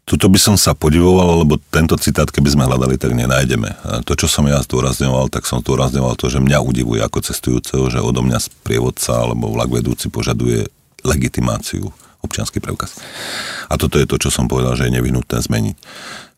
Tuto 0.05 0.29
by 0.31 0.39
som 0.39 0.55
sa 0.55 0.71
podivoval, 0.79 1.43
lebo 1.43 1.59
tento 1.71 1.99
citát, 1.99 2.31
keby 2.31 2.55
sme 2.55 2.71
hľadali, 2.71 2.95
tak 2.95 3.11
nenájdeme. 3.19 3.75
To, 4.07 4.15
čo 4.15 4.31
som 4.31 4.47
ja 4.47 4.63
zdôrazňoval, 4.63 5.35
tak 5.35 5.51
som 5.51 5.67
zdôrazňoval 5.67 6.15
to, 6.15 6.31
že 6.31 6.39
mňa 6.39 6.63
udivuje 6.63 7.03
ako 7.03 7.27
cestujúceho, 7.27 7.91
že 7.91 7.99
odo 7.99 8.23
mňa 8.23 8.39
sprievodca 8.39 9.19
alebo 9.19 9.51
vlak 9.51 9.71
vedúci 9.71 10.07
požaduje 10.15 10.71
legitimáciu 11.03 11.91
občianský 12.21 12.61
preukaz. 12.61 13.01
A 13.67 13.81
toto 13.81 13.97
je 13.97 14.05
to, 14.05 14.21
čo 14.21 14.29
som 14.29 14.45
povedal, 14.45 14.77
že 14.77 14.87
je 14.87 14.95
nevyhnutné 15.01 15.41
zmeniť. 15.41 15.77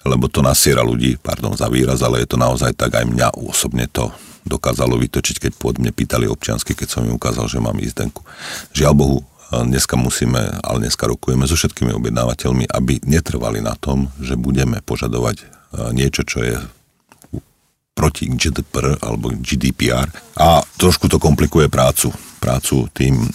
Lebo 0.02 0.26
to 0.26 0.42
nasiera 0.42 0.82
ľudí, 0.82 1.18
pardon 1.18 1.54
za 1.54 1.70
výraz, 1.70 2.02
ale 2.02 2.26
je 2.26 2.34
to 2.34 2.38
naozaj 2.40 2.74
tak, 2.74 2.98
aj 2.98 3.06
mňa 3.06 3.38
osobne 3.38 3.86
to 3.86 4.10
dokázalo 4.42 4.98
vytočiť, 4.98 5.38
keď 5.38 5.52
pod 5.54 5.78
mne 5.78 5.94
pýtali 5.94 6.26
občiansky, 6.26 6.74
keď 6.74 6.88
som 6.90 7.06
im 7.06 7.14
ukázal, 7.14 7.46
že 7.46 7.62
mám 7.62 7.78
jízdenku. 7.78 8.26
Žiaľ 8.74 8.94
Bohu, 8.98 9.18
dneska 9.60 9.94
musíme, 9.94 10.58
ale 10.64 10.88
dneska 10.88 11.04
rokujeme 11.06 11.44
so 11.44 11.54
všetkými 11.54 11.92
objednávateľmi, 11.92 12.66
aby 12.72 13.04
netrvali 13.04 13.60
na 13.60 13.76
tom, 13.76 14.08
že 14.18 14.34
budeme 14.34 14.80
požadovať 14.80 15.36
e, 15.38 15.44
niečo, 15.92 16.24
čo 16.24 16.40
je 16.40 16.56
proti 17.92 18.28
GDPR 18.32 18.96
alebo 19.04 19.30
GDPR 19.36 20.08
a 20.40 20.64
trošku 20.80 21.12
to 21.12 21.20
komplikuje 21.20 21.68
prácu, 21.68 22.08
prácu 22.40 22.88
tým 22.96 23.28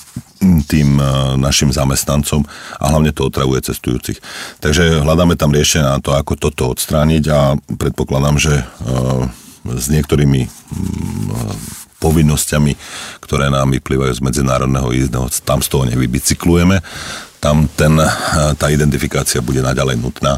tým 0.69 1.01
e, 1.01 1.03
našim 1.41 1.73
zamestnancom 1.73 2.45
a 2.77 2.85
hlavne 2.93 3.09
to 3.09 3.25
otravuje 3.25 3.65
cestujúcich. 3.65 4.21
Takže 4.61 5.01
hľadáme 5.01 5.33
tam 5.33 5.49
riešenie 5.49 5.85
na 5.85 5.97
to, 5.97 6.13
ako 6.13 6.37
toto 6.37 6.69
odstrániť 6.69 7.23
a 7.33 7.57
predpokladám, 7.57 8.37
že 8.37 8.53
e, 8.61 8.65
s 9.81 9.89
niektorými 9.89 10.41
mm, 10.45 11.29
povinnosťami, 11.97 12.71
ktoré 13.17 13.49
nám 13.49 13.73
vyplývajú 13.73 14.13
z 14.13 14.21
medzinárodného 14.21 14.93
jízdneho, 14.93 15.25
tam 15.41 15.59
z 15.65 15.67
toho 15.73 15.83
nevybicyklujeme, 15.89 16.85
tam 17.41 17.65
ten, 17.73 17.97
e, 17.97 18.09
tá 18.53 18.69
identifikácia 18.69 19.41
bude 19.41 19.65
naďalej 19.65 19.97
nutná, 19.97 20.37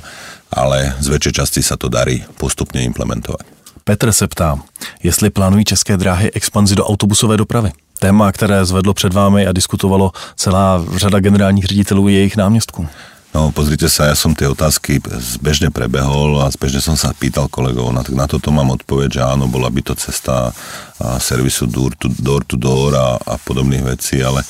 ale 0.49 0.95
z 1.03 1.11
väčšej 1.11 1.33
časti 1.43 1.61
sa 1.61 1.75
to 1.75 1.91
darí 1.91 2.23
postupne 2.39 2.79
implementovať. 2.87 3.58
Petr 3.89 4.11
se 4.11 4.27
ptá, 4.27 4.59
jestli 5.03 5.29
plánují 5.29 5.65
České 5.65 5.97
dráhy 5.97 6.31
expanzi 6.31 6.75
do 6.75 6.85
autobusové 6.85 7.37
dopravy 7.37 7.71
téma, 7.99 8.31
které 8.31 8.65
zvedlo 8.65 8.93
před 8.93 9.13
vámi 9.13 9.47
a 9.47 9.51
diskutovalo 9.51 10.11
celá 10.35 10.85
řada 10.95 11.19
generálních 11.19 11.65
ředitelů 11.65 12.09
i 12.09 12.13
jejich 12.13 12.37
náměstků. 12.37 12.87
No 13.33 13.51
pozrite 13.53 13.89
sa, 13.89 14.09
ja 14.09 14.17
som 14.17 14.33
tie 14.33 14.49
otázky 14.49 14.97
zbežne 15.21 15.69
prebehol 15.69 16.41
a 16.41 16.49
zbežne 16.49 16.81
som 16.81 16.97
sa 16.97 17.13
pýtal 17.13 17.45
kolegov, 17.45 17.93
na, 17.93 18.01
na 18.09 18.25
toto 18.25 18.49
mám 18.49 18.73
odpoveď, 18.73 19.09
že 19.09 19.21
áno, 19.21 19.45
bola 19.45 19.69
by 19.69 19.85
to 19.85 19.93
cesta 19.93 20.49
servisu 20.97 21.69
door 21.69 21.93
to 21.93 22.09
door, 22.09 22.41
to 22.41 22.57
door 22.57 22.93
a, 22.97 23.21
a 23.21 23.37
podobných 23.37 23.85
vecí, 23.85 24.17
ale 24.25 24.41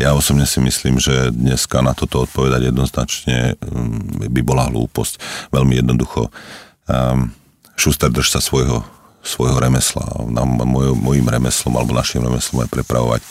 ja 0.00 0.16
osobne 0.16 0.48
si 0.48 0.64
myslím, 0.64 0.96
že 0.96 1.28
dneska 1.28 1.84
na 1.84 1.92
toto 1.92 2.24
odpovedať 2.24 2.72
jednoznačne 2.72 3.56
mm, 3.60 4.28
by 4.32 4.40
bola 4.40 4.64
hlúposť. 4.72 5.20
Veľmi 5.52 5.84
jednoducho. 5.84 6.32
Um, 6.88 7.36
Šuster, 7.82 8.14
drž 8.14 8.38
sa 8.38 8.38
svojho 8.38 8.86
svojho 9.22 9.54
remesla. 9.62 10.02
Na 10.34 10.42
môj, 10.42 10.98
môjim 10.98 11.22
remeslom 11.22 11.78
alebo 11.78 11.94
našim 11.94 12.26
remeslom 12.26 12.66
je 12.66 12.74
prepravovať, 12.74 13.22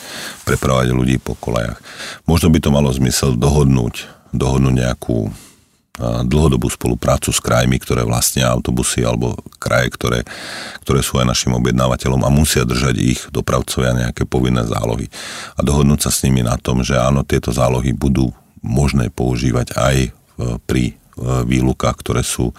prepravovať 0.47 0.87
ľudí 0.95 1.19
po 1.19 1.35
kolejach. 1.35 1.83
Možno 2.23 2.47
by 2.47 2.63
to 2.63 2.71
malo 2.71 2.87
zmysel 2.95 3.35
dohodnúť, 3.35 4.07
dohodnúť 4.31 4.87
nejakú 4.87 5.27
dlhodobú 6.01 6.71
spoluprácu 6.71 7.29
s 7.29 7.43
krajmi, 7.43 7.77
ktoré 7.77 8.07
vlastnia 8.07 8.49
autobusy 8.49 9.03
alebo 9.03 9.35
kraje, 9.59 9.91
ktoré, 9.91 10.19
ktoré 10.81 11.03
sú 11.03 11.19
aj 11.19 11.27
našim 11.27 11.51
objednávateľom 11.53 12.23
a 12.23 12.31
musia 12.31 12.63
držať 12.63 12.95
ich 12.97 13.21
dopravcovia 13.29 14.07
nejaké 14.07 14.23
povinné 14.25 14.63
zálohy. 14.65 15.11
A 15.53 15.61
dohodnúť 15.61 16.07
sa 16.07 16.11
s 16.11 16.23
nimi 16.23 16.41
na 16.41 16.55
tom, 16.55 16.81
že 16.81 16.95
áno, 16.95 17.27
tieto 17.27 17.51
zálohy 17.51 17.91
budú 17.91 18.31
možné 18.63 19.11
používať 19.11 19.75
aj 19.75 19.95
e, 20.05 20.09
pri 20.63 20.83
e, 20.89 20.93
výlukách, 21.43 21.95
ktoré 21.99 22.23
sú 22.23 22.55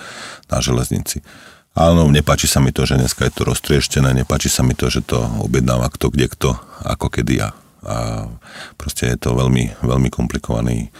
na 0.52 0.60
železnici. 0.60 1.24
Áno, 1.72 2.04
nepáči 2.12 2.44
sa 2.44 2.60
mi 2.60 2.68
to, 2.68 2.84
že 2.84 3.00
dneska 3.00 3.24
je 3.24 3.32
to 3.32 3.48
roztrieštené, 3.48 4.12
nepáči 4.12 4.52
sa 4.52 4.60
mi 4.60 4.76
to, 4.76 4.92
že 4.92 5.00
to 5.00 5.24
objednáva 5.40 5.88
kto 5.88 6.12
kde 6.12 6.28
kto, 6.28 6.50
ako 6.84 7.08
kedy 7.08 7.40
ja. 7.40 7.56
A 7.82 8.28
proste 8.76 9.08
je 9.08 9.16
to 9.16 9.32
veľmi, 9.32 9.80
veľmi 9.80 10.12
komplikovaný, 10.12 10.92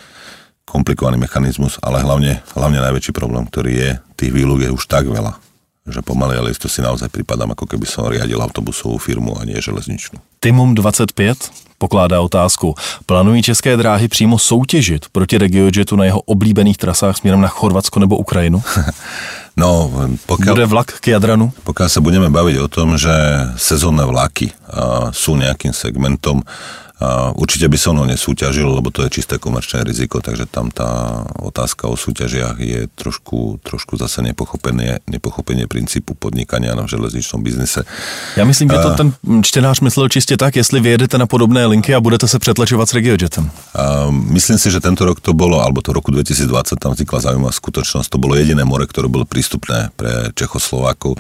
komplikovaný 0.65 1.21
mechanizmus, 1.21 1.77
ale 1.85 2.01
hlavne, 2.01 2.41
hlavne 2.57 2.81
najväčší 2.89 3.13
problém, 3.13 3.45
ktorý 3.45 3.73
je, 3.77 3.91
tých 4.17 4.33
výluk 4.33 4.65
je 4.65 4.73
už 4.73 4.89
tak 4.89 5.05
veľa, 5.05 5.37
že 5.83 5.99
pomaly, 6.03 6.39
ale 6.39 6.55
isto 6.55 6.71
si 6.71 6.79
naozaj 6.79 7.11
pripadám, 7.11 7.59
ako 7.59 7.67
keby 7.67 7.87
som 7.91 8.07
riadil 8.07 8.39
autobusovú 8.39 9.03
firmu 9.03 9.35
a 9.35 9.43
nie 9.43 9.59
železničnú. 9.59 10.23
Timum 10.39 10.79
25 10.79 11.73
pokládá 11.83 12.23
otázku. 12.23 12.75
Plánují 13.07 13.43
České 13.43 13.77
dráhy 13.77 14.09
přímo 14.09 14.39
soutěžit 14.39 15.07
proti 15.13 15.39
RegioJetu 15.39 15.97
na 15.97 16.05
jeho 16.05 16.21
oblíbených 16.21 16.79
trasách 16.79 17.17
směrem 17.17 17.41
na 17.41 17.49
Chorvatsko 17.49 18.01
nebo 18.01 18.17
Ukrajinu? 18.17 18.63
No, 19.53 19.93
pokiaľ, 20.25 20.55
Bude 20.57 20.65
vlak 20.73 20.97
k 21.05 21.13
Jadranu? 21.13 21.53
Pokiaľ 21.69 21.89
sa 21.93 22.01
budeme 22.01 22.33
baviť 22.33 22.57
o 22.65 22.73
tom, 22.73 22.97
že 22.97 23.13
sezónne 23.61 24.09
vlaky 24.09 24.49
sú 25.13 25.37
nejakým 25.37 25.77
segmentom, 25.77 26.41
Určite 27.35 27.67
by 27.67 27.79
som 27.79 27.99
ho 27.99 28.07
nesúťažil, 28.07 28.69
lebo 28.69 28.95
to 28.95 29.03
je 29.03 29.19
čisté 29.19 29.35
komerčné 29.39 29.83
riziko, 29.83 30.23
takže 30.23 30.47
tam 30.47 30.71
tá 30.71 31.23
otázka 31.43 31.91
o 31.91 31.99
súťažiach 31.99 32.63
je 32.63 32.87
trošku, 32.95 33.59
trošku 33.65 33.99
zase 33.99 34.23
nepochopenie, 34.23 35.03
nepochopenie 35.11 35.67
princípu 35.67 36.15
podnikania 36.15 36.79
na 36.79 36.87
železničnom 36.87 37.43
biznise. 37.43 37.83
Já 38.37 38.45
myslím, 38.45 38.71
že 38.71 38.79
to 38.79 38.91
ten 38.95 39.13
čtenář 39.43 39.81
myslel 39.81 40.09
čistě 40.09 40.37
tak, 40.37 40.57
jestli 40.57 40.81
vyjedete 40.81 41.19
na 41.19 41.27
podobné 41.27 41.67
linky 41.67 41.95
a 41.95 42.01
budete 42.01 42.29
se 42.29 42.39
pretlačovat 42.39 42.89
s 42.89 42.95
RegioJetem. 42.95 43.51
Myslím 44.11 44.59
si, 44.59 44.71
že 44.71 44.81
tento 44.81 45.05
rok 45.05 45.21
to 45.21 45.33
bolo, 45.35 45.59
alebo 45.65 45.83
to 45.83 45.93
roku 45.93 46.11
2020 46.11 46.79
tam 46.79 46.93
vznikla 46.93 47.21
zaujímavá 47.21 47.53
skutočnosť, 47.53 48.09
to 48.11 48.19
bolo 48.19 48.39
jediné 48.39 48.65
more, 48.65 48.87
ktoré 48.87 49.09
bolo 49.09 49.25
prístupné 49.25 49.91
pre 49.97 50.31
Čechoslovákov, 50.37 51.19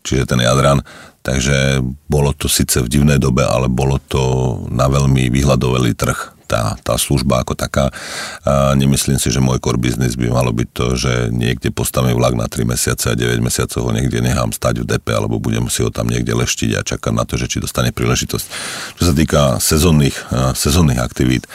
čiže 0.00 0.24
ten 0.24 0.40
Jadran 0.40 0.80
Takže 1.20 1.84
bolo 2.08 2.32
to 2.32 2.48
síce 2.48 2.80
v 2.80 2.88
divnej 2.88 3.20
dobe, 3.20 3.44
ale 3.44 3.68
bolo 3.68 4.00
to 4.00 4.22
na 4.72 4.88
veľmi 4.88 5.28
vyhľadovelý 5.28 5.92
trh 5.92 6.39
tá, 6.50 6.74
tá 6.82 6.98
služba 6.98 7.46
ako 7.46 7.54
taká. 7.54 7.94
A 8.42 8.74
nemyslím 8.74 9.22
si, 9.22 9.30
že 9.30 9.38
môj 9.38 9.62
core 9.62 9.78
business 9.78 10.18
by 10.18 10.26
malo 10.26 10.50
byť 10.50 10.68
to, 10.74 10.86
že 10.98 11.12
niekde 11.30 11.70
postavím 11.70 12.18
vlak 12.18 12.34
na 12.34 12.50
3 12.50 12.66
mesiace 12.66 13.06
a 13.06 13.14
9 13.14 13.38
mesiacov 13.38 13.86
ho 13.86 13.92
niekde 13.94 14.18
nechám 14.18 14.50
stať 14.50 14.82
v 14.82 14.88
DP, 14.90 15.06
alebo 15.14 15.38
budem 15.38 15.70
si 15.70 15.86
ho 15.86 15.94
tam 15.94 16.10
niekde 16.10 16.34
leštiť 16.34 16.70
a 16.74 16.82
čakať 16.82 17.12
na 17.14 17.22
to, 17.22 17.38
že 17.38 17.46
či 17.46 17.62
dostane 17.62 17.94
príležitosť. 17.94 18.46
Čo 18.98 19.02
sa 19.06 19.14
týka 19.14 19.62
sezónnych, 19.62 20.18
sezónnych 20.58 20.98
aktivít, 20.98 21.46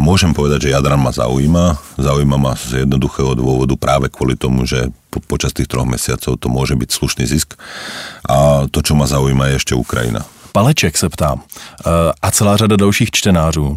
môžem 0.00 0.32
povedať, 0.34 0.68
že 0.68 0.72
Jadran 0.74 0.98
ma 0.98 1.14
zaujíma. 1.14 1.96
Zaujíma 2.00 2.36
ma 2.40 2.52
z 2.58 2.82
jednoduchého 2.82 3.38
dôvodu 3.38 3.76
práve 3.78 4.10
kvôli 4.10 4.34
tomu, 4.34 4.64
že 4.64 4.90
po, 5.12 5.20
počas 5.22 5.52
tých 5.52 5.68
troch 5.68 5.86
mesiacov 5.86 6.40
to 6.40 6.48
môže 6.48 6.74
byť 6.74 6.90
slušný 6.90 7.24
zisk. 7.28 7.54
A 8.26 8.66
to, 8.72 8.80
čo 8.80 8.96
ma 8.98 9.06
zaujíma, 9.06 9.52
je 9.52 9.58
ešte 9.60 9.74
Ukrajina. 9.76 10.24
Paleček 10.56 10.96
se 10.96 11.08
ptá 11.08 11.36
eh, 11.36 11.90
a 12.22 12.30
celá 12.30 12.56
řada 12.56 12.76
dalších 12.76 13.10
čtenářů. 13.10 13.76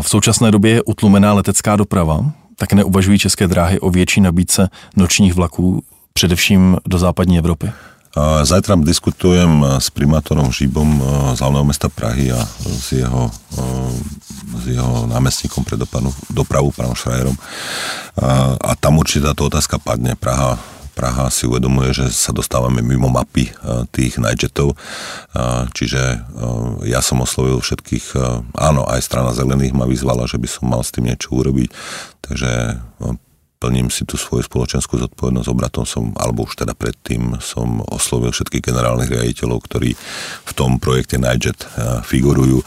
V 0.00 0.08
současné 0.08 0.50
době 0.50 0.72
je 0.72 0.82
utlumená 0.82 1.32
letecká 1.32 1.76
doprava, 1.76 2.24
tak 2.56 2.72
neuvažují 2.72 3.18
české 3.18 3.48
dráhy 3.48 3.80
o 3.80 3.90
větší 3.90 4.20
nabídce 4.20 4.68
nočních 4.96 5.34
vlaků, 5.34 5.84
především 6.12 6.76
do 6.86 6.98
západní 6.98 7.38
Evropy? 7.38 7.72
Zajtra 8.42 8.76
diskutujem 8.76 9.66
s 9.78 9.90
primátorom 9.90 10.52
Žibom 10.52 11.04
z 11.34 11.38
hlavného 11.38 11.64
mesta 11.64 11.88
Prahy 11.88 12.32
a 12.32 12.48
s 12.80 12.92
jeho, 12.92 13.30
s 14.62 14.66
jeho 14.66 15.06
námestníkom 15.06 15.64
pre 15.64 15.76
dopravu, 15.76 16.14
dopravu 16.30 16.70
pánom 16.70 16.94
Šrajerom. 16.94 17.36
A 18.64 18.76
tam 18.80 18.98
určite 18.98 19.24
táto 19.28 19.44
otázka 19.44 19.78
padne. 19.78 20.16
Praha 20.16 20.58
Praha 21.02 21.34
si 21.34 21.50
uvedomuje, 21.50 21.90
že 21.90 22.14
sa 22.14 22.30
dostávame 22.30 22.78
mimo 22.78 23.10
mapy 23.10 23.50
tých 23.90 24.22
nightjetov, 24.22 24.78
čiže 25.74 25.98
ja 26.86 27.02
som 27.02 27.18
oslovil 27.18 27.58
všetkých, 27.58 28.14
áno, 28.54 28.86
aj 28.86 29.02
strana 29.02 29.34
zelených 29.34 29.74
ma 29.74 29.90
vyzvala, 29.90 30.30
že 30.30 30.38
by 30.38 30.46
som 30.46 30.70
mal 30.70 30.86
s 30.86 30.94
tým 30.94 31.10
niečo 31.10 31.34
urobiť, 31.34 31.74
takže 32.22 32.78
plním 33.58 33.90
si 33.90 34.06
tú 34.06 34.14
svoju 34.14 34.46
spoločenskú 34.46 35.02
zodpovednosť. 35.02 35.50
Obratom 35.50 35.82
som, 35.82 36.14
alebo 36.22 36.46
už 36.46 36.62
teda 36.62 36.70
predtým 36.78 37.42
som 37.42 37.82
oslovil 37.90 38.30
všetkých 38.30 38.70
generálnych 38.70 39.10
riaditeľov, 39.10 39.58
ktorí 39.58 39.98
v 40.46 40.52
tom 40.54 40.78
projekte 40.78 41.18
Nightjet 41.18 41.66
figurujú 42.06 42.62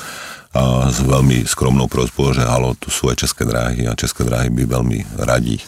a 0.55 0.87
s 0.87 1.03
veľmi 1.03 1.43
skromnou 1.43 1.91
prozbou, 1.91 2.31
že 2.31 2.47
halo, 2.47 2.79
tu 2.79 2.87
sú 2.87 3.11
aj 3.11 3.27
české 3.27 3.43
dráhy 3.43 3.91
a 3.91 3.99
české 3.99 4.23
dráhy 4.23 4.47
by 4.47 4.63
veľmi 4.63 5.19
radi 5.19 5.59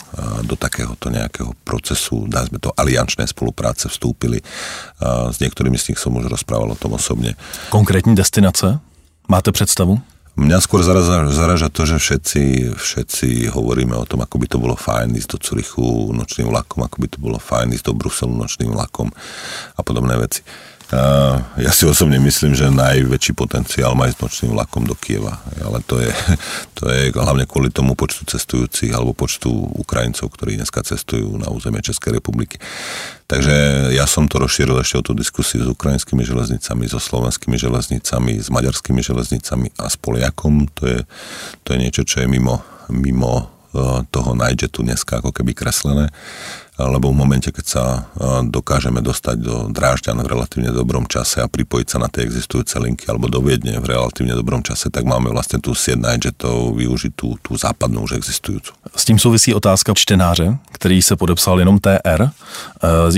do 0.48 0.56
takéhoto 0.56 1.12
nejakého 1.12 1.52
procesu, 1.68 2.24
dá 2.32 2.48
sme 2.48 2.56
to 2.56 2.72
aliančné 2.72 3.28
spolupráce 3.28 3.92
vstúpili. 3.92 4.40
A 5.04 5.28
s 5.36 5.44
niektorými 5.44 5.76
z 5.76 5.92
nich 5.92 6.00
som 6.00 6.16
už 6.16 6.32
rozprával 6.32 6.72
o 6.72 6.80
tom 6.80 6.96
osobne. 6.96 7.36
Konkrétní 7.68 8.16
destinace? 8.16 8.80
Máte 9.28 9.52
představu? 9.52 10.00
Mňa 10.38 10.62
skôr 10.62 10.86
zaraža, 10.86 11.34
zaraža 11.34 11.68
to, 11.74 11.90
že 11.90 11.98
všetci, 11.98 12.44
všetci 12.78 13.50
hovoríme 13.50 13.98
o 13.98 14.06
tom, 14.06 14.22
ako 14.22 14.38
by 14.38 14.48
to 14.48 14.58
bolo 14.62 14.78
fajn 14.78 15.18
ísť 15.18 15.34
do 15.34 15.38
Curychu 15.42 16.14
nočným 16.14 16.48
vlakom, 16.54 16.86
ako 16.86 16.98
by 17.02 17.08
to 17.10 17.18
bolo 17.18 17.42
fajn 17.42 17.74
ísť 17.74 17.90
do 17.90 17.98
Bruselu 17.98 18.32
nočným 18.38 18.70
vlakom 18.70 19.10
a 19.74 19.82
podobné 19.82 20.14
veci. 20.16 20.46
Ja 21.60 21.72
si 21.76 21.84
osobne 21.84 22.16
myslím, 22.16 22.56
že 22.56 22.72
najväčší 22.72 23.36
potenciál 23.36 23.92
má 23.92 24.08
ísť 24.08 24.24
nočným 24.24 24.56
vlakom 24.56 24.88
do 24.88 24.96
Kieva, 24.96 25.36
ale 25.60 25.84
to 25.84 26.00
je, 26.00 26.08
to 26.80 26.88
je 26.88 27.12
hlavne 27.12 27.44
kvôli 27.44 27.68
tomu 27.68 27.92
počtu 27.92 28.24
cestujúcich 28.24 28.96
alebo 28.96 29.12
počtu 29.12 29.52
Ukrajincov, 29.76 30.32
ktorí 30.32 30.56
dneska 30.56 30.80
cestujú 30.88 31.36
na 31.36 31.52
územie 31.52 31.84
Českej 31.84 32.16
republiky. 32.24 32.56
Takže 33.28 33.92
ja 33.92 34.08
som 34.08 34.32
to 34.32 34.40
rozšíril 34.40 34.80
ešte 34.80 35.04
o 35.04 35.04
tú 35.04 35.12
diskusiu 35.12 35.68
s 35.68 35.70
ukrajinskými 35.76 36.24
železnicami, 36.24 36.88
so 36.88 37.04
slovenskými 37.04 37.60
železnicami, 37.60 38.40
s 38.40 38.48
maďarskými 38.48 39.04
železnicami 39.04 39.76
a 39.84 39.92
s 39.92 40.00
Poliakom. 40.00 40.72
To 40.80 40.88
je, 40.88 41.00
to 41.68 41.76
je 41.76 41.78
niečo, 41.84 42.08
čo 42.08 42.24
je 42.24 42.32
mimo, 42.32 42.64
mimo 42.88 43.52
e, 43.76 44.08
toho 44.08 44.32
Nigjetu 44.32 44.88
dneska 44.88 45.20
ako 45.20 45.36
keby 45.36 45.52
kreslené 45.52 46.08
lebo 46.78 47.10
v 47.10 47.18
momente, 47.18 47.50
keď 47.50 47.66
sa 47.66 47.86
dokážeme 48.46 49.02
dostať 49.02 49.38
do 49.42 49.56
Drážďan 49.74 50.22
v 50.22 50.30
relatívne 50.30 50.70
dobrom 50.70 51.10
čase 51.10 51.42
a 51.42 51.50
pripojiť 51.50 51.88
sa 51.90 51.98
na 51.98 52.06
tie 52.06 52.22
existujúce 52.22 52.78
linky 52.78 53.10
alebo 53.10 53.26
do 53.26 53.42
Viedne 53.42 53.82
v 53.82 53.98
relatívne 53.98 54.38
dobrom 54.38 54.62
čase, 54.62 54.94
tak 54.94 55.10
máme 55.10 55.34
vlastne 55.34 55.58
tú 55.58 55.74
sieť 55.74 55.98
Nightjetov 55.98 56.78
využiť 56.78 57.14
tú, 57.18 57.34
tú 57.42 57.58
západnú 57.58 58.06
už 58.06 58.22
existujúcu. 58.22 58.78
S 58.94 59.06
tím 59.06 59.20
souvisí 59.20 59.54
otázka 59.54 59.94
čtenáře, 59.94 60.58
který 60.72 61.02
se 61.02 61.16
podepsal 61.16 61.60
jenom 61.60 61.80
TR. 61.80 62.22
E, 62.22 62.30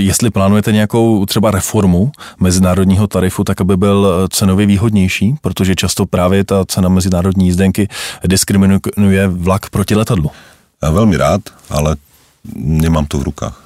jestli 0.00 0.30
plánujete 0.30 0.72
nějakou 0.72 1.26
třeba 1.26 1.50
reformu 1.50 2.12
mezinárodního 2.40 3.06
tarifu, 3.06 3.44
tak 3.44 3.60
aby 3.60 3.76
byl 3.76 4.28
cenově 4.32 4.66
výhodnější, 4.66 5.34
protože 5.40 5.74
často 5.74 6.06
právě 6.06 6.44
ta 6.44 6.64
cena 6.64 6.88
mezinárodní 6.88 7.46
jízdenky 7.46 7.88
diskriminuje 8.26 9.28
vlak 9.28 9.70
proti 9.70 9.94
letadlu. 9.94 10.30
Veľmi 10.80 11.20
rád, 11.20 11.44
ale 11.68 12.00
nemám 12.54 13.06
to 13.06 13.18
v 13.18 13.32
rukách. 13.32 13.56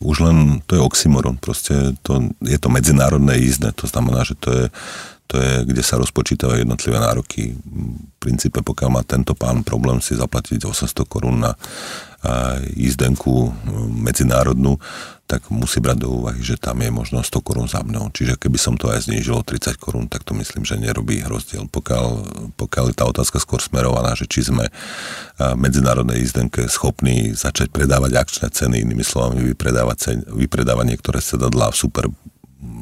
Už 0.00 0.24
len 0.24 0.64
to 0.64 0.80
je 0.80 0.82
oxymoron, 0.82 1.36
proste 1.36 1.92
to, 2.00 2.32
je 2.40 2.56
to 2.56 2.68
medzinárodné 2.72 3.36
jízdne, 3.36 3.76
to 3.76 3.84
znamená, 3.84 4.24
že 4.24 4.32
to 4.40 4.48
je, 4.48 4.64
to 5.28 5.34
je, 5.36 5.52
kde 5.68 5.82
sa 5.84 6.00
rozpočítavajú 6.00 6.64
jednotlivé 6.64 6.96
nároky. 6.96 7.52
V 7.52 8.16
princípe, 8.16 8.64
pokiaľ 8.64 8.88
má 8.88 9.02
tento 9.04 9.36
pán 9.36 9.60
problém 9.60 10.00
si 10.00 10.16
zaplatiť 10.16 10.64
800 10.64 11.04
korún 11.04 11.44
na 11.44 11.52
jízdenku 12.76 13.48
medzinárodnú, 13.88 14.76
tak 15.24 15.46
musí 15.46 15.78
brať 15.78 16.02
do 16.02 16.10
úvahy, 16.10 16.42
že 16.42 16.58
tam 16.58 16.82
je 16.82 16.90
možno 16.90 17.22
100 17.22 17.46
korún 17.46 17.70
za 17.70 17.86
mnou. 17.86 18.10
Čiže 18.10 18.34
keby 18.34 18.58
som 18.58 18.74
to 18.74 18.90
aj 18.90 19.06
znížil 19.06 19.38
o 19.38 19.46
30 19.46 19.78
korún, 19.78 20.10
tak 20.10 20.26
to 20.26 20.34
myslím, 20.34 20.66
že 20.66 20.74
nerobí 20.74 21.22
rozdiel. 21.22 21.70
Pokiaľ, 21.70 22.06
pokiaľ 22.58 22.84
je 22.90 22.96
tá 22.98 23.06
otázka 23.06 23.38
skôr 23.38 23.62
smerovaná, 23.62 24.18
že 24.18 24.26
či 24.26 24.50
sme 24.50 24.66
medzinárodnej 25.38 26.26
jízdenke 26.26 26.66
schopní 26.66 27.30
začať 27.38 27.70
predávať 27.70 28.18
akčné 28.18 28.50
ceny, 28.50 28.82
inými 28.82 29.06
slovami 29.06 29.54
vypredávať, 29.54 30.26
vypredávať 30.34 30.98
niektoré 30.98 31.22
sedadlá 31.22 31.70
v 31.70 31.78
super 31.78 32.04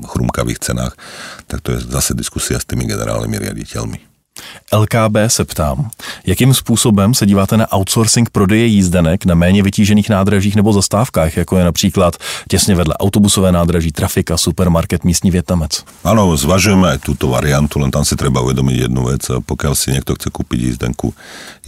chrumkavých 0.09 0.59
cenách, 0.65 0.97
tak 1.53 1.61
to 1.61 1.77
je 1.77 1.85
zase 1.85 2.17
diskusia 2.17 2.57
s 2.57 2.65
tými 2.65 2.89
generálnymi 2.89 3.37
riaditeľmi. 3.45 4.08
LKB 4.73 5.17
se 5.27 5.45
ptám, 5.45 5.91
jakým 6.27 6.55
způsobem 6.55 7.15
se 7.15 7.27
díváte 7.27 7.57
na 7.57 7.73
outsourcing 7.73 8.31
prodeje 8.31 8.67
jízdenek 8.67 9.25
na 9.25 9.35
méně 9.35 9.63
vytížených 9.63 10.09
nádražích 10.09 10.57
nebo 10.57 10.73
zastávkách, 10.73 11.37
jako 11.37 11.57
je 11.57 11.65
například 11.65 12.17
těsně 12.49 12.75
vedle 12.75 12.95
autobusové 12.95 13.53
nádraží, 13.53 13.93
trafika, 13.93 14.37
supermarket, 14.37 15.05
místní 15.05 15.31
Vietnamec? 15.31 15.85
Áno, 16.05 16.31
zvažujeme 16.37 16.97
aj 16.97 17.05
túto 17.05 17.29
variantu, 17.29 17.81
len 17.83 17.93
tam 17.93 18.05
si 18.05 18.17
treba 18.17 18.41
uvedomiť 18.41 18.77
jednu 18.89 19.03
vec. 19.13 19.25
Pokiaľ 19.29 19.73
si 19.77 19.93
niekto 19.93 20.17
chce 20.17 20.29
kúpiť 20.31 20.59
jízdenku, 20.73 21.13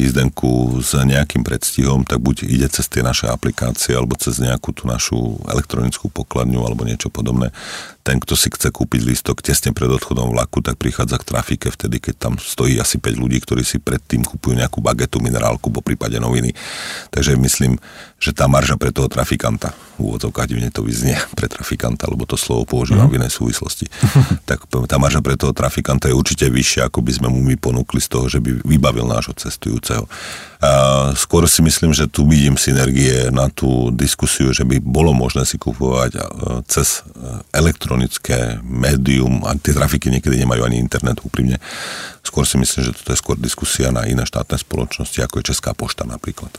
jízdenku 0.01 0.81
s 0.81 0.97
nejakým 0.97 1.45
predstihom, 1.45 2.09
tak 2.09 2.25
buď 2.25 2.49
ide 2.49 2.69
cez 2.73 2.89
tie 2.89 3.05
naše 3.05 3.29
aplikácie, 3.29 3.93
alebo 3.93 4.17
cez 4.17 4.41
nejakú 4.41 4.73
tú 4.73 4.89
našu 4.89 5.41
elektronickú 5.49 6.09
pokladňu, 6.09 6.63
alebo 6.65 6.89
niečo 6.89 7.13
podobné. 7.13 7.53
Ten, 8.11 8.19
kto 8.19 8.35
si 8.35 8.51
chce 8.51 8.75
kúpiť 8.75 9.07
lístok 9.07 9.39
tesne 9.39 9.71
pred 9.71 9.87
odchodom 9.87 10.35
vlaku, 10.35 10.59
tak 10.67 10.83
prichádza 10.83 11.15
k 11.23 11.31
trafike 11.31 11.71
vtedy, 11.71 12.03
keď 12.03 12.15
tam 12.19 12.35
stojí 12.43 12.75
asi 12.83 12.99
5 12.99 13.23
ľudí, 13.23 13.39
ktorí 13.39 13.63
si 13.63 13.79
predtým 13.79 14.27
kupujú 14.27 14.59
nejakú 14.59 14.83
bagetu, 14.83 15.23
minerálku, 15.23 15.71
po 15.71 15.79
prípade 15.79 16.19
noviny. 16.19 16.51
Takže 17.15 17.39
myslím, 17.39 17.79
že 18.19 18.35
tá 18.35 18.51
marža 18.51 18.75
pre 18.75 18.91
toho 18.91 19.07
trafikanta, 19.07 19.71
v 19.95 20.11
úvodzovkách 20.11 20.51
divne 20.51 20.75
to 20.75 20.83
vyznie 20.83 21.15
pre 21.39 21.47
trafikanta, 21.47 22.11
lebo 22.11 22.27
to 22.27 22.35
slovo 22.35 22.67
používam 22.67 23.07
mm. 23.07 23.13
v 23.15 23.19
inej 23.23 23.33
súvislosti, 23.39 23.87
tak 24.51 24.67
tá 24.67 24.97
marža 24.99 25.23
pre 25.23 25.39
toho 25.39 25.55
trafikanta 25.55 26.11
je 26.11 26.19
určite 26.19 26.51
vyššia, 26.51 26.91
ako 26.91 27.07
by 27.07 27.13
sme 27.15 27.29
mu 27.31 27.39
my 27.47 27.55
ponúkli 27.55 28.03
z 28.03 28.11
toho, 28.11 28.27
že 28.27 28.43
by 28.43 28.67
vybavil 28.67 29.07
nášho 29.07 29.39
cestujúceho. 29.39 30.11
A 30.61 30.71
skôr 31.17 31.49
si 31.49 31.65
myslím, 31.65 31.97
že 31.97 32.05
tu 32.05 32.29
vidím 32.29 32.61
synergie 32.61 33.33
na 33.33 33.49
tú 33.49 33.89
diskusiu, 33.89 34.53
že 34.53 34.61
by 34.61 34.77
bolo 34.77 35.17
možné 35.17 35.49
si 35.49 35.57
kupovať 35.57 36.21
cez 36.69 37.01
elektronické 37.57 38.00
médium, 38.63 39.43
a 39.45 39.59
tie 39.59 39.75
trafiky 39.75 40.09
niekedy 40.09 40.39
nemajú 40.41 40.65
ani 40.65 40.79
internet 40.79 41.21
úprimne. 41.27 41.59
Skôr 42.23 42.47
si 42.47 42.57
myslím, 42.57 42.89
že 42.89 42.97
toto 42.97 43.11
je 43.13 43.19
skôr 43.19 43.37
diskusia 43.37 43.91
na 43.91 44.07
iné 44.07 44.23
štátne 44.23 44.57
spoločnosti, 44.57 45.19
ako 45.21 45.41
je 45.43 45.51
Česká 45.53 45.75
pošta 45.75 46.07
napríklad. 46.07 46.53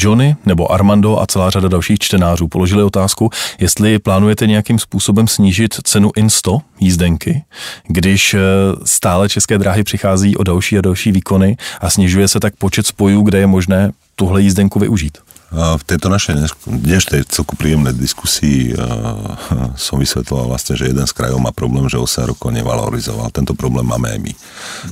Johnny 0.00 0.36
nebo 0.46 0.72
Armando 0.72 1.20
a 1.20 1.26
celá 1.26 1.50
řada 1.50 1.68
dalších 1.68 1.98
čtenářů 1.98 2.48
položili 2.48 2.82
otázku, 2.82 3.30
jestli 3.58 3.98
plánujete 3.98 4.46
nějakým 4.46 4.78
způsobem 4.78 5.28
snížit 5.28 5.74
cenu 5.84 6.10
Insto 6.16 6.58
jízdenky, 6.80 7.44
když 7.88 8.34
eh, 8.34 8.40
stále 8.84 9.28
české 9.28 9.58
dráhy 9.58 9.84
přichází 9.84 10.36
o 10.36 10.42
další 10.42 10.78
a 10.78 10.80
další 10.80 11.12
výkony 11.12 11.56
a 11.80 11.90
snižuje 11.90 12.28
se 12.28 12.40
tak 12.40 12.56
počet 12.56 12.86
spojů, 12.86 13.22
kde 13.22 13.38
je 13.38 13.46
možné 13.46 13.92
tuhle 14.16 14.42
jízdenku 14.42 14.78
využít. 14.78 15.18
V 15.54 15.86
tejto 15.86 16.10
našej 16.10 16.50
dnešnej 16.66 17.30
celku 17.30 17.54
príjemnej 17.54 17.94
diskusii 17.94 18.74
som 19.86 20.02
vysvetloval 20.02 20.50
vlastne, 20.50 20.74
že 20.74 20.90
jeden 20.90 21.06
z 21.06 21.14
krajov 21.14 21.38
má 21.38 21.54
problém, 21.54 21.86
že 21.86 21.94
8 21.94 22.34
rokov 22.34 22.50
nevalorizoval. 22.50 23.30
Tento 23.30 23.54
problém 23.54 23.86
máme 23.86 24.10
aj 24.10 24.18
my. 24.18 24.32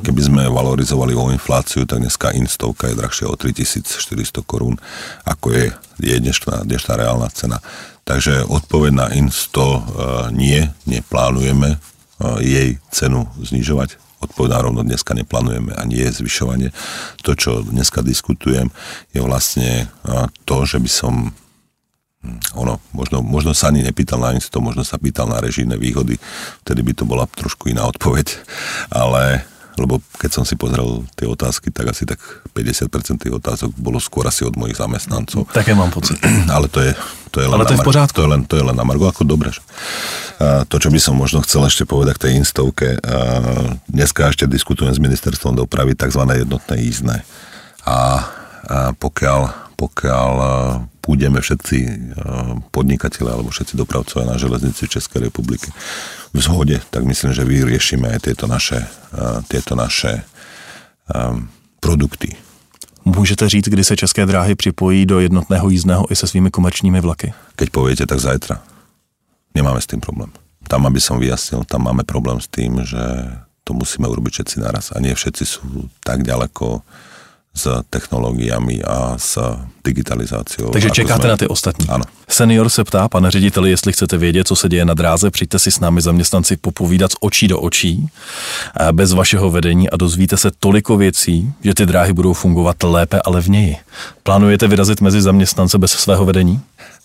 Keby 0.06 0.20
sme 0.22 0.42
valorizovali 0.46 1.18
o 1.18 1.34
infláciu, 1.34 1.82
tak 1.82 2.06
dneska 2.06 2.30
instovka 2.38 2.86
je 2.86 2.94
drahšia 2.94 3.26
o 3.26 3.34
3400 3.34 4.14
korún, 4.46 4.78
ako 5.26 5.50
je, 5.50 5.74
je 5.98 6.14
dnešná, 6.22 6.62
dnešná 6.62 6.94
reálna 6.94 7.26
cena. 7.34 7.58
Takže 8.06 8.46
odpoveď 8.46 8.92
na 8.94 9.06
Insto 9.18 9.82
nie, 10.30 10.62
neplánujeme 10.86 11.82
jej 12.38 12.78
cenu 12.94 13.26
znižovať 13.42 13.98
odpovedám 14.22 14.70
rovno, 14.70 14.86
dneska 14.86 15.12
neplánujeme 15.14 15.74
ani 15.74 15.98
je 16.06 16.22
zvyšovanie. 16.22 16.68
To, 17.26 17.34
čo 17.34 17.66
dneska 17.66 18.00
diskutujem, 18.06 18.70
je 19.10 19.20
vlastne 19.20 19.90
to, 20.46 20.56
že 20.62 20.78
by 20.78 20.90
som 20.90 21.14
hm, 22.22 22.38
ono, 22.54 22.78
možno, 22.94 23.20
možno 23.20 23.52
sa 23.52 23.68
ani 23.74 23.82
nepýtal 23.82 24.22
na 24.22 24.32
nic, 24.32 24.46
to 24.46 24.62
možno 24.62 24.86
sa 24.86 24.96
pýtal 24.96 25.26
na 25.26 25.42
režijné 25.42 25.74
výhody, 25.74 26.16
vtedy 26.62 26.80
by 26.86 26.92
to 26.94 27.04
bola 27.04 27.26
trošku 27.26 27.68
iná 27.68 27.84
odpoveď, 27.90 28.26
ale 29.02 29.51
lebo 29.80 30.04
keď 30.20 30.30
som 30.40 30.44
si 30.44 30.54
pozrel 30.58 31.04
tie 31.16 31.24
otázky, 31.24 31.72
tak 31.72 31.92
asi 31.92 32.04
tak 32.04 32.20
50% 32.52 33.22
tých 33.22 33.34
otázok 33.34 33.72
bolo 33.76 33.96
skôr 33.96 34.28
asi 34.28 34.44
od 34.44 34.52
mojich 34.56 34.76
zamestnancov. 34.76 35.48
Také 35.52 35.72
mám 35.72 35.88
pocit. 35.88 36.20
Ale 36.54 36.68
to 36.68 36.84
je, 36.84 36.92
to 37.32 37.40
je 37.40 37.46
len 37.48 37.56
Ale 37.56 37.64
to 37.64 37.74
je 37.76 37.80
v 37.80 37.88
pořádku. 37.88 38.16
To 38.20 38.24
je 38.24 38.30
len, 38.30 38.40
to 38.44 38.54
je 38.60 38.64
len 38.64 38.76
na 38.76 38.84
Margo, 38.84 39.08
ako 39.08 39.24
dobre. 39.24 39.48
A 40.42 40.68
to, 40.68 40.76
čo 40.76 40.92
by 40.92 41.00
som 41.00 41.16
možno 41.16 41.40
chcel 41.46 41.64
ešte 41.64 41.88
povedať 41.88 42.20
k 42.20 42.22
tej 42.28 42.32
instovke, 42.42 42.98
dneska 43.88 44.28
ešte 44.28 44.44
diskutujem 44.44 44.92
s 44.92 45.00
ministerstvom 45.00 45.56
dopravy 45.56 45.96
tzv. 45.96 46.22
jednotné 46.26 46.74
jízdne. 46.82 47.16
A, 47.88 47.96
a 47.96 47.98
pokiaľ 48.92 49.71
pokiaľ 49.83 50.33
pôjdeme 51.03 51.43
všetci 51.43 51.78
podnikatelia 52.70 53.35
alebo 53.35 53.51
všetci 53.51 53.74
dopravcovia 53.74 54.30
na 54.30 54.39
železnici 54.39 54.87
Českej 54.87 55.26
republiky 55.26 55.74
v 56.30 56.39
zhode, 56.39 56.78
tak 56.95 57.03
myslím, 57.03 57.35
že 57.35 57.43
vyriešime 57.43 58.07
aj 58.14 58.30
tieto 58.30 58.47
naše, 58.47 58.87
tieto 59.51 59.74
naše 59.74 60.22
produkty. 61.83 62.39
Můžete 63.03 63.49
říct, 63.49 63.68
kdy 63.68 63.85
se 63.85 63.97
České 63.97 64.26
dráhy 64.26 64.55
připojí 64.55 65.07
do 65.07 65.18
jednotného 65.18 65.66
jízdného 65.70 66.07
i 66.07 66.14
se 66.16 66.26
svými 66.26 66.55
komerčními 66.55 67.01
vlaky? 67.03 67.35
Keď 67.59 67.68
poviete, 67.74 68.07
tak 68.07 68.22
zajtra. 68.22 68.62
Nemáme 69.59 69.83
s 69.83 69.91
tým 69.91 69.99
problém. 69.99 70.30
Tam, 70.70 70.87
aby 70.87 71.03
som 71.03 71.18
vyjasnil, 71.18 71.66
tam 71.66 71.91
máme 71.91 72.07
problém 72.07 72.39
s 72.39 72.47
tým, 72.47 72.87
že 72.87 73.03
to 73.66 73.74
musíme 73.74 74.07
urobiť 74.07 74.33
všetci 74.33 74.57
naraz. 74.62 74.95
A 74.95 75.03
nie 75.03 75.11
všetci 75.11 75.43
sú 75.43 75.91
tak 76.07 76.22
ďaleko 76.22 76.87
s 77.55 77.82
technologiemi 77.90 78.82
a 78.82 79.14
s 79.18 79.57
digitalizáciou. 79.84 80.70
Takže 80.70 80.90
čekáte 80.90 81.22
jsme... 81.22 81.28
na 81.28 81.36
ty 81.36 81.46
ostatní. 81.46 81.88
Ano. 81.88 82.05
Senior 82.28 82.68
se 82.68 82.84
ptá, 82.84 83.09
pane 83.09 83.30
řediteli, 83.30 83.70
jestli 83.70 83.92
chcete 83.92 84.18
vědět, 84.18 84.48
co 84.48 84.57
se 84.57 84.68
děje 84.68 84.84
na 84.84 84.94
dráze, 84.94 85.30
přijďte 85.30 85.59
si 85.59 85.70
s 85.70 85.80
námi 85.80 86.00
zaměstnanci 86.00 86.57
popovídat 86.57 87.12
z 87.12 87.16
očí 87.20 87.48
do 87.48 87.61
očí, 87.61 88.09
bez 88.92 89.12
vašeho 89.12 89.50
vedení 89.50 89.90
a 89.90 89.96
dozvíte 89.96 90.36
se 90.36 90.50
toliko 90.61 90.96
věcí, 90.96 91.53
že 91.64 91.74
ty 91.74 91.86
dráhy 91.86 92.12
budou 92.12 92.32
fungovat 92.32 92.82
lépe 92.82 93.20
a 93.20 93.30
levněji. 93.30 93.76
Plánujete 94.22 94.68
vyrazit 94.68 95.00
mezi 95.00 95.22
zaměstnance 95.22 95.78
bez 95.78 95.90
svého 95.90 96.24
vedení? 96.24 96.61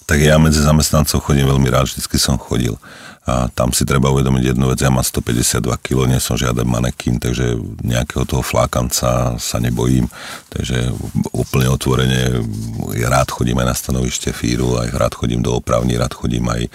Tak 0.08 0.24
ja 0.24 0.40
medzi 0.40 0.64
zamestnancov 0.64 1.20
chodím 1.20 1.52
veľmi 1.52 1.68
rád, 1.68 1.92
vždycky 1.92 2.16
som 2.16 2.40
chodil. 2.40 2.80
A 3.28 3.52
tam 3.52 3.76
si 3.76 3.84
treba 3.84 4.08
uvedomiť 4.08 4.56
jednu 4.56 4.72
vec, 4.72 4.80
ja 4.80 4.88
mám 4.88 5.04
152 5.04 5.68
kg, 5.84 6.08
nie 6.08 6.16
som 6.24 6.40
žiaden 6.40 6.64
manekín, 6.64 7.20
takže 7.20 7.60
nejakého 7.84 8.24
toho 8.24 8.40
flákanca 8.40 9.36
sa 9.36 9.58
nebojím, 9.60 10.08
takže 10.48 10.96
úplne 11.36 11.68
otvorene 11.68 12.40
rád 13.04 13.28
chodím 13.28 13.60
aj 13.60 13.68
na 13.68 13.76
stanovište 13.76 14.32
fíru, 14.32 14.80
aj 14.80 14.96
rád 14.96 15.12
chodím 15.20 15.44
do 15.44 15.60
opravní, 15.60 16.00
rád 16.00 16.16
chodím 16.16 16.48
aj 16.48 16.62
e, 16.64 16.70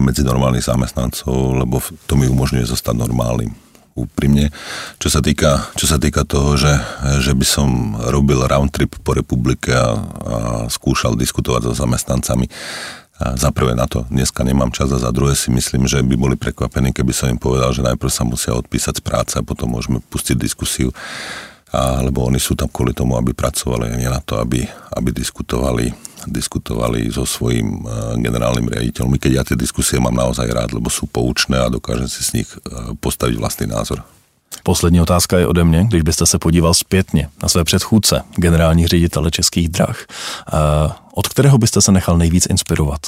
medzi 0.00 0.24
normálnych 0.24 0.64
zamestnancov, 0.64 1.60
lebo 1.60 1.84
to 2.08 2.16
mi 2.16 2.24
umožňuje 2.24 2.64
zostať 2.64 2.96
normálnym 2.96 3.52
úprimne. 3.94 4.54
Čo 5.02 5.08
sa 5.12 5.20
týka, 5.20 5.70
čo 5.74 5.86
sa 5.90 5.98
týka 5.98 6.22
toho, 6.24 6.54
že, 6.54 6.72
že 7.20 7.32
by 7.34 7.46
som 7.46 7.68
robil 8.10 8.42
round 8.46 8.70
trip 8.74 8.94
po 9.02 9.12
republike 9.16 9.74
a, 9.74 9.78
a 9.78 9.86
skúšal 10.70 11.18
diskutovať 11.18 11.70
so 11.70 11.72
zamestnancami, 11.74 12.46
za 13.20 13.52
prvé 13.52 13.76
na 13.76 13.84
to 13.84 14.08
dneska 14.08 14.40
nemám 14.40 14.72
čas 14.72 14.88
a 14.96 14.96
za 14.96 15.12
druhé 15.12 15.36
si 15.36 15.52
myslím, 15.52 15.84
že 15.84 16.00
by 16.00 16.16
boli 16.16 16.36
prekvapení, 16.40 16.96
keby 16.96 17.12
som 17.12 17.28
im 17.28 17.36
povedal, 17.36 17.68
že 17.76 17.84
najprv 17.84 18.08
sa 18.08 18.24
musia 18.24 18.56
odpísať 18.56 18.96
z 18.96 19.02
práce 19.04 19.32
a 19.36 19.44
potom 19.44 19.76
môžeme 19.76 20.00
pustiť 20.00 20.40
diskusiu. 20.40 20.88
A, 21.70 22.00
lebo 22.00 22.24
oni 22.24 22.40
sú 22.40 22.56
tam 22.56 22.66
kvôli 22.72 22.96
tomu, 22.96 23.20
aby 23.20 23.36
pracovali 23.36 23.92
a 23.92 23.98
nie 24.00 24.08
na 24.08 24.24
to, 24.24 24.40
aby, 24.40 24.64
aby 24.96 25.08
diskutovali, 25.12 25.92
diskutovali 26.26 27.08
so 27.08 27.24
svojím 27.24 27.86
uh, 27.86 28.16
generálnym 28.20 28.68
riaditeľom. 28.68 29.16
Keď 29.16 29.32
ja 29.32 29.42
tie 29.46 29.56
diskusie 29.56 29.96
mám 30.02 30.16
naozaj 30.16 30.48
rád, 30.50 30.76
lebo 30.76 30.90
sú 30.90 31.08
poučné 31.08 31.56
a 31.56 31.72
dokážem 31.72 32.08
si 32.08 32.20
z 32.20 32.30
nich 32.42 32.48
uh, 32.52 32.92
postaviť 32.98 33.36
vlastný 33.38 33.66
názor. 33.70 34.04
Poslední 34.62 35.00
otázka 35.00 35.38
je 35.38 35.46
ode 35.46 35.64
mě, 35.64 35.84
když 35.88 36.02
byste 36.02 36.26
se 36.26 36.38
podíval 36.38 36.74
zpětně 36.74 37.28
na 37.42 37.48
své 37.48 37.64
předchůdce, 37.64 38.22
generální 38.36 38.86
ředitele 38.86 39.30
Českých 39.30 39.68
drah. 39.68 40.06
Od 41.14 41.28
kterého 41.28 41.58
byste 41.58 41.80
se 41.80 41.92
nechal 41.92 42.18
nejvíc 42.18 42.46
inspirovat? 42.46 43.00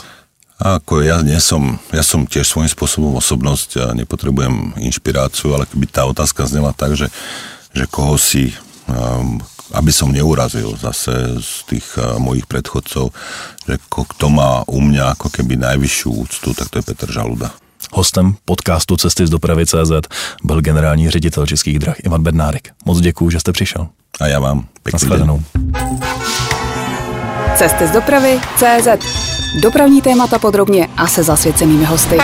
Ako 0.63 1.03
ja 1.03 1.19
nie 1.27 1.43
som, 1.43 1.83
ja 1.91 2.07
som 2.07 2.23
tiež 2.23 2.47
svojím 2.47 2.71
spôsobom 2.71 3.19
osobnosť 3.19 3.71
a 3.83 3.87
nepotrebujem 3.99 4.79
inšpiráciu, 4.79 5.59
ale 5.59 5.67
keby 5.67 5.91
tá 5.91 6.07
otázka 6.07 6.47
znela 6.47 6.71
tak, 6.71 6.95
že, 6.95 7.11
že 7.75 7.83
koho 7.91 8.15
si, 8.15 8.55
um, 8.87 9.43
aby 9.73 9.93
som 9.93 10.12
neurazil 10.12 10.77
zase 10.77 11.41
z 11.41 11.53
tých 11.68 11.87
uh, 11.97 12.20
mojich 12.20 12.47
predchodcov, 12.47 13.11
že 13.66 13.77
kto 13.89 14.27
má 14.29 14.62
u 14.68 14.81
mňa 14.81 15.16
ako 15.16 15.29
keby 15.33 15.57
najvyššiu 15.57 16.09
úctu, 16.12 16.49
tak 16.55 16.68
to 16.68 16.79
je 16.79 16.87
Petr 16.87 17.09
Žaluda. 17.12 17.51
Hostem 17.93 18.37
podcastu 18.45 18.97
Cesty 18.97 19.27
z 19.27 19.31
dopravy 19.31 19.66
CZ 19.66 19.93
byl 20.45 20.61
generální 20.61 21.11
ředitel 21.11 21.47
Českých 21.47 21.79
drah 21.79 21.97
Ivan 22.05 22.23
Bednárek. 22.23 22.73
Moc 22.85 23.01
děkuji, 23.01 23.31
že 23.31 23.41
jste 23.41 23.53
přišel. 23.53 23.89
A 24.20 24.27
já 24.27 24.41
vám. 24.41 24.66
Pěkný 24.83 25.09
Cesty 27.57 27.87
z 27.87 27.91
dopravy 27.91 28.41
CZ. 28.57 28.89
Dopravní 29.62 30.03
témata 30.03 30.39
podrobně 30.39 30.89
a 30.97 31.07
se 31.07 31.23
zasvěcenými 31.23 31.85
hosty. 31.85 32.18